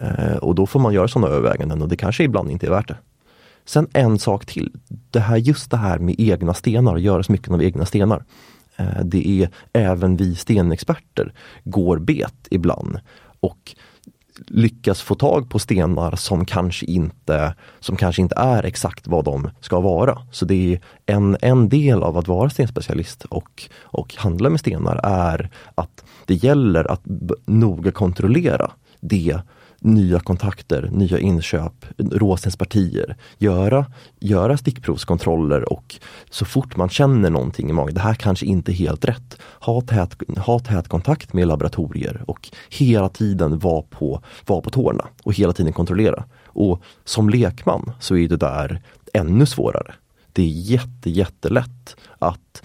Eh, 0.00 0.36
och 0.36 0.54
då 0.54 0.66
får 0.66 0.80
man 0.80 0.94
göra 0.94 1.08
sådana 1.08 1.34
överväganden 1.34 1.82
och 1.82 1.88
det 1.88 1.96
kanske 1.96 2.24
ibland 2.24 2.50
inte 2.50 2.66
är 2.66 2.70
värt 2.70 2.88
det. 2.88 2.96
Sen 3.64 3.88
en 3.92 4.18
sak 4.18 4.46
till, 4.46 4.72
det 5.10 5.20
här, 5.20 5.36
just 5.36 5.70
det 5.70 5.76
här 5.76 5.98
med 5.98 6.14
egna 6.18 6.54
stenar, 6.54 6.92
och 6.92 7.00
göra 7.00 7.22
smycken 7.22 7.54
av 7.54 7.62
egna 7.62 7.86
stenar. 7.86 8.24
Eh, 8.76 9.04
det 9.04 9.28
är 9.28 9.50
även 9.72 10.16
vi 10.16 10.34
stenexperter 10.34 11.32
går 11.64 11.98
bet 11.98 12.46
ibland 12.50 13.00
och 13.40 13.74
lyckas 14.46 15.02
få 15.02 15.14
tag 15.14 15.50
på 15.50 15.58
stenar 15.58 16.16
som 16.16 16.44
kanske 16.44 16.86
inte, 16.86 17.54
som 17.80 17.96
kanske 17.96 18.22
inte 18.22 18.34
är 18.38 18.62
exakt 18.62 19.06
vad 19.06 19.24
de 19.24 19.50
ska 19.60 19.80
vara. 19.80 20.18
Så 20.30 20.44
det 20.44 20.72
är 20.72 20.80
en, 21.06 21.36
en 21.40 21.68
del 21.68 22.02
av 22.02 22.16
att 22.16 22.28
vara 22.28 22.50
stenspecialist 22.50 23.24
och, 23.24 23.62
och 23.80 24.14
handla 24.18 24.50
med 24.50 24.60
stenar 24.60 25.00
är 25.02 25.50
att 25.74 26.04
det 26.26 26.34
gäller 26.34 26.92
att 26.92 27.02
noga 27.46 27.90
kontrollera 27.90 28.70
det 29.00 29.38
nya 29.80 30.20
kontakter, 30.20 30.88
nya 30.92 31.18
inköp, 31.18 31.86
råstenspartier. 31.98 33.16
Göra, 33.38 33.86
göra 34.20 34.56
stickprovskontroller 34.56 35.72
och 35.72 35.94
så 36.30 36.44
fort 36.44 36.76
man 36.76 36.88
känner 36.88 37.30
någonting 37.30 37.70
i 37.70 37.72
magen, 37.72 37.94
det 37.94 38.00
här 38.00 38.14
kanske 38.14 38.46
inte 38.46 38.72
är 38.72 38.74
helt 38.74 39.04
rätt. 39.04 39.38
Ha 39.60 39.80
tät, 39.80 40.16
ha 40.38 40.58
tät 40.58 40.88
kontakt 40.88 41.32
med 41.32 41.48
laboratorier 41.48 42.22
och 42.26 42.48
hela 42.68 43.08
tiden 43.08 43.58
vara 43.58 43.82
på, 43.82 44.22
var 44.46 44.60
på 44.60 44.70
tårna 44.70 45.04
och 45.22 45.34
hela 45.34 45.52
tiden 45.52 45.72
kontrollera. 45.72 46.24
Och 46.44 46.82
som 47.04 47.30
lekman 47.30 47.92
så 48.00 48.16
är 48.16 48.28
det 48.28 48.36
där 48.36 48.80
ännu 49.14 49.46
svårare. 49.46 49.94
Det 50.32 50.42
är 50.42 50.46
jätte, 50.46 51.10
jättelätt 51.10 51.96
att, 52.18 52.62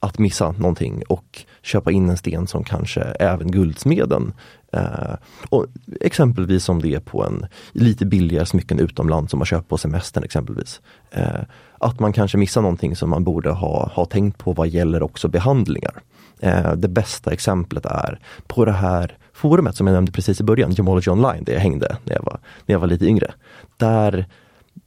att 0.00 0.18
missa 0.18 0.52
någonting 0.52 1.02
och 1.08 1.45
köpa 1.66 1.90
in 1.90 2.10
en 2.10 2.16
sten 2.16 2.46
som 2.46 2.64
kanske 2.64 3.00
även 3.00 3.50
guldsmeden 3.50 4.32
Eh, 4.76 5.14
och 5.48 5.66
exempelvis 6.00 6.68
om 6.68 6.82
det 6.82 6.94
är 6.94 7.00
på 7.00 7.24
en 7.24 7.46
lite 7.72 8.06
billigare 8.06 8.46
smycken 8.46 8.78
utomlands 8.78 9.30
som 9.30 9.38
man 9.38 9.46
köper 9.46 9.68
på 9.68 9.78
semestern 9.78 10.24
exempelvis. 10.24 10.80
Eh, 11.10 11.40
att 11.78 12.00
man 12.00 12.12
kanske 12.12 12.38
missar 12.38 12.62
någonting 12.62 12.96
som 12.96 13.10
man 13.10 13.24
borde 13.24 13.50
ha, 13.50 13.90
ha 13.94 14.04
tänkt 14.04 14.38
på 14.38 14.52
vad 14.52 14.68
gäller 14.68 15.02
också 15.02 15.28
behandlingar. 15.28 16.02
Eh, 16.40 16.72
det 16.72 16.88
bästa 16.88 17.32
exemplet 17.32 17.86
är 17.86 18.18
på 18.46 18.64
det 18.64 18.72
här 18.72 19.18
forumet 19.32 19.76
som 19.76 19.86
jag 19.86 19.94
nämnde 19.94 20.12
precis 20.12 20.40
i 20.40 20.44
början, 20.44 20.72
Gemology 20.72 21.10
online, 21.10 21.44
där 21.44 21.52
jag 21.52 21.60
hängde 21.60 21.96
när 22.04 22.14
jag 22.14 22.22
var, 22.22 22.38
när 22.66 22.74
jag 22.74 22.80
var 22.80 22.86
lite 22.86 23.06
yngre. 23.06 23.32
Där 23.76 24.26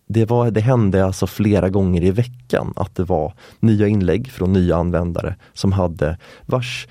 det, 0.08 0.26
var, 0.26 0.52
det 0.52 0.62
hände 0.62 1.06
alltså 1.06 1.28
flera 1.28 1.70
gånger 1.70 2.04
i 2.04 2.12
veckan 2.12 2.74
att 2.76 2.96
det 2.96 3.04
var 3.04 3.34
nya 3.60 3.88
inlägg 3.88 4.32
från 4.32 4.54
nya 4.54 4.76
användare 4.76 5.36
som 5.54 5.72
hade 5.72 6.18
vars 6.46 6.88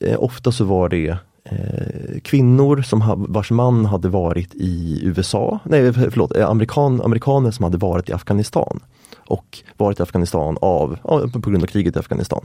eh, 0.00 0.16
Ofta 0.18 0.52
så 0.52 0.64
var 0.64 0.88
det 0.88 1.16
eh, 1.44 2.20
kvinnor 2.22 2.82
som 2.82 3.26
vars 3.28 3.50
man 3.50 3.84
hade 3.84 4.08
varit 4.08 4.54
i 4.54 5.00
USA, 5.04 5.58
nej 5.64 5.92
förlåt, 5.92 6.36
eh, 6.36 6.48
amerikan, 6.48 7.02
amerikaner 7.02 7.50
som 7.50 7.64
hade 7.64 7.78
varit 7.78 8.08
i 8.08 8.12
Afghanistan 8.12 8.80
och 9.28 9.58
varit 9.76 10.00
i 10.00 10.02
Afghanistan 10.02 10.58
av, 10.60 10.98
på 11.42 11.50
grund 11.50 11.62
av 11.62 11.66
kriget 11.66 11.96
i 11.96 11.98
Afghanistan. 11.98 12.44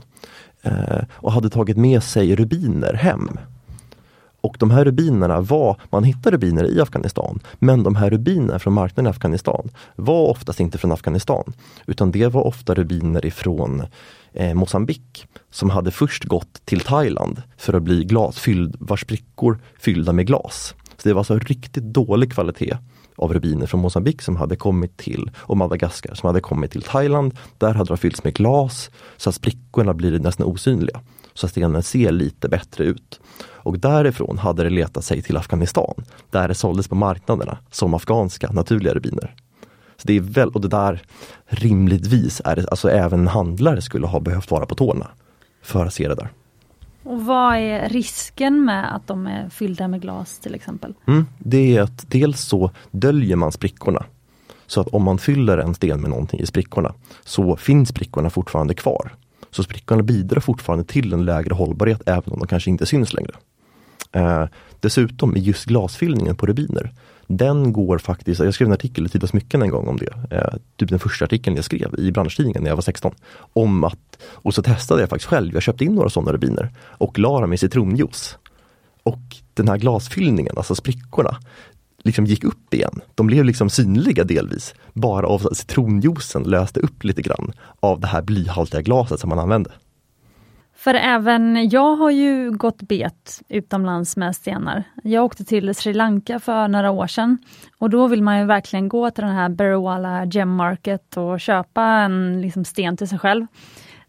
Eh, 0.62 1.04
och 1.12 1.32
hade 1.32 1.50
tagit 1.50 1.76
med 1.76 2.02
sig 2.02 2.36
rubiner 2.36 2.94
hem. 2.94 3.38
Och 4.44 4.56
de 4.58 4.70
här 4.70 4.84
rubinerna 4.84 5.40
var, 5.40 5.80
man 5.90 6.04
hittar 6.04 6.30
rubiner 6.30 6.64
i 6.64 6.80
Afghanistan, 6.80 7.40
men 7.58 7.82
de 7.82 7.96
här 7.96 8.10
rubinerna 8.10 8.58
från 8.58 8.72
marknaden 8.72 9.06
i 9.06 9.10
Afghanistan 9.10 9.70
var 9.96 10.28
oftast 10.28 10.60
inte 10.60 10.78
från 10.78 10.92
Afghanistan. 10.92 11.52
Utan 11.86 12.10
det 12.10 12.26
var 12.26 12.42
ofta 12.46 12.74
rubiner 12.74 13.26
ifrån 13.26 13.82
eh, 14.32 14.54
Mosambik 14.54 15.26
som 15.50 15.70
hade 15.70 15.90
först 15.90 16.24
gått 16.24 16.60
till 16.64 16.80
Thailand 16.80 17.42
för 17.56 17.72
att 17.72 17.82
bli 17.82 18.04
glasfylld, 18.04 18.76
vars 18.78 19.00
sprickor 19.00 19.58
fyllda 19.78 20.12
med 20.12 20.26
glas. 20.26 20.74
Så 20.96 21.08
det 21.08 21.12
var 21.12 21.20
alltså 21.20 21.38
riktigt 21.38 21.84
dålig 21.84 22.32
kvalitet 22.32 22.76
av 23.16 23.32
rubiner 23.32 23.66
från 23.66 23.80
Mosambik 23.80 24.22
som 24.22 24.36
hade 24.36 24.56
kommit 24.56 24.96
till, 24.96 25.30
och 25.36 25.56
Madagaskar 25.56 26.14
som 26.14 26.26
hade 26.26 26.40
kommit 26.40 26.70
till 26.70 26.82
Thailand. 26.82 27.34
Där 27.58 27.74
hade 27.74 27.88
de 27.88 27.96
fyllts 27.96 28.24
med 28.24 28.34
glas 28.34 28.90
så 29.16 29.28
att 29.28 29.34
sprickorna 29.34 29.94
blir 29.94 30.18
nästan 30.18 30.46
osynliga. 30.46 31.00
Så 31.34 31.46
att 31.46 31.52
stenen 31.52 31.82
ser 31.82 32.12
lite 32.12 32.48
bättre 32.48 32.84
ut. 32.84 33.20
Och 33.64 33.78
därifrån 33.78 34.38
hade 34.38 34.62
det 34.62 34.70
letat 34.70 35.04
sig 35.04 35.22
till 35.22 35.36
Afghanistan 35.36 35.94
där 36.30 36.48
det 36.48 36.54
såldes 36.54 36.88
på 36.88 36.94
marknaderna 36.94 37.58
som 37.70 37.94
afghanska 37.94 38.50
naturliga 38.50 38.94
rubiner. 38.94 39.34
Så 39.96 40.06
det 40.06 40.16
är 40.16 40.20
väl, 40.20 40.48
och 40.48 40.60
det 40.60 40.68
där 40.68 41.02
rimligtvis 41.46 42.42
är 42.44 42.56
det, 42.56 42.68
alltså 42.68 42.90
även 42.90 43.20
en 43.20 43.28
handlare 43.28 43.82
skulle 43.82 44.06
ha 44.06 44.20
behövt 44.20 44.50
vara 44.50 44.66
på 44.66 44.74
tårna 44.74 45.06
för 45.62 45.86
att 45.86 45.94
se 45.94 46.08
det 46.08 46.14
där. 46.14 46.28
Och 47.02 47.24
vad 47.24 47.56
är 47.56 47.88
risken 47.88 48.64
med 48.64 48.94
att 48.94 49.06
de 49.06 49.26
är 49.26 49.48
fyllda 49.48 49.88
med 49.88 50.02
glas 50.02 50.38
till 50.38 50.54
exempel? 50.54 50.94
Mm, 51.06 51.26
det 51.38 51.76
är 51.76 51.82
att 51.82 52.10
dels 52.10 52.40
så 52.40 52.70
döljer 52.90 53.36
man 53.36 53.52
sprickorna. 53.52 54.04
Så 54.66 54.80
att 54.80 54.88
om 54.88 55.02
man 55.02 55.18
fyller 55.18 55.58
en 55.58 55.74
sten 55.74 56.00
med 56.00 56.10
någonting 56.10 56.40
i 56.40 56.46
sprickorna 56.46 56.94
så 57.24 57.56
finns 57.56 57.88
sprickorna 57.88 58.30
fortfarande 58.30 58.74
kvar. 58.74 59.14
Så 59.50 59.62
sprickorna 59.62 60.02
bidrar 60.02 60.40
fortfarande 60.40 60.84
till 60.84 61.12
en 61.12 61.24
lägre 61.24 61.54
hållbarhet 61.54 62.02
även 62.06 62.32
om 62.32 62.38
de 62.38 62.48
kanske 62.48 62.70
inte 62.70 62.86
syns 62.86 63.12
längre. 63.12 63.34
Eh, 64.14 64.44
dessutom 64.80 65.34
är 65.34 65.38
just 65.38 65.64
glasfyllningen 65.64 66.36
på 66.36 66.46
rubiner 66.46 66.92
den 67.26 67.72
går 67.72 67.98
faktiskt, 67.98 68.40
jag 68.40 68.54
skrev 68.54 68.68
en 68.68 68.74
artikel 68.74 69.06
i 69.06 69.08
Tida 69.08 69.26
Smycken 69.26 69.62
en 69.62 69.70
gång 69.70 69.88
om 69.88 69.96
det, 69.96 70.36
eh, 70.36 70.54
typ 70.76 70.88
den 70.88 70.98
första 70.98 71.24
artikeln 71.24 71.56
jag 71.56 71.64
skrev 71.64 71.94
i 71.98 72.12
branschtidningen 72.12 72.62
när 72.62 72.70
jag 72.70 72.76
var 72.76 72.82
16. 72.82 73.14
Om 73.52 73.84
att, 73.84 74.18
och 74.22 74.54
så 74.54 74.62
testade 74.62 75.00
jag 75.00 75.10
faktiskt 75.10 75.30
själv, 75.30 75.54
jag 75.54 75.62
köpte 75.62 75.84
in 75.84 75.94
några 75.94 76.10
sådana 76.10 76.32
rubiner 76.32 76.70
och 76.80 77.18
la 77.18 77.40
dem 77.40 77.52
i 77.52 77.58
citronjuice. 77.58 78.38
Och 79.02 79.36
den 79.54 79.68
här 79.68 79.76
glasfyllningen, 79.76 80.54
alltså 80.56 80.74
sprickorna, 80.74 81.36
liksom 82.04 82.26
gick 82.26 82.44
upp 82.44 82.74
igen. 82.74 83.00
De 83.14 83.26
blev 83.26 83.44
liksom 83.44 83.70
synliga 83.70 84.24
delvis. 84.24 84.74
Bara 84.92 85.26
av 85.26 85.46
att 85.46 85.56
citronjuicen 85.56 86.42
löste 86.42 86.80
upp 86.80 87.04
lite 87.04 87.22
grann 87.22 87.52
av 87.80 88.00
det 88.00 88.06
här 88.06 88.22
blyhaltiga 88.22 88.80
glaset 88.80 89.20
som 89.20 89.28
man 89.28 89.38
använde. 89.38 89.70
För 90.84 90.94
även 90.94 91.68
jag 91.68 91.96
har 91.96 92.10
ju 92.10 92.50
gått 92.50 92.82
bet 92.82 93.42
utomlands 93.48 94.16
med 94.16 94.36
stenar. 94.36 94.84
Jag 95.02 95.24
åkte 95.24 95.44
till 95.44 95.74
Sri 95.74 95.94
Lanka 95.94 96.40
för 96.40 96.68
några 96.68 96.90
år 96.90 97.06
sedan 97.06 97.38
och 97.78 97.90
då 97.90 98.06
vill 98.06 98.22
man 98.22 98.38
ju 98.38 98.44
verkligen 98.44 98.88
gå 98.88 99.10
till 99.10 99.24
den 99.24 99.34
här 99.34 99.48
Berwala 99.48 100.24
Gem 100.24 100.54
Market 100.54 101.16
och 101.16 101.40
köpa 101.40 101.82
en 101.82 102.40
liksom, 102.40 102.64
sten 102.64 102.96
till 102.96 103.08
sig 103.08 103.18
själv. 103.18 103.46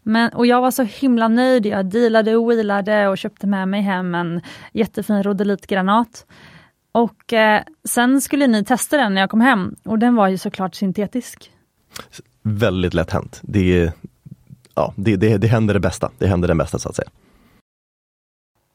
Men, 0.02 0.32
och 0.32 0.46
jag 0.46 0.60
var 0.60 0.70
så 0.70 0.82
himla 0.82 1.28
nöjd. 1.28 1.66
Jag 1.66 1.86
dealade 1.86 2.36
och 2.36 2.50
wheelade 2.50 3.08
och 3.08 3.18
köpte 3.18 3.46
med 3.46 3.68
mig 3.68 3.80
hem 3.80 4.14
en 4.14 4.40
jättefin 4.72 5.22
rodelitgranat. 5.22 6.26
Och 6.92 7.32
eh, 7.32 7.62
sen 7.88 8.20
skulle 8.20 8.46
ni 8.46 8.64
testa 8.64 8.96
den 8.96 9.14
när 9.14 9.20
jag 9.20 9.30
kom 9.30 9.40
hem 9.40 9.74
och 9.84 9.98
den 9.98 10.14
var 10.14 10.28
ju 10.28 10.38
såklart 10.38 10.74
syntetisk. 10.74 11.52
Väldigt 12.42 12.94
lätt 12.94 13.10
hänt. 13.10 13.40
Det 13.42 13.82
är, 13.82 13.92
ja, 14.76 14.92
det, 14.96 15.16
det, 15.16 15.38
det 15.38 15.46
händer 15.46 15.74
det 15.74 15.80
bästa. 15.80 16.10
Det 16.18 16.26
händer 16.26 16.48
det 16.48 16.54
bästa 16.54 16.78
så 16.78 16.88
att 16.88 16.96
säga. 16.96 17.08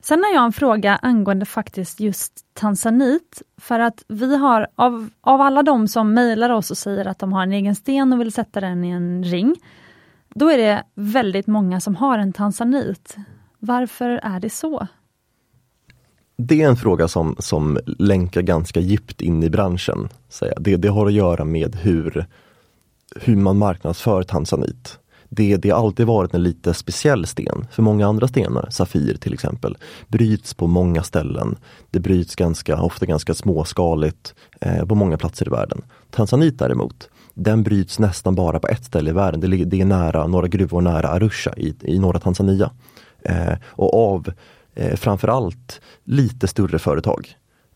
Sen 0.04 0.24
har 0.24 0.34
jag 0.34 0.45
en 0.45 0.54
fråga 0.54 0.95
angående 1.02 1.45
faktiskt 1.45 1.99
just 1.99 2.34
tanzanit. 2.54 3.41
För 3.58 3.80
att 3.80 4.04
vi 4.08 4.38
har, 4.38 4.68
av, 4.76 5.10
av 5.22 5.41
alla 5.41 5.64
de 5.64 5.88
som 5.88 6.14
mejlar 6.14 6.49
oss 6.49 6.72
och 6.72 6.78
säger 6.78 7.06
att 7.06 7.20
de 7.20 7.34
har 7.34 7.43
en 7.43 7.52
egen 7.52 7.76
sten 7.76 8.14
och 8.14 8.22
vill 8.22 8.32
sätta 8.32 8.60
den 8.62 8.84
i 8.84 8.89
en 8.89 9.24
ring, 9.24 9.56
då 10.30 10.49
är 10.52 10.58
det 10.58 10.84
väldigt 10.95 11.47
många 11.47 11.82
som 11.82 11.95
har 11.95 12.18
en 12.18 12.34
tanzanit. 12.34 13.16
Varför 13.60 14.10
är 14.10 14.39
det 14.39 14.49
så? 14.49 14.88
Det 16.38 16.62
är 16.62 16.70
en 16.70 16.76
fråga 16.76 17.08
som, 17.08 17.36
som 17.39 17.80
länkar 17.86 18.41
ganska 18.41 18.80
djupt 18.80 19.22
in 19.22 19.43
i 19.43 19.49
branschen. 19.49 20.10
Det, 20.58 20.76
det 20.76 20.88
har 20.88 21.06
att 21.06 21.14
göra 21.14 21.45
med 21.45 21.76
hur, 21.76 22.26
hur 23.16 23.36
man 23.36 23.58
marknadsför 23.58 24.24
tanzanit 24.24 25.01
det, 25.34 25.58
det 25.58 25.70
har 25.70 25.80
alltid 25.80 26.08
varit 26.08 26.34
en 26.34 26.44
lite 26.44 26.74
speciell 26.74 27.28
sten. 27.28 27.68
För 27.72 27.84
många 27.84 28.08
andra 28.08 28.28
stenar, 28.28 28.68
Safir 28.70 29.18
till 29.18 29.34
exempel, 29.34 29.78
bryts 30.08 30.54
på 30.54 30.68
många 30.68 31.04
ställen. 31.04 31.56
Det 31.90 32.00
bryts 32.00 32.36
ganska, 32.36 32.82
ofta 32.82 33.06
ganska 33.06 33.34
småskaligt 33.34 34.36
eh, 34.62 34.86
på 34.86 34.96
många 34.96 35.18
platser 35.18 35.48
i 35.48 35.50
världen. 35.50 35.82
Tanzanit 36.10 36.60
däremot, 36.60 37.10
den 37.34 37.64
bryts 37.64 38.00
nästan 38.00 38.36
bara 38.36 38.60
på 38.60 38.68
ett 38.68 38.86
ställe 38.86 39.10
i 39.10 39.14
världen. 39.14 39.40
Det, 39.40 39.48
det 39.48 39.82
är 39.82 39.86
nära 39.86 40.28
några 40.28 40.48
gruvor 40.48 40.82
nära 40.82 41.10
Arusha 41.10 41.54
i, 41.58 41.76
i 41.82 42.00
norra 42.00 42.20
Tanzania. 42.20 42.72
Eh, 43.22 43.54
och 43.64 44.14
av 44.14 44.32
eh, 44.76 44.96
framförallt 44.96 45.82
lite 46.04 46.48
större 46.48 46.80
företag. 46.80 47.28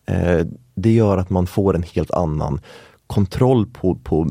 Eh, 0.05 0.45
det 0.75 0.91
gör 0.91 1.17
att 1.17 1.29
man 1.29 1.47
får 1.47 1.75
en 1.75 1.83
helt 1.83 2.11
annan 2.11 2.59
kontroll 3.07 3.65
på, 3.65 3.95
på, 3.95 4.27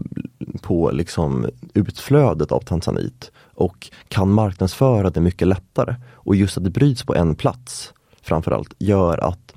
på 0.63 0.91
liksom 0.91 1.47
utflödet 1.75 2.53
av 2.53 2.61
tanzanit 2.61 3.31
och 3.55 3.91
kan 4.09 4.33
marknadsföra 4.33 5.11
det 5.11 5.21
mycket 5.21 5.49
lättare. 5.49 5.95
Och 6.13 6.37
just 6.37 6.57
att 6.57 6.65
det 6.65 6.71
bryts 6.71 7.03
på 7.03 7.15
en 7.15 7.35
plats 7.35 7.93
framförallt 8.23 8.75
gör 8.79 9.19
att 9.19 9.55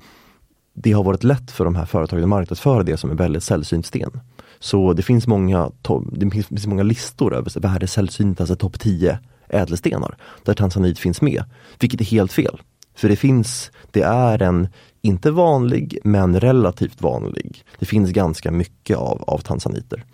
det 0.74 0.92
har 0.92 1.04
varit 1.04 1.24
lätt 1.24 1.50
för 1.50 1.64
de 1.64 1.76
här 1.76 1.84
företagen 1.84 2.22
att 2.22 2.28
marknadsföra 2.28 2.82
det 2.82 2.96
som 2.96 3.10
är 3.10 3.14
väldigt 3.14 3.42
sällsynt 3.42 3.86
sten. 3.86 4.20
Så 4.58 4.92
det 4.92 5.02
finns 5.02 5.26
många, 5.26 5.70
det 6.12 6.30
finns 6.30 6.66
många 6.66 6.82
listor 6.82 7.34
över 7.34 7.60
världens 7.60 7.92
sällsyntaste 7.92 8.56
topp 8.56 8.80
10 8.80 9.18
ädelstenar 9.48 10.16
där 10.42 10.54
tanzanit 10.54 10.98
finns 10.98 11.22
med. 11.22 11.44
Vilket 11.78 12.00
är 12.00 12.04
helt 12.04 12.32
fel. 12.32 12.60
För 12.94 13.08
det 13.08 13.16
finns, 13.16 13.70
det 13.90 14.02
är 14.02 14.42
en, 14.42 14.68
inte 15.08 15.30
vanlig, 15.30 15.98
men 16.04 16.40
relativt 16.40 17.02
vanlig. 17.02 17.64
Det 17.78 17.86
finns 17.86 18.10
ganska 18.10 18.50
mycket 18.50 18.96
av, 18.96 19.24
av 19.26 19.38
tanzaniter. 19.38 20.04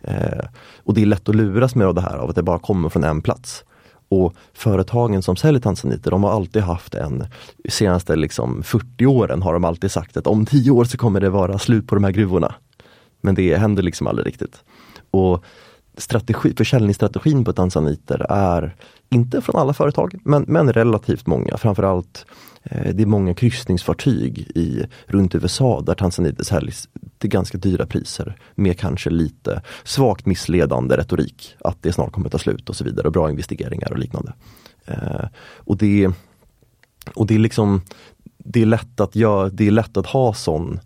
Eh, 0.00 0.44
och 0.76 0.94
det 0.94 1.02
är 1.02 1.06
lätt 1.06 1.28
att 1.28 1.34
luras 1.34 1.74
med 1.74 1.86
av 1.86 1.94
det 1.94 2.00
här 2.00 2.16
av 2.16 2.30
att 2.30 2.36
det 2.36 2.42
bara 2.42 2.58
kommer 2.58 2.88
från 2.88 3.04
en 3.04 3.22
plats. 3.22 3.64
Och 4.08 4.34
företagen 4.52 5.22
som 5.22 5.36
säljer 5.36 5.60
tanzaniter, 5.60 6.10
de 6.10 6.24
har 6.24 6.30
alltid 6.30 6.62
haft 6.62 6.94
en, 6.94 7.26
senaste 7.68 8.16
liksom 8.16 8.62
40 8.62 9.06
åren 9.06 9.42
har 9.42 9.52
de 9.52 9.64
alltid 9.64 9.90
sagt 9.90 10.16
att 10.16 10.26
om 10.26 10.46
10 10.46 10.70
år 10.70 10.84
så 10.84 10.98
kommer 10.98 11.20
det 11.20 11.30
vara 11.30 11.58
slut 11.58 11.86
på 11.86 11.94
de 11.94 12.04
här 12.04 12.12
gruvorna. 12.12 12.54
Men 13.20 13.34
det 13.34 13.56
händer 13.56 13.82
liksom 13.82 14.06
aldrig 14.06 14.26
riktigt. 14.26 14.64
Och 15.10 15.44
strategi, 15.96 16.54
försäljningsstrategin 16.56 17.44
på 17.44 17.52
tanzaniter 17.52 18.26
är 18.28 18.74
inte 19.10 19.40
från 19.40 19.56
alla 19.56 19.74
företag, 19.74 20.14
men, 20.24 20.44
men 20.48 20.72
relativt 20.72 21.26
många. 21.26 21.56
Framförallt 21.56 22.26
Eh, 22.62 22.94
det 22.94 23.02
är 23.02 23.06
många 23.06 23.34
kryssningsfartyg 23.34 24.38
i, 24.38 24.86
runt 25.06 25.34
USA 25.34 25.80
där 25.80 25.94
Tanzania 25.94 26.34
säljs 26.40 26.88
till 27.18 27.30
ganska 27.30 27.58
dyra 27.58 27.86
priser 27.86 28.36
med 28.54 28.78
kanske 28.78 29.10
lite 29.10 29.62
svagt 29.84 30.26
missledande 30.26 30.96
retorik. 30.96 31.54
Att 31.60 31.82
det 31.82 31.92
snart 31.92 32.12
kommer 32.12 32.28
ta 32.28 32.38
slut 32.38 32.68
och 32.68 32.76
så 32.76 32.84
vidare 32.84 33.06
och 33.06 33.12
bra 33.12 33.30
investeringar 33.30 33.92
och 33.92 33.98
liknande. 33.98 34.32
Eh, 34.86 35.26
och 35.56 35.76
det, 35.76 36.10
och 37.14 37.26
det 37.26 37.34
är 37.34 37.38
liksom 37.38 37.80
det 38.38 38.62
är 38.62 38.66
lätt 38.66 39.00
att, 39.00 39.16
göra, 39.16 39.48
det 39.48 39.66
är 39.66 39.70
lätt 39.70 39.96
att 39.96 40.06
ha 40.06 40.34
sån 40.34 40.80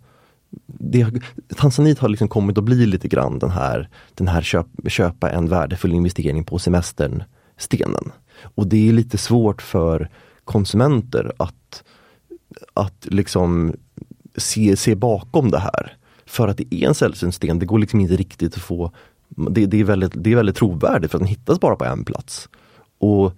det, 0.67 1.07
Tanzanit 1.55 1.99
har 1.99 2.09
liksom 2.09 2.27
kommit 2.27 2.57
att 2.57 2.63
bli 2.63 2.85
lite 2.85 3.07
grann 3.07 3.39
den 3.39 3.51
här, 3.51 3.89
den 4.13 4.27
här 4.27 4.41
köp, 4.41 4.67
köpa 4.87 5.29
en 5.29 5.49
värdefull 5.49 5.93
investering 5.93 6.43
på 6.43 6.59
semestern 6.59 7.23
stenen. 7.57 8.11
Och 8.55 8.67
det 8.67 8.89
är 8.89 8.93
lite 8.93 9.17
svårt 9.17 9.61
för 9.61 10.09
konsumenter 10.45 11.31
att, 11.37 11.83
att 12.73 13.07
liksom 13.09 13.73
se, 14.35 14.75
se 14.77 14.95
bakom 14.95 15.51
det 15.51 15.59
här. 15.59 15.97
För 16.25 16.47
att 16.47 16.57
det 16.57 16.75
är 16.75 16.87
en 16.87 16.95
sällsynt 16.95 17.35
sten, 17.35 17.59
det 17.59 17.65
går 17.65 17.79
liksom 17.79 17.99
inte 17.99 18.15
riktigt 18.15 18.55
att 18.55 18.61
få 18.61 18.91
det, 19.35 19.65
det, 19.65 19.79
är 19.79 19.83
väldigt, 19.83 20.11
det 20.15 20.31
är 20.31 20.35
väldigt 20.35 20.55
trovärdigt 20.55 21.11
för 21.11 21.17
att 21.17 21.21
den 21.21 21.27
hittas 21.27 21.59
bara 21.59 21.75
på 21.75 21.85
en 21.85 22.05
plats. 22.05 22.49
Och 22.97 23.37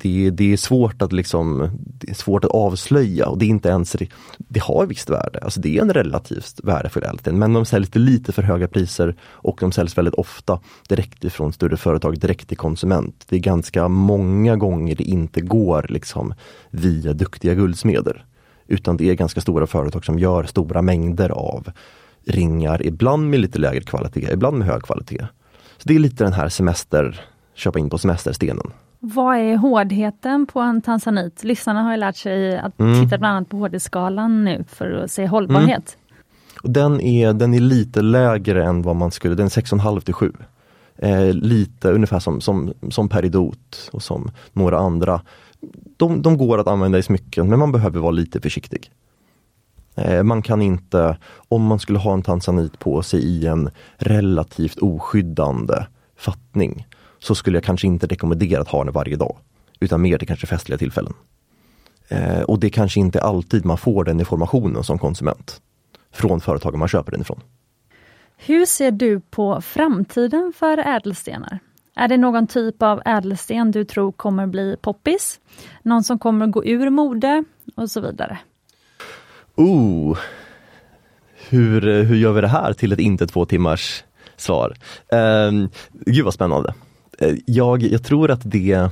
det, 0.00 0.30
det, 0.30 0.52
är 0.52 0.56
svårt 0.56 1.02
att 1.02 1.12
liksom, 1.12 1.70
det 1.98 2.10
är 2.10 2.14
svårt 2.14 2.44
att 2.44 2.50
avslöja 2.50 3.28
och 3.28 3.38
det 3.38 3.44
är 3.44 3.48
inte 3.48 3.68
ens, 3.68 3.96
det 4.38 4.62
har 4.62 4.86
visst 4.86 5.10
värde, 5.10 5.38
alltså 5.42 5.60
det 5.60 5.78
är 5.78 5.82
en 5.82 5.92
relativt 5.92 6.60
värdefull 6.62 7.02
ädelsten 7.02 7.38
men 7.38 7.52
de 7.52 7.64
säljs 7.64 7.90
till 7.90 8.02
lite 8.02 8.32
för 8.32 8.42
höga 8.42 8.68
priser 8.68 9.16
och 9.22 9.56
de 9.60 9.72
säljs 9.72 9.98
väldigt 9.98 10.14
ofta 10.14 10.60
direkt 10.88 11.24
ifrån 11.24 11.52
större 11.52 11.76
företag, 11.76 12.18
direkt 12.18 12.48
till 12.48 12.56
konsument. 12.56 13.24
Det 13.28 13.36
är 13.36 13.40
ganska 13.40 13.88
många 13.88 14.56
gånger 14.56 14.96
det 14.96 15.04
inte 15.04 15.40
går 15.40 15.86
liksom 15.88 16.34
via 16.70 17.12
duktiga 17.12 17.54
guldsmeder. 17.54 18.24
Utan 18.66 18.96
det 18.96 19.10
är 19.10 19.14
ganska 19.14 19.40
stora 19.40 19.66
företag 19.66 20.04
som 20.04 20.18
gör 20.18 20.44
stora 20.44 20.82
mängder 20.82 21.30
av 21.30 21.68
ringar, 22.26 22.86
ibland 22.86 23.30
med 23.30 23.40
lite 23.40 23.58
lägre 23.58 23.80
kvalitet, 23.80 24.32
ibland 24.32 24.58
med 24.58 24.66
hög 24.66 24.82
kvalitet. 24.82 25.26
Så 25.78 25.88
Det 25.88 25.94
är 25.94 25.98
lite 25.98 26.24
den 26.24 26.32
här 26.32 26.48
semester, 26.48 27.24
köpa 27.54 27.78
in 27.78 27.90
på 27.90 27.98
semesterstenen. 27.98 28.72
Vad 29.04 29.36
är 29.36 29.56
hårdheten 29.56 30.46
på 30.46 30.60
en 30.60 30.82
tanzanit? 30.82 31.44
Lyssnarna 31.44 31.82
har 31.82 31.90
ju 31.90 31.96
lärt 31.96 32.16
sig 32.16 32.58
att 32.58 32.80
mm. 32.80 33.04
titta 33.04 33.18
bland 33.18 33.36
annat 33.36 33.48
på 33.48 33.56
hårdhetsskalan 33.56 34.44
nu 34.44 34.64
för 34.68 34.92
att 34.92 35.10
se 35.10 35.26
hållbarhet. 35.26 35.68
Mm. 35.68 36.18
Och 36.62 36.70
den, 36.70 37.00
är, 37.00 37.32
den 37.32 37.54
är 37.54 37.60
lite 37.60 38.02
lägre 38.02 38.64
än 38.64 38.82
vad 38.82 38.96
man 38.96 39.10
skulle, 39.10 39.34
den 39.34 39.46
är 39.46 39.50
6,5 39.50 40.00
till 40.00 40.14
7. 40.14 40.32
Eh, 40.96 41.32
lite 41.32 41.90
ungefär 41.90 42.18
som, 42.18 42.40
som, 42.40 42.72
som 42.90 43.08
peridot 43.08 43.90
och 43.92 44.02
som 44.02 44.30
några 44.52 44.78
andra. 44.78 45.20
De, 45.96 46.22
de 46.22 46.38
går 46.38 46.58
att 46.58 46.68
använda 46.68 46.98
i 46.98 47.02
smycken 47.02 47.48
men 47.48 47.58
man 47.58 47.72
behöver 47.72 48.00
vara 48.00 48.10
lite 48.10 48.40
försiktig. 48.40 48.90
Eh, 49.94 50.22
man 50.22 50.42
kan 50.42 50.62
inte, 50.62 51.16
om 51.48 51.64
man 51.64 51.78
skulle 51.78 51.98
ha 51.98 52.12
en 52.12 52.22
tanzanit 52.22 52.78
på 52.78 53.02
sig 53.02 53.20
i 53.20 53.46
en 53.46 53.70
relativt 53.96 54.78
oskyddande 54.78 55.74
fattning, 56.16 56.86
så 57.22 57.34
skulle 57.34 57.56
jag 57.56 57.64
kanske 57.64 57.86
inte 57.86 58.06
rekommendera 58.06 58.60
att 58.60 58.68
ha 58.68 58.84
den 58.84 58.92
varje 58.92 59.16
dag. 59.16 59.36
Utan 59.80 60.02
mer 60.02 60.18
till 60.18 60.28
kanske 60.28 60.46
festliga 60.46 60.78
tillfällen. 60.78 61.14
Eh, 62.08 62.40
och 62.40 62.60
det 62.60 62.70
kanske 62.70 63.00
inte 63.00 63.22
alltid 63.22 63.64
man 63.64 63.78
får 63.78 64.04
den 64.04 64.20
informationen 64.20 64.84
som 64.84 64.98
konsument. 64.98 65.60
Från 66.12 66.40
företagen 66.40 66.78
man 66.78 66.88
köper 66.88 67.12
den 67.12 67.20
ifrån. 67.20 67.40
Hur 68.36 68.66
ser 68.66 68.90
du 68.90 69.20
på 69.20 69.60
framtiden 69.60 70.52
för 70.56 70.78
ädelstenar? 70.78 71.58
Är 71.96 72.08
det 72.08 72.16
någon 72.16 72.46
typ 72.46 72.82
av 72.82 73.02
ädelsten 73.04 73.70
du 73.70 73.84
tror 73.84 74.12
kommer 74.12 74.46
bli 74.46 74.76
poppis? 74.80 75.40
Någon 75.82 76.04
som 76.04 76.18
kommer 76.18 76.46
gå 76.46 76.64
ur 76.64 76.90
mode 76.90 77.44
och 77.76 77.90
så 77.90 78.00
vidare? 78.00 78.38
Oh, 79.54 80.18
hur, 81.48 82.02
hur 82.02 82.16
gör 82.16 82.32
vi 82.32 82.40
det 82.40 82.48
här 82.48 82.72
till 82.72 82.92
ett 82.92 82.98
inte 82.98 83.26
två 83.26 83.44
timmars 83.44 84.04
svar? 84.36 84.74
Um, 85.12 85.68
gud 85.90 86.24
vad 86.24 86.34
spännande. 86.34 86.74
Eh, 87.22 87.36
jag, 87.46 87.82
jag 87.82 88.02
tror 88.02 88.30
att 88.30 88.40
det 88.44 88.90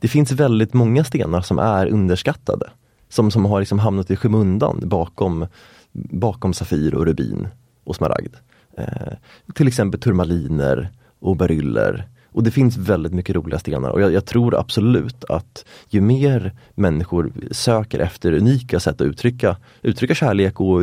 det 0.00 0.08
finns 0.08 0.32
väldigt 0.32 0.74
många 0.74 1.04
stenar 1.04 1.40
som 1.40 1.58
är 1.58 1.86
underskattade. 1.86 2.70
Som, 3.08 3.30
som 3.30 3.44
har 3.44 3.60
liksom 3.60 3.78
hamnat 3.78 4.10
i 4.10 4.16
skymundan 4.16 4.80
bakom, 4.84 5.46
bakom 5.92 6.54
Safir 6.54 6.94
och 6.94 7.06
Rubin 7.06 7.48
och 7.84 7.96
Smaragd. 7.96 8.34
Eh, 8.76 9.12
till 9.54 9.68
exempel 9.68 10.00
turmaliner 10.00 10.88
och 11.18 11.36
beryller. 11.36 12.08
Och 12.32 12.42
det 12.42 12.50
finns 12.50 12.76
väldigt 12.76 13.12
mycket 13.12 13.36
roliga 13.36 13.58
stenar 13.58 13.90
och 13.90 14.00
jag, 14.00 14.12
jag, 14.12 14.26
tror 14.26 14.58
absolut 14.58 15.24
att 15.24 15.64
ju 15.88 16.00
mer 16.00 16.52
människor 16.74 17.32
söker 17.50 17.98
efter 17.98 18.32
unika 18.32 18.80
sätt 18.80 19.00
att 19.00 19.06
uttrycka, 19.06 19.56
uttrycka 19.82 20.14
kärlek 20.14 20.60
och 20.60 20.80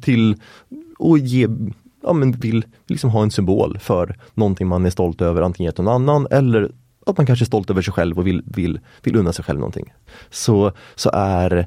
till 0.00 0.36
och 0.98 1.18
ge 1.18 1.48
ja, 2.02 2.12
men 2.12 2.32
vill 2.32 2.64
liksom 2.86 3.10
ha 3.10 3.22
en 3.22 3.30
symbol 3.30 3.78
för 3.78 4.16
någonting 4.34 4.68
man 4.68 4.86
är 4.86 4.90
stolt 4.90 5.20
över, 5.20 5.42
antingen 5.42 5.68
gett 5.68 5.78
någon 5.78 5.88
annan 5.88 6.26
eller 6.30 6.72
att 7.06 7.16
man 7.16 7.26
kanske 7.26 7.42
är 7.42 7.46
stolt 7.46 7.70
över 7.70 7.82
sig 7.82 7.92
själv 7.92 8.18
och 8.18 8.26
vill, 8.26 8.42
vill, 8.46 8.80
vill 9.02 9.16
unna 9.16 9.32
sig 9.32 9.44
själv 9.44 9.58
någonting. 9.58 9.92
Så, 10.30 10.72
så 10.94 11.10
är 11.12 11.66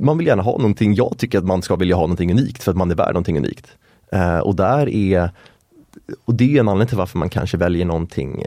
man 0.00 0.18
vill 0.18 0.26
gärna 0.26 0.42
ha 0.42 0.58
någonting, 0.58 0.94
jag 0.94 1.14
tycker 1.18 1.38
att 1.38 1.44
man 1.44 1.62
ska 1.62 1.76
vilja 1.76 1.96
ha 1.96 2.02
någonting 2.02 2.30
unikt 2.30 2.62
för 2.62 2.70
att 2.70 2.76
man 2.76 2.90
är 2.90 2.94
värd 2.94 3.14
någonting 3.14 3.38
unikt. 3.38 3.76
Eh, 4.12 4.38
och 4.38 4.56
där 4.56 4.88
är 4.88 5.30
och 6.24 6.34
det 6.34 6.56
är 6.56 6.60
en 6.60 6.68
anledning 6.68 6.88
till 6.88 6.98
varför 6.98 7.18
man 7.18 7.28
kanske 7.28 7.56
väljer 7.56 7.84
någonting 7.84 8.44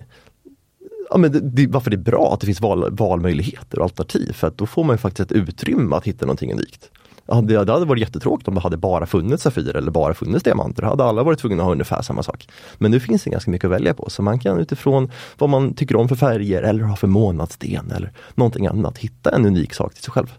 ja, 1.10 1.18
men 1.18 1.32
det, 1.32 1.40
det, 1.40 1.68
varför 1.68 1.90
det 1.90 1.96
är 1.96 2.12
bra 2.12 2.34
att 2.34 2.40
det 2.40 2.46
finns 2.46 2.62
val, 2.62 2.96
valmöjligheter 2.96 3.80
och 3.80 3.84
alternativ 3.84 4.34
för 4.34 4.48
att 4.48 4.58
då 4.58 4.66
får 4.66 4.84
man 4.84 4.98
faktiskt 4.98 5.32
ett 5.32 5.38
utrymme 5.38 5.96
att 5.96 6.08
hitta 6.08 6.26
någonting 6.26 6.54
unikt. 6.54 6.92
Ja, 7.32 7.42
det, 7.42 7.58
hade 7.58 7.86
varit 7.86 8.02
jättetråkigt 8.02 8.48
om 8.48 8.56
det 8.56 8.62
hade 8.62 8.78
bara 8.78 9.06
funnits 9.06 9.44
Safir 9.44 9.76
eller 9.76 9.92
bara 9.92 10.14
funnits 10.14 10.44
diamanter. 10.44 10.82
Då 10.82 10.88
hade 10.88 11.04
alla 11.04 11.24
varit 11.24 11.40
tvungna 11.40 11.64
att 11.64 11.66
ha 11.66 11.72
ungefär 11.72 12.02
samma 12.02 12.24
sak. 12.24 12.48
Men 12.78 12.92
nu 12.92 13.00
finns 13.00 13.24
det 13.24 13.30
ganska 13.30 13.52
mycket 13.52 13.66
att 13.66 13.72
välja 13.72 13.94
på 13.94 14.10
så 14.10 14.22
man 14.22 14.40
kan 14.40 14.60
utifrån 14.60 15.12
vad 15.38 15.50
man 15.50 15.74
tycker 15.74 15.96
om 15.96 16.08
för 16.10 16.16
färger 16.16 16.62
eller 16.62 16.84
har 16.84 16.96
för 16.96 17.08
månadssten 17.08 17.92
eller 17.92 18.12
någonting 18.36 18.68
annat 18.68 18.98
hitta 18.98 19.36
en 19.36 19.46
unik 19.46 19.74
sak 19.74 19.94
till 19.94 20.04
sig 20.04 20.12
själv. 20.12 20.34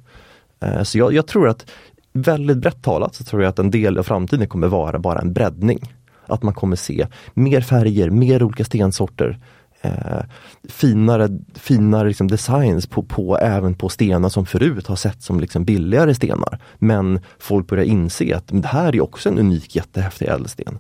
Eh, 0.61 0.83
så 0.83 0.99
jag, 0.99 1.13
jag 1.13 1.27
tror 1.27 1.49
att 1.49 1.71
väldigt 2.13 2.57
brett 2.57 2.83
talat 2.83 3.15
så 3.15 3.25
tror 3.25 3.43
jag 3.43 3.51
att 3.51 3.59
en 3.59 3.71
del 3.71 3.99
av 3.99 4.03
framtiden 4.03 4.49
kommer 4.49 4.69
vara 4.69 4.99
bara 4.99 5.19
en 5.19 5.33
breddning. 5.33 5.93
Att 6.27 6.43
man 6.43 6.55
kommer 6.55 6.77
se 6.77 7.07
mer 7.35 7.61
färger, 7.61 8.11
mer 8.11 8.43
olika 8.43 8.65
stensorter 8.65 9.39
eh, 9.81 10.23
finare, 10.69 11.29
finare 11.55 12.09
liksom 12.09 12.29
designs 12.29 12.87
på, 12.87 13.03
på, 13.03 13.39
även 13.39 13.75
på 13.75 13.89
stenar 13.89 14.29
som 14.29 14.47
förut 14.47 14.87
har 14.87 14.97
sett 14.97 15.23
som 15.23 15.41
liksom 15.41 15.65
billigare 15.65 16.15
stenar. 16.15 16.59
Men 16.79 17.21
folk 17.39 17.67
börjar 17.67 17.85
inse 17.85 18.37
att 18.37 18.45
det 18.47 18.69
här 18.69 18.95
är 18.95 19.01
också 19.01 19.29
en 19.29 19.39
unik 19.39 19.77
jättehäftig 19.77 20.29
ädelsten. 20.29 20.79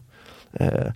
Eh, 0.53 0.92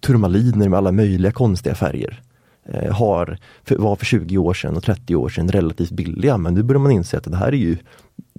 turmaliner 0.00 0.68
med 0.68 0.76
alla 0.76 0.92
möjliga 0.92 1.32
konstiga 1.32 1.74
färger. 1.74 2.22
Eh, 2.64 2.92
har, 2.92 3.38
för, 3.64 3.76
var 3.76 3.96
för 3.96 4.04
20 4.04 4.38
år 4.38 4.54
sedan 4.54 4.76
och 4.76 4.82
30 4.82 5.16
år 5.16 5.28
sedan 5.28 5.48
relativt 5.48 5.90
billiga 5.90 6.36
men 6.36 6.54
nu 6.54 6.62
börjar 6.62 6.80
man 6.80 6.92
inse 6.92 7.18
att 7.18 7.24
det 7.24 7.36
här 7.36 7.48
är 7.48 7.56
ju 7.56 7.76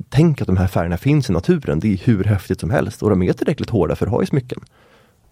Tänk 0.10 0.42
att 0.42 0.48
de 0.48 0.58
här 0.58 0.68
färgerna 0.68 0.98
finns 0.98 1.30
i 1.30 1.34
naturen, 1.34 1.80
det 1.80 1.94
är 1.94 1.98
hur 1.98 2.24
häftigt 2.24 2.60
som 2.60 2.70
helst 2.70 3.04
och 3.04 3.10
de 3.10 3.24
är 3.24 3.34
tillräckligt 3.34 3.70
hårda 3.70 3.96
för 3.96 4.06
att 4.06 4.12
ha 4.12 4.24
i 4.24 4.26
smycken. 4.26 4.60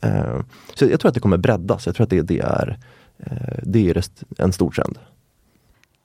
Eh, 0.01 0.39
så 0.73 0.85
jag 0.85 0.99
tror 0.99 1.09
att 1.09 1.13
det 1.13 1.19
kommer 1.19 1.37
breddas, 1.37 1.85
jag 1.85 1.95
tror 1.95 2.03
att 2.03 2.09
det, 2.09 2.21
det 2.21 2.39
är 2.39 2.77
det 3.63 3.89
är 3.89 4.03
en 4.37 4.53
stor 4.53 4.71
trend. 4.71 4.99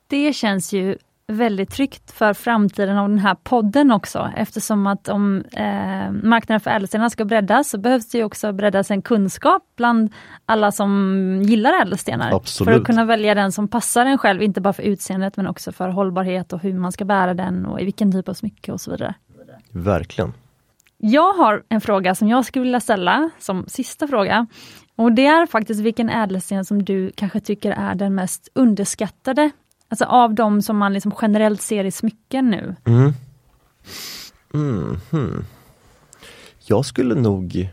Det 0.07 0.33
känns 0.33 0.73
ju 0.73 0.97
väldigt 1.29 1.71
tryggt 1.71 2.11
för 2.11 2.35
framtiden 2.35 2.99
av 2.99 3.09
den 3.09 3.19
här 3.19 3.35
podden 3.35 3.91
också 3.91 4.31
eftersom 4.37 4.87
att 4.87 5.09
om 5.09 5.45
eh, 5.53 6.11
marknaden 6.11 6.61
för 6.61 6.71
ädelstenar 6.71 7.09
ska 7.09 7.25
breddas 7.25 7.71
så 7.71 7.79
behövs 7.79 8.11
det 8.11 8.25
också 8.25 8.53
breddas 8.53 8.91
en 8.91 9.03
kunskap 9.03 9.63
bland 9.77 10.13
alla 10.47 10.73
som 10.73 11.43
gillar 11.45 11.83
ädelstenar. 11.83 12.33
Absolut. 12.33 12.73
För 12.73 12.81
att 12.81 12.87
kunna 12.87 13.05
välja 13.05 13.35
den 13.35 13.53
som 13.53 13.69
passar 13.69 14.07
en 14.07 14.19
själv, 14.19 14.43
inte 14.43 14.61
bara 14.61 14.73
för 14.73 14.83
utseendet 14.83 15.37
men 15.37 15.47
också 15.47 15.73
för 15.73 15.89
hållbarhet 15.89 16.53
och 16.53 16.61
hur 16.61 16.75
man 16.75 16.93
ska 16.93 17.05
bära 17.05 17.35
den 17.35 17.67
och 17.67 17.81
i 17.81 17.85
vilken 17.85 18.13
typ 18.13 18.29
av 18.29 18.35
smycke 18.35 18.73
och 18.73 18.81
så 18.81 18.91
vidare. 18.91 19.15
Verkligen. 19.71 20.33
Jag 20.99 21.33
har 21.33 21.63
en 21.69 21.81
fråga 21.81 22.15
som 22.15 22.29
jag 22.29 22.45
skulle 22.45 22.63
vilja 22.63 22.81
ställa 22.81 23.31
som 23.39 23.65
sista 23.69 24.09
fråga. 24.09 24.47
Och 24.97 25.13
det 25.13 25.27
är 25.27 25.47
faktiskt 25.47 25.81
vilken 25.81 26.11
ädelsten 26.11 26.65
som 26.65 26.85
du 26.85 27.13
kanske 27.15 27.41
tycker 27.41 27.71
är 27.71 27.95
den 27.95 28.15
mest 28.15 28.49
underskattade 28.55 29.51
Alltså 29.89 30.05
av 30.05 30.35
de 30.35 30.63
som 30.63 30.77
man 30.77 30.93
liksom 30.93 31.13
generellt 31.23 31.63
ser 31.63 31.85
i 31.85 31.91
smycken 31.91 32.51
nu. 32.51 32.77
Mm. 32.85 33.13
Mm, 34.55 34.97
hmm. 35.11 35.45
Jag 36.67 36.87
skulle 36.87 37.15
nog, 37.15 37.71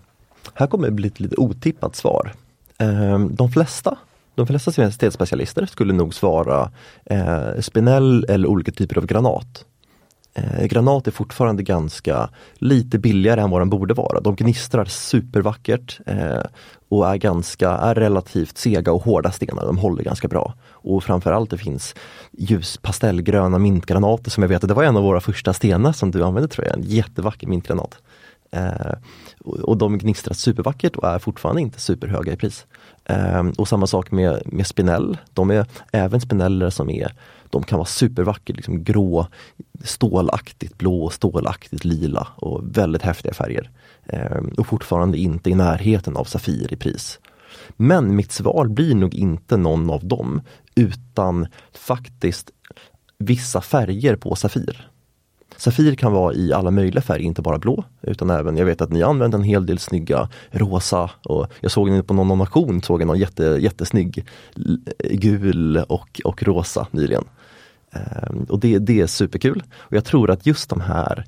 här 0.53 0.67
kommer 0.67 0.85
det 0.85 0.91
bli 0.91 1.07
ett 1.07 1.19
lite 1.19 1.35
otippat 1.35 1.95
svar. 1.95 2.33
Ehm, 2.77 3.35
de 3.35 3.51
flesta 3.51 3.97
de 4.35 4.47
flesta 4.47 4.91
stenspecialister 4.91 5.65
skulle 5.65 5.93
nog 5.93 6.13
svara 6.13 6.71
eh, 7.05 7.59
spinell 7.59 8.25
eller 8.29 8.47
olika 8.47 8.71
typer 8.71 8.97
av 8.97 9.05
granat. 9.05 9.65
Eh, 10.35 10.65
granat 10.65 11.07
är 11.07 11.11
fortfarande 11.11 11.63
ganska 11.63 12.29
lite 12.53 12.99
billigare 12.99 13.41
än 13.41 13.49
vad 13.49 13.61
den 13.61 13.69
borde 13.69 13.93
vara. 13.93 14.19
De 14.19 14.35
gnistrar 14.35 14.85
supervackert 14.85 15.99
eh, 16.05 16.43
och 16.89 17.09
är 17.09 17.17
ganska, 17.17 17.69
är 17.69 17.95
relativt 17.95 18.57
sega 18.57 18.91
och 18.91 19.03
hårda 19.03 19.31
stenar. 19.31 19.65
De 19.65 19.77
håller 19.77 20.03
ganska 20.03 20.27
bra. 20.27 20.53
Och 20.71 21.03
framförallt 21.03 21.49
det 21.49 21.57
finns 21.57 21.95
ljus 22.31 22.77
pastellgröna 22.77 23.59
mintgranater 23.59 24.31
som 24.31 24.43
jag 24.43 24.47
vet 24.47 24.63
att 24.63 24.67
det 24.67 24.73
var 24.73 24.83
en 24.83 24.97
av 24.97 25.03
våra 25.03 25.21
första 25.21 25.53
stenar 25.53 25.91
som 25.91 26.11
du 26.11 26.23
använde 26.23 26.47
tror 26.47 26.67
jag, 26.67 26.77
en 26.77 26.83
jättevacker 26.83 27.47
mintgranat. 27.47 27.97
Eh, 28.53 28.93
och, 29.43 29.77
de 29.77 29.97
gnistrar 29.97 30.33
supervackert 30.33 30.95
och 30.95 31.07
är 31.07 31.19
fortfarande 31.19 31.61
inte 31.61 31.79
superhöga 31.79 32.33
i 32.33 32.37
pris. 32.37 32.65
Eh, 33.05 33.43
och 33.57 33.67
samma 33.67 33.87
sak 33.87 34.11
med, 34.11 34.41
med 34.45 34.67
spinell. 34.67 35.17
De 35.33 35.51
är 35.51 35.65
även 35.91 36.21
spineller 36.21 36.69
som 36.69 36.89
är 36.89 37.13
de 37.53 37.63
kan 37.63 37.77
vara 37.77 37.85
supervackert, 37.85 38.55
liksom 38.55 38.83
grå, 38.83 39.27
stålaktigt 39.83 40.77
blå, 40.77 41.09
stålaktigt 41.09 41.85
lila 41.85 42.27
och 42.35 42.77
väldigt 42.77 43.01
häftiga 43.01 43.33
färger. 43.33 43.69
Eh, 44.05 44.41
och 44.57 44.67
fortfarande 44.67 45.17
inte 45.17 45.49
i 45.49 45.55
närheten 45.55 46.17
av 46.17 46.23
Safir 46.23 46.73
i 46.73 46.75
pris. 46.75 47.19
Men 47.69 48.15
mitt 48.15 48.31
svar 48.31 48.67
blir 48.67 48.95
nog 48.95 49.15
inte 49.15 49.57
någon 49.57 49.89
av 49.89 50.05
dem, 50.05 50.41
utan 50.75 51.47
faktiskt 51.73 52.51
vissa 53.17 53.61
färger 53.61 54.15
på 54.15 54.35
Safir. 54.35 54.92
Safir 55.57 55.95
kan 55.95 56.11
vara 56.11 56.33
i 56.33 56.53
alla 56.53 56.71
möjliga 56.71 57.01
färger, 57.01 57.25
inte 57.25 57.41
bara 57.41 57.57
blå, 57.57 57.83
utan 58.01 58.29
även, 58.29 58.57
jag 58.57 58.65
vet 58.65 58.81
att 58.81 58.91
ni 58.91 59.03
använder 59.03 59.37
en 59.37 59.43
hel 59.43 59.65
del 59.65 59.79
snygga 59.79 60.29
rosa 60.51 61.11
och 61.23 61.47
jag 61.61 61.71
såg 61.71 61.91
ni 61.91 62.03
på 62.03 62.13
någon 62.13 62.41
auktion, 62.41 62.81
såg 62.81 63.01
jag 63.01 63.07
någon 63.07 63.19
jätte, 63.19 63.43
jättesnygg 63.43 64.25
gul 64.99 65.77
och, 65.77 66.21
och 66.23 66.43
rosa 66.43 66.87
nyligen. 66.91 67.23
Ehm, 67.91 68.45
och 68.49 68.59
det, 68.59 68.79
det 68.79 69.01
är 69.01 69.07
superkul. 69.07 69.63
Och 69.75 69.93
jag 69.93 70.05
tror 70.05 70.31
att 70.31 70.45
just 70.45 70.69
de 70.69 70.81
här 70.81 71.25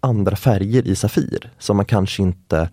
andra 0.00 0.36
färger 0.36 0.86
i 0.86 0.96
Safir 0.96 1.50
som 1.58 1.76
man 1.76 1.86
kanske 1.86 2.22
inte 2.22 2.68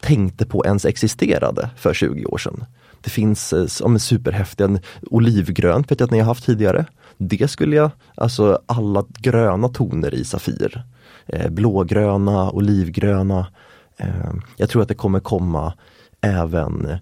tänkte 0.00 0.46
på 0.46 0.64
ens 0.66 0.84
existerade 0.84 1.70
för 1.76 1.94
20 1.94 2.26
år 2.26 2.38
sedan. 2.38 2.64
Det 3.06 3.10
finns 3.10 3.52
eh, 3.52 3.66
som 3.66 3.92
en 3.92 4.00
superhäftig 4.00 4.66
olivgrönt 5.10 5.90
vet 5.90 6.00
jag 6.00 6.06
att 6.06 6.10
ni 6.10 6.18
har 6.18 6.26
haft 6.26 6.44
tidigare. 6.44 6.86
Det 7.18 7.48
skulle 7.48 7.76
jag, 7.76 7.90
alltså 8.14 8.60
alla 8.66 9.04
gröna 9.08 9.68
toner 9.68 10.14
i 10.14 10.24
Safir. 10.24 10.84
Eh, 11.26 11.50
blågröna, 11.50 12.50
olivgröna. 12.50 13.46
Eh, 13.96 14.34
jag 14.56 14.70
tror 14.70 14.82
att 14.82 14.88
det 14.88 14.94
kommer 14.94 15.20
komma 15.20 15.74
även 16.20 16.98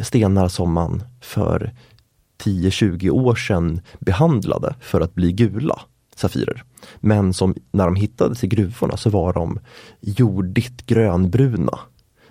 stenar 0.00 0.48
som 0.48 0.72
man 0.72 1.02
för 1.20 1.74
10-20 2.44 3.10
år 3.10 3.34
sedan 3.34 3.80
behandlade 3.98 4.74
för 4.80 5.00
att 5.00 5.14
bli 5.14 5.32
gula 5.32 5.80
safirer. 6.16 6.64
Men 6.96 7.34
som 7.34 7.54
när 7.72 7.84
de 7.84 7.96
hittades 7.96 8.44
i 8.44 8.46
gruvorna 8.46 8.96
så 8.96 9.10
var 9.10 9.32
de 9.32 9.58
jordigt 10.00 10.86
grönbruna. 10.86 11.78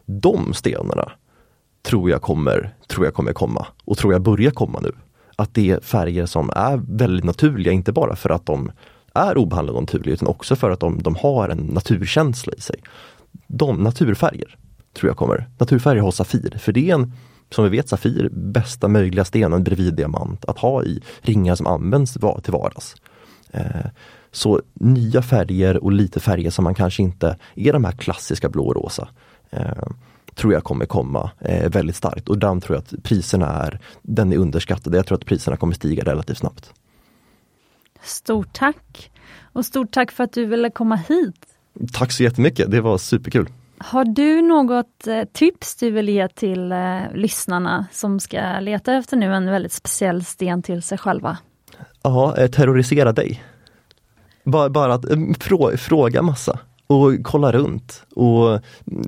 De 0.05 0.53
stenarna 0.53 1.11
tror 1.83 2.09
jag 2.09 2.21
kommer, 2.21 2.75
tror 2.87 3.05
jag 3.05 3.13
kommer 3.13 3.33
komma 3.33 3.67
och 3.85 3.97
tror 3.97 4.13
jag 4.13 4.21
börjar 4.21 4.51
komma 4.51 4.79
nu. 4.79 4.91
Att 5.35 5.53
det 5.53 5.69
är 5.69 5.79
färger 5.79 6.25
som 6.25 6.49
är 6.49 6.81
väldigt 6.87 7.25
naturliga, 7.25 7.71
inte 7.71 7.91
bara 7.91 8.15
för 8.15 8.29
att 8.29 8.45
de 8.45 8.71
är 9.13 9.37
obehandlade 9.37 9.77
och 9.77 9.83
naturliga 9.83 10.13
utan 10.13 10.27
också 10.27 10.55
för 10.55 10.71
att 10.71 10.79
de, 10.79 11.03
de 11.03 11.15
har 11.15 11.49
en 11.49 11.57
naturkänsla 11.57 12.53
i 12.53 12.61
sig. 12.61 12.83
De 13.47 13.83
naturfärger 13.83 14.57
tror 14.93 15.09
jag 15.09 15.17
kommer. 15.17 15.49
Naturfärger 15.57 16.01
har 16.01 16.11
Safir, 16.11 16.57
för 16.57 16.71
det 16.71 16.89
är 16.89 16.93
en 16.93 17.13
som 17.49 17.63
vi 17.63 17.69
vet 17.69 17.89
Safir, 17.89 18.29
bästa 18.31 18.87
möjliga 18.87 19.25
stenen 19.25 19.63
bredvid 19.63 19.93
diamant 19.93 20.45
att 20.45 20.59
ha 20.59 20.83
i 20.83 21.01
ringar 21.21 21.55
som 21.55 21.67
används 21.67 22.13
till 22.13 22.51
vardags. 22.51 22.95
Eh, 23.51 23.85
så 24.31 24.61
nya 24.73 25.21
färger 25.21 25.83
och 25.83 25.91
lite 25.91 26.19
färger 26.19 26.49
som 26.49 26.63
man 26.63 26.75
kanske 26.75 27.03
inte 27.03 27.37
är 27.55 27.73
de 27.73 27.83
här 27.83 27.91
klassiska 27.91 28.49
blå 28.49 28.65
och 28.65 28.75
rosa. 28.75 29.07
Eh, 29.49 29.87
tror 30.35 30.53
jag 30.53 30.63
kommer 30.63 30.85
komma 30.85 31.31
eh, 31.39 31.69
väldigt 31.69 31.95
starkt 31.95 32.29
och 32.29 32.37
den 32.37 32.61
tror 32.61 32.75
jag 32.75 32.81
att 32.81 33.03
priserna 33.03 33.47
är, 33.47 33.79
den 34.01 34.33
är 34.33 34.37
underskattad. 34.37 34.95
Jag 34.95 35.05
tror 35.05 35.17
att 35.17 35.25
priserna 35.25 35.57
kommer 35.57 35.73
stiga 35.73 36.03
relativt 36.03 36.37
snabbt. 36.37 36.73
Stort 38.03 38.53
tack! 38.53 39.11
Och 39.53 39.65
stort 39.65 39.91
tack 39.91 40.11
för 40.11 40.23
att 40.23 40.33
du 40.33 40.45
ville 40.45 40.69
komma 40.69 40.95
hit. 40.95 41.45
Tack 41.93 42.11
så 42.11 42.23
jättemycket, 42.23 42.71
det 42.71 42.81
var 42.81 42.97
superkul. 42.97 43.49
Har 43.77 44.05
du 44.05 44.41
något 44.41 45.07
eh, 45.07 45.23
tips 45.33 45.75
du 45.75 45.91
vill 45.91 46.09
ge 46.09 46.27
till 46.27 46.71
eh, 46.71 46.99
lyssnarna 47.13 47.85
som 47.91 48.19
ska 48.19 48.59
leta 48.59 48.93
efter 48.93 49.17
nu 49.17 49.33
en 49.33 49.45
väldigt 49.45 49.73
speciell 49.73 50.25
sten 50.25 50.61
till 50.61 50.81
sig 50.81 50.97
själva? 50.97 51.37
Ja, 52.01 52.37
eh, 52.37 52.49
terrorisera 52.49 53.11
dig. 53.11 53.43
Bara, 54.43 54.69
bara 54.69 54.93
att 54.93 55.05
frå, 55.39 55.77
fråga 55.77 56.21
massa 56.21 56.59
och 56.87 57.11
kolla 57.23 57.51
runt 57.51 58.03
och 58.15 58.59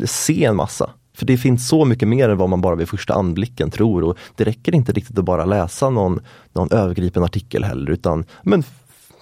se 0.06 0.46
en 0.46 0.56
massa. 0.56 0.90
För 1.16 1.26
det 1.26 1.38
finns 1.38 1.68
så 1.68 1.86
mycket 1.86 2.08
mer 2.08 2.30
än 2.30 2.38
vad 2.38 2.50
man 2.50 2.62
bara 2.62 2.76
vid 2.76 2.90
första 2.90 3.14
anblicken 3.14 3.72
tror 3.72 4.04
och 4.04 4.18
det 4.36 4.44
räcker 4.44 4.76
inte 4.76 4.92
riktigt 4.92 5.20
att 5.20 5.26
bara 5.26 5.46
läsa 5.46 5.90
någon, 5.90 6.20
någon 6.54 6.72
övergripande 6.72 7.26
artikel 7.26 7.64
heller 7.64 7.92
utan 7.92 8.26
men 8.44 8.64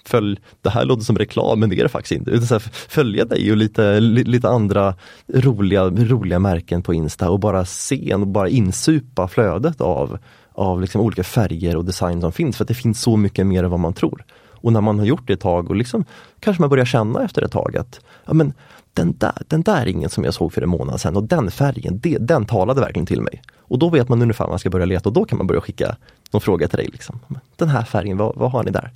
följ, 0.05 0.39
det 0.61 0.69
här 0.69 0.85
låter 0.85 1.03
som 1.03 1.17
reklam 1.17 1.59
men 1.59 1.69
det 1.69 1.79
är 1.79 1.83
det 1.83 1.89
faktiskt 1.89 2.11
inte. 2.11 2.31
Utan 2.31 2.47
så 2.47 2.53
här, 2.53 2.59
följa 2.89 3.25
dig 3.25 3.51
och 3.51 3.57
lite, 3.57 3.99
lite 3.99 4.49
andra 4.49 4.95
roliga, 5.33 5.83
roliga 5.89 6.39
märken 6.39 6.81
på 6.81 6.93
Insta 6.93 7.29
och 7.29 7.39
bara 7.39 7.65
se 7.65 8.15
och 8.15 8.27
bara 8.27 8.49
insupa 8.49 9.27
flödet 9.27 9.81
av, 9.81 10.17
av 10.51 10.81
liksom 10.81 11.01
olika 11.01 11.23
färger 11.23 11.75
och 11.75 11.85
design 11.85 12.21
som 12.21 12.31
finns. 12.31 12.57
För 12.57 12.65
det 12.65 12.73
finns 12.73 13.01
så 13.01 13.17
mycket 13.17 13.47
mer 13.47 13.63
än 13.63 13.71
vad 13.71 13.79
man 13.79 13.93
tror. 13.93 14.25
Och 14.63 14.73
när 14.73 14.81
man 14.81 14.99
har 14.99 15.05
gjort 15.05 15.27
det 15.27 15.33
ett 15.33 15.39
tag 15.39 15.69
och 15.69 15.75
liksom 15.75 16.05
kanske 16.39 16.61
man 16.61 16.69
börjar 16.69 16.85
känna 16.85 17.23
efter 17.23 17.41
ett 17.41 17.51
tag 17.51 17.77
att 17.77 17.99
ja, 18.25 18.33
men, 18.33 18.53
den, 18.93 19.17
där, 19.17 19.37
den 19.47 19.61
där 19.61 19.85
ringen 19.85 20.09
som 20.09 20.23
jag 20.23 20.33
såg 20.33 20.53
för 20.53 20.61
en 20.61 20.69
månad 20.69 21.01
sedan 21.01 21.15
och 21.15 21.23
den 21.23 21.51
färgen, 21.51 21.99
det, 21.99 22.17
den 22.17 22.45
talade 22.45 22.81
verkligen 22.81 23.05
till 23.05 23.21
mig. 23.21 23.41
Och 23.57 23.79
då 23.79 23.89
vet 23.89 24.09
man 24.09 24.21
ungefär 24.21 24.45
vad 24.45 24.51
man 24.51 24.59
ska 24.59 24.69
börja 24.69 24.85
leta 24.85 25.09
och 25.09 25.13
då 25.13 25.25
kan 25.25 25.37
man 25.37 25.47
börja 25.47 25.61
skicka 25.61 25.95
någon 26.31 26.41
fråga 26.41 26.67
till 26.67 26.77
dig. 26.77 26.89
Liksom. 26.91 27.19
Den 27.55 27.67
här 27.67 27.83
färgen, 27.83 28.17
vad, 28.17 28.35
vad 28.35 28.51
har 28.51 28.63
ni 28.63 28.71
där? 28.71 28.91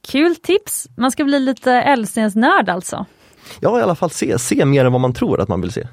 Kul 0.00 0.36
tips! 0.36 0.88
Man 0.96 1.10
ska 1.10 1.24
bli 1.24 1.38
lite 1.38 1.72
ädelstensnörd 1.72 2.68
alltså. 2.68 3.06
Ja, 3.60 3.78
i 3.78 3.82
alla 3.82 3.94
fall 3.94 4.10
se, 4.10 4.38
se 4.38 4.64
mer 4.64 4.84
än 4.84 4.92
vad 4.92 5.00
man 5.00 5.14
tror 5.14 5.40
att 5.40 5.48
man 5.48 5.60
vill 5.60 5.72
se. 5.72 5.88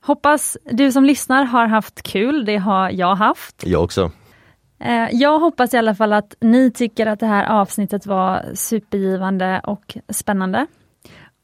Hoppas 0.00 0.56
du 0.64 0.92
som 0.92 1.04
lyssnar 1.04 1.44
har 1.44 1.66
haft 1.66 2.02
kul, 2.02 2.44
det 2.44 2.56
har 2.56 2.90
jag 2.90 3.14
haft. 3.14 3.62
Jag 3.66 3.84
också. 3.84 4.10
Eh, 4.78 5.08
jag 5.12 5.38
hoppas 5.38 5.74
i 5.74 5.76
alla 5.76 5.94
fall 5.94 6.12
att 6.12 6.34
ni 6.40 6.70
tycker 6.70 7.06
att 7.06 7.20
det 7.20 7.26
här 7.26 7.46
avsnittet 7.60 8.06
var 8.06 8.44
supergivande 8.54 9.60
och 9.64 9.96
spännande. 10.08 10.66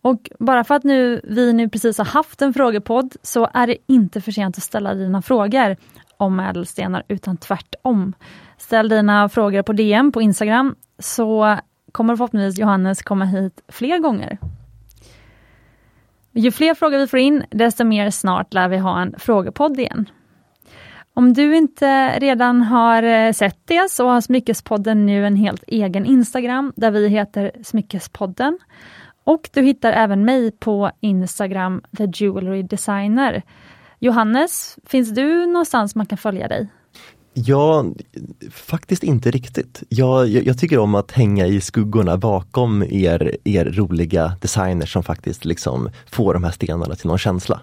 Och 0.02 0.30
bara 0.38 0.64
för 0.64 0.74
att 0.74 0.84
nu, 0.84 1.20
vi 1.24 1.52
nu 1.52 1.68
precis 1.68 1.98
har 1.98 2.04
haft 2.04 2.42
en 2.42 2.54
frågepodd 2.54 3.16
så 3.22 3.48
är 3.54 3.66
det 3.66 3.76
inte 3.86 4.20
för 4.20 4.32
sent 4.32 4.58
att 4.58 4.62
ställa 4.62 4.94
dina 4.94 5.22
frågor 5.22 5.76
om 6.16 6.40
ädelstenar 6.40 7.02
utan 7.08 7.36
tvärtom. 7.36 8.12
Ställ 8.58 8.88
dina 8.88 9.28
frågor 9.28 9.62
på 9.62 9.72
DM 9.72 10.12
på 10.12 10.22
Instagram 10.22 10.74
så 10.98 11.58
kommer 11.92 12.16
förhoppningsvis 12.16 12.58
Johannes 12.60 13.02
komma 13.02 13.24
hit 13.24 13.62
fler 13.68 13.98
gånger. 13.98 14.38
Ju 16.32 16.50
fler 16.50 16.74
frågor 16.74 16.98
vi 16.98 17.06
får 17.06 17.18
in, 17.18 17.44
desto 17.50 17.84
mer 17.84 18.10
snart 18.10 18.54
lär 18.54 18.68
vi 18.68 18.76
ha 18.76 19.00
en 19.02 19.14
frågepodd 19.18 19.78
igen. 19.78 20.10
Om 21.14 21.32
du 21.32 21.56
inte 21.56 22.18
redan 22.18 22.62
har 22.62 23.02
eh, 23.02 23.32
sett 23.32 23.58
det 23.64 23.90
så 23.90 24.08
har 24.08 24.20
Smyckespodden 24.20 25.06
nu 25.06 25.26
en 25.26 25.36
helt 25.36 25.64
egen 25.66 26.06
Instagram 26.06 26.72
där 26.76 26.90
vi 26.90 27.08
heter 27.08 27.52
Smyckespodden. 27.62 28.58
Och 29.24 29.50
du 29.52 29.62
hittar 29.62 29.92
även 29.92 30.24
mig 30.24 30.50
på 30.50 30.90
Instagram, 31.00 31.82
The 31.96 32.08
Jewelry 32.14 32.62
Designer. 32.62 33.42
Johannes, 33.98 34.78
finns 34.86 35.14
du 35.14 35.46
någonstans 35.46 35.94
man 35.94 36.06
kan 36.06 36.18
följa 36.18 36.48
dig? 36.48 36.68
Ja, 37.34 37.84
faktiskt 38.50 39.02
inte 39.02 39.30
riktigt. 39.30 39.82
Jag, 39.88 40.28
jag, 40.28 40.46
jag, 40.46 40.58
tycker 40.58 40.78
om 40.78 40.94
att 40.94 41.12
hänga 41.12 41.46
i 41.46 41.60
skuggorna 41.60 42.16
bakom 42.16 42.82
er, 42.82 43.36
er 43.44 43.64
roliga 43.64 44.32
designers 44.40 44.92
som 44.92 45.02
faktiskt 45.02 45.44
liksom 45.44 45.90
får 46.10 46.34
de 46.34 46.44
här 46.44 46.50
stenarna 46.50 46.94
till 46.94 47.06
någon 47.06 47.18
känsla. 47.18 47.60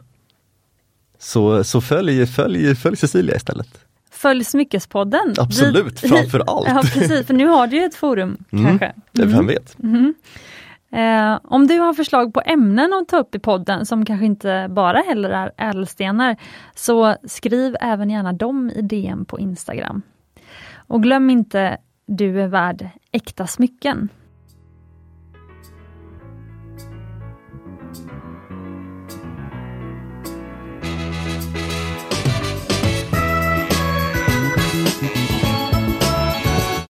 Så, 1.20 1.64
så 1.64 1.82
följ, 1.82 2.28
följ, 2.28 2.76
följ 2.76 2.98
Cecilia 2.98 3.36
istället. 3.36 3.68
Följ 4.12 4.44
Smyckespodden. 4.44 5.34
Absolut, 5.38 6.04
vi, 6.04 6.08
framför 6.08 6.40
allt. 6.48 6.68
Ja, 6.68 6.84
precis, 6.94 7.28
för 7.28 7.34
nu 7.34 7.48
har 7.48 7.68
du 7.68 7.78
ju 7.78 7.84
ett 7.84 7.96
forum 7.96 8.38
mm, 8.52 8.66
kanske. 8.66 8.94
Mm. 9.18 9.32
Vem 9.32 9.48
vet. 9.48 9.80
Mm. 9.84 10.14
Eh, 10.98 11.40
om 11.44 11.68
du 11.68 11.80
har 11.80 11.94
förslag 11.94 12.34
på 12.34 12.42
ämnen 12.46 12.94
att 12.94 13.08
ta 13.08 13.18
upp 13.18 13.36
i 13.36 13.40
podden 13.40 13.86
som 13.86 14.06
kanske 14.06 14.26
inte 14.26 14.68
bara 14.70 14.98
heller 15.00 15.30
är 15.30 15.52
ädelstenar, 15.58 16.36
så 16.76 17.16
skriv 17.24 17.76
även 17.82 18.10
gärna 18.10 18.34
dem 18.34 18.72
i 18.76 18.82
DM 18.82 19.26
på 19.26 19.40
Instagram. 19.40 20.02
Och 20.76 21.04
glöm 21.04 21.30
inte, 21.30 21.78
du 22.06 22.42
är 22.42 22.48
värd 22.48 22.90
äkta 23.12 23.48
smycken. 23.48 24.10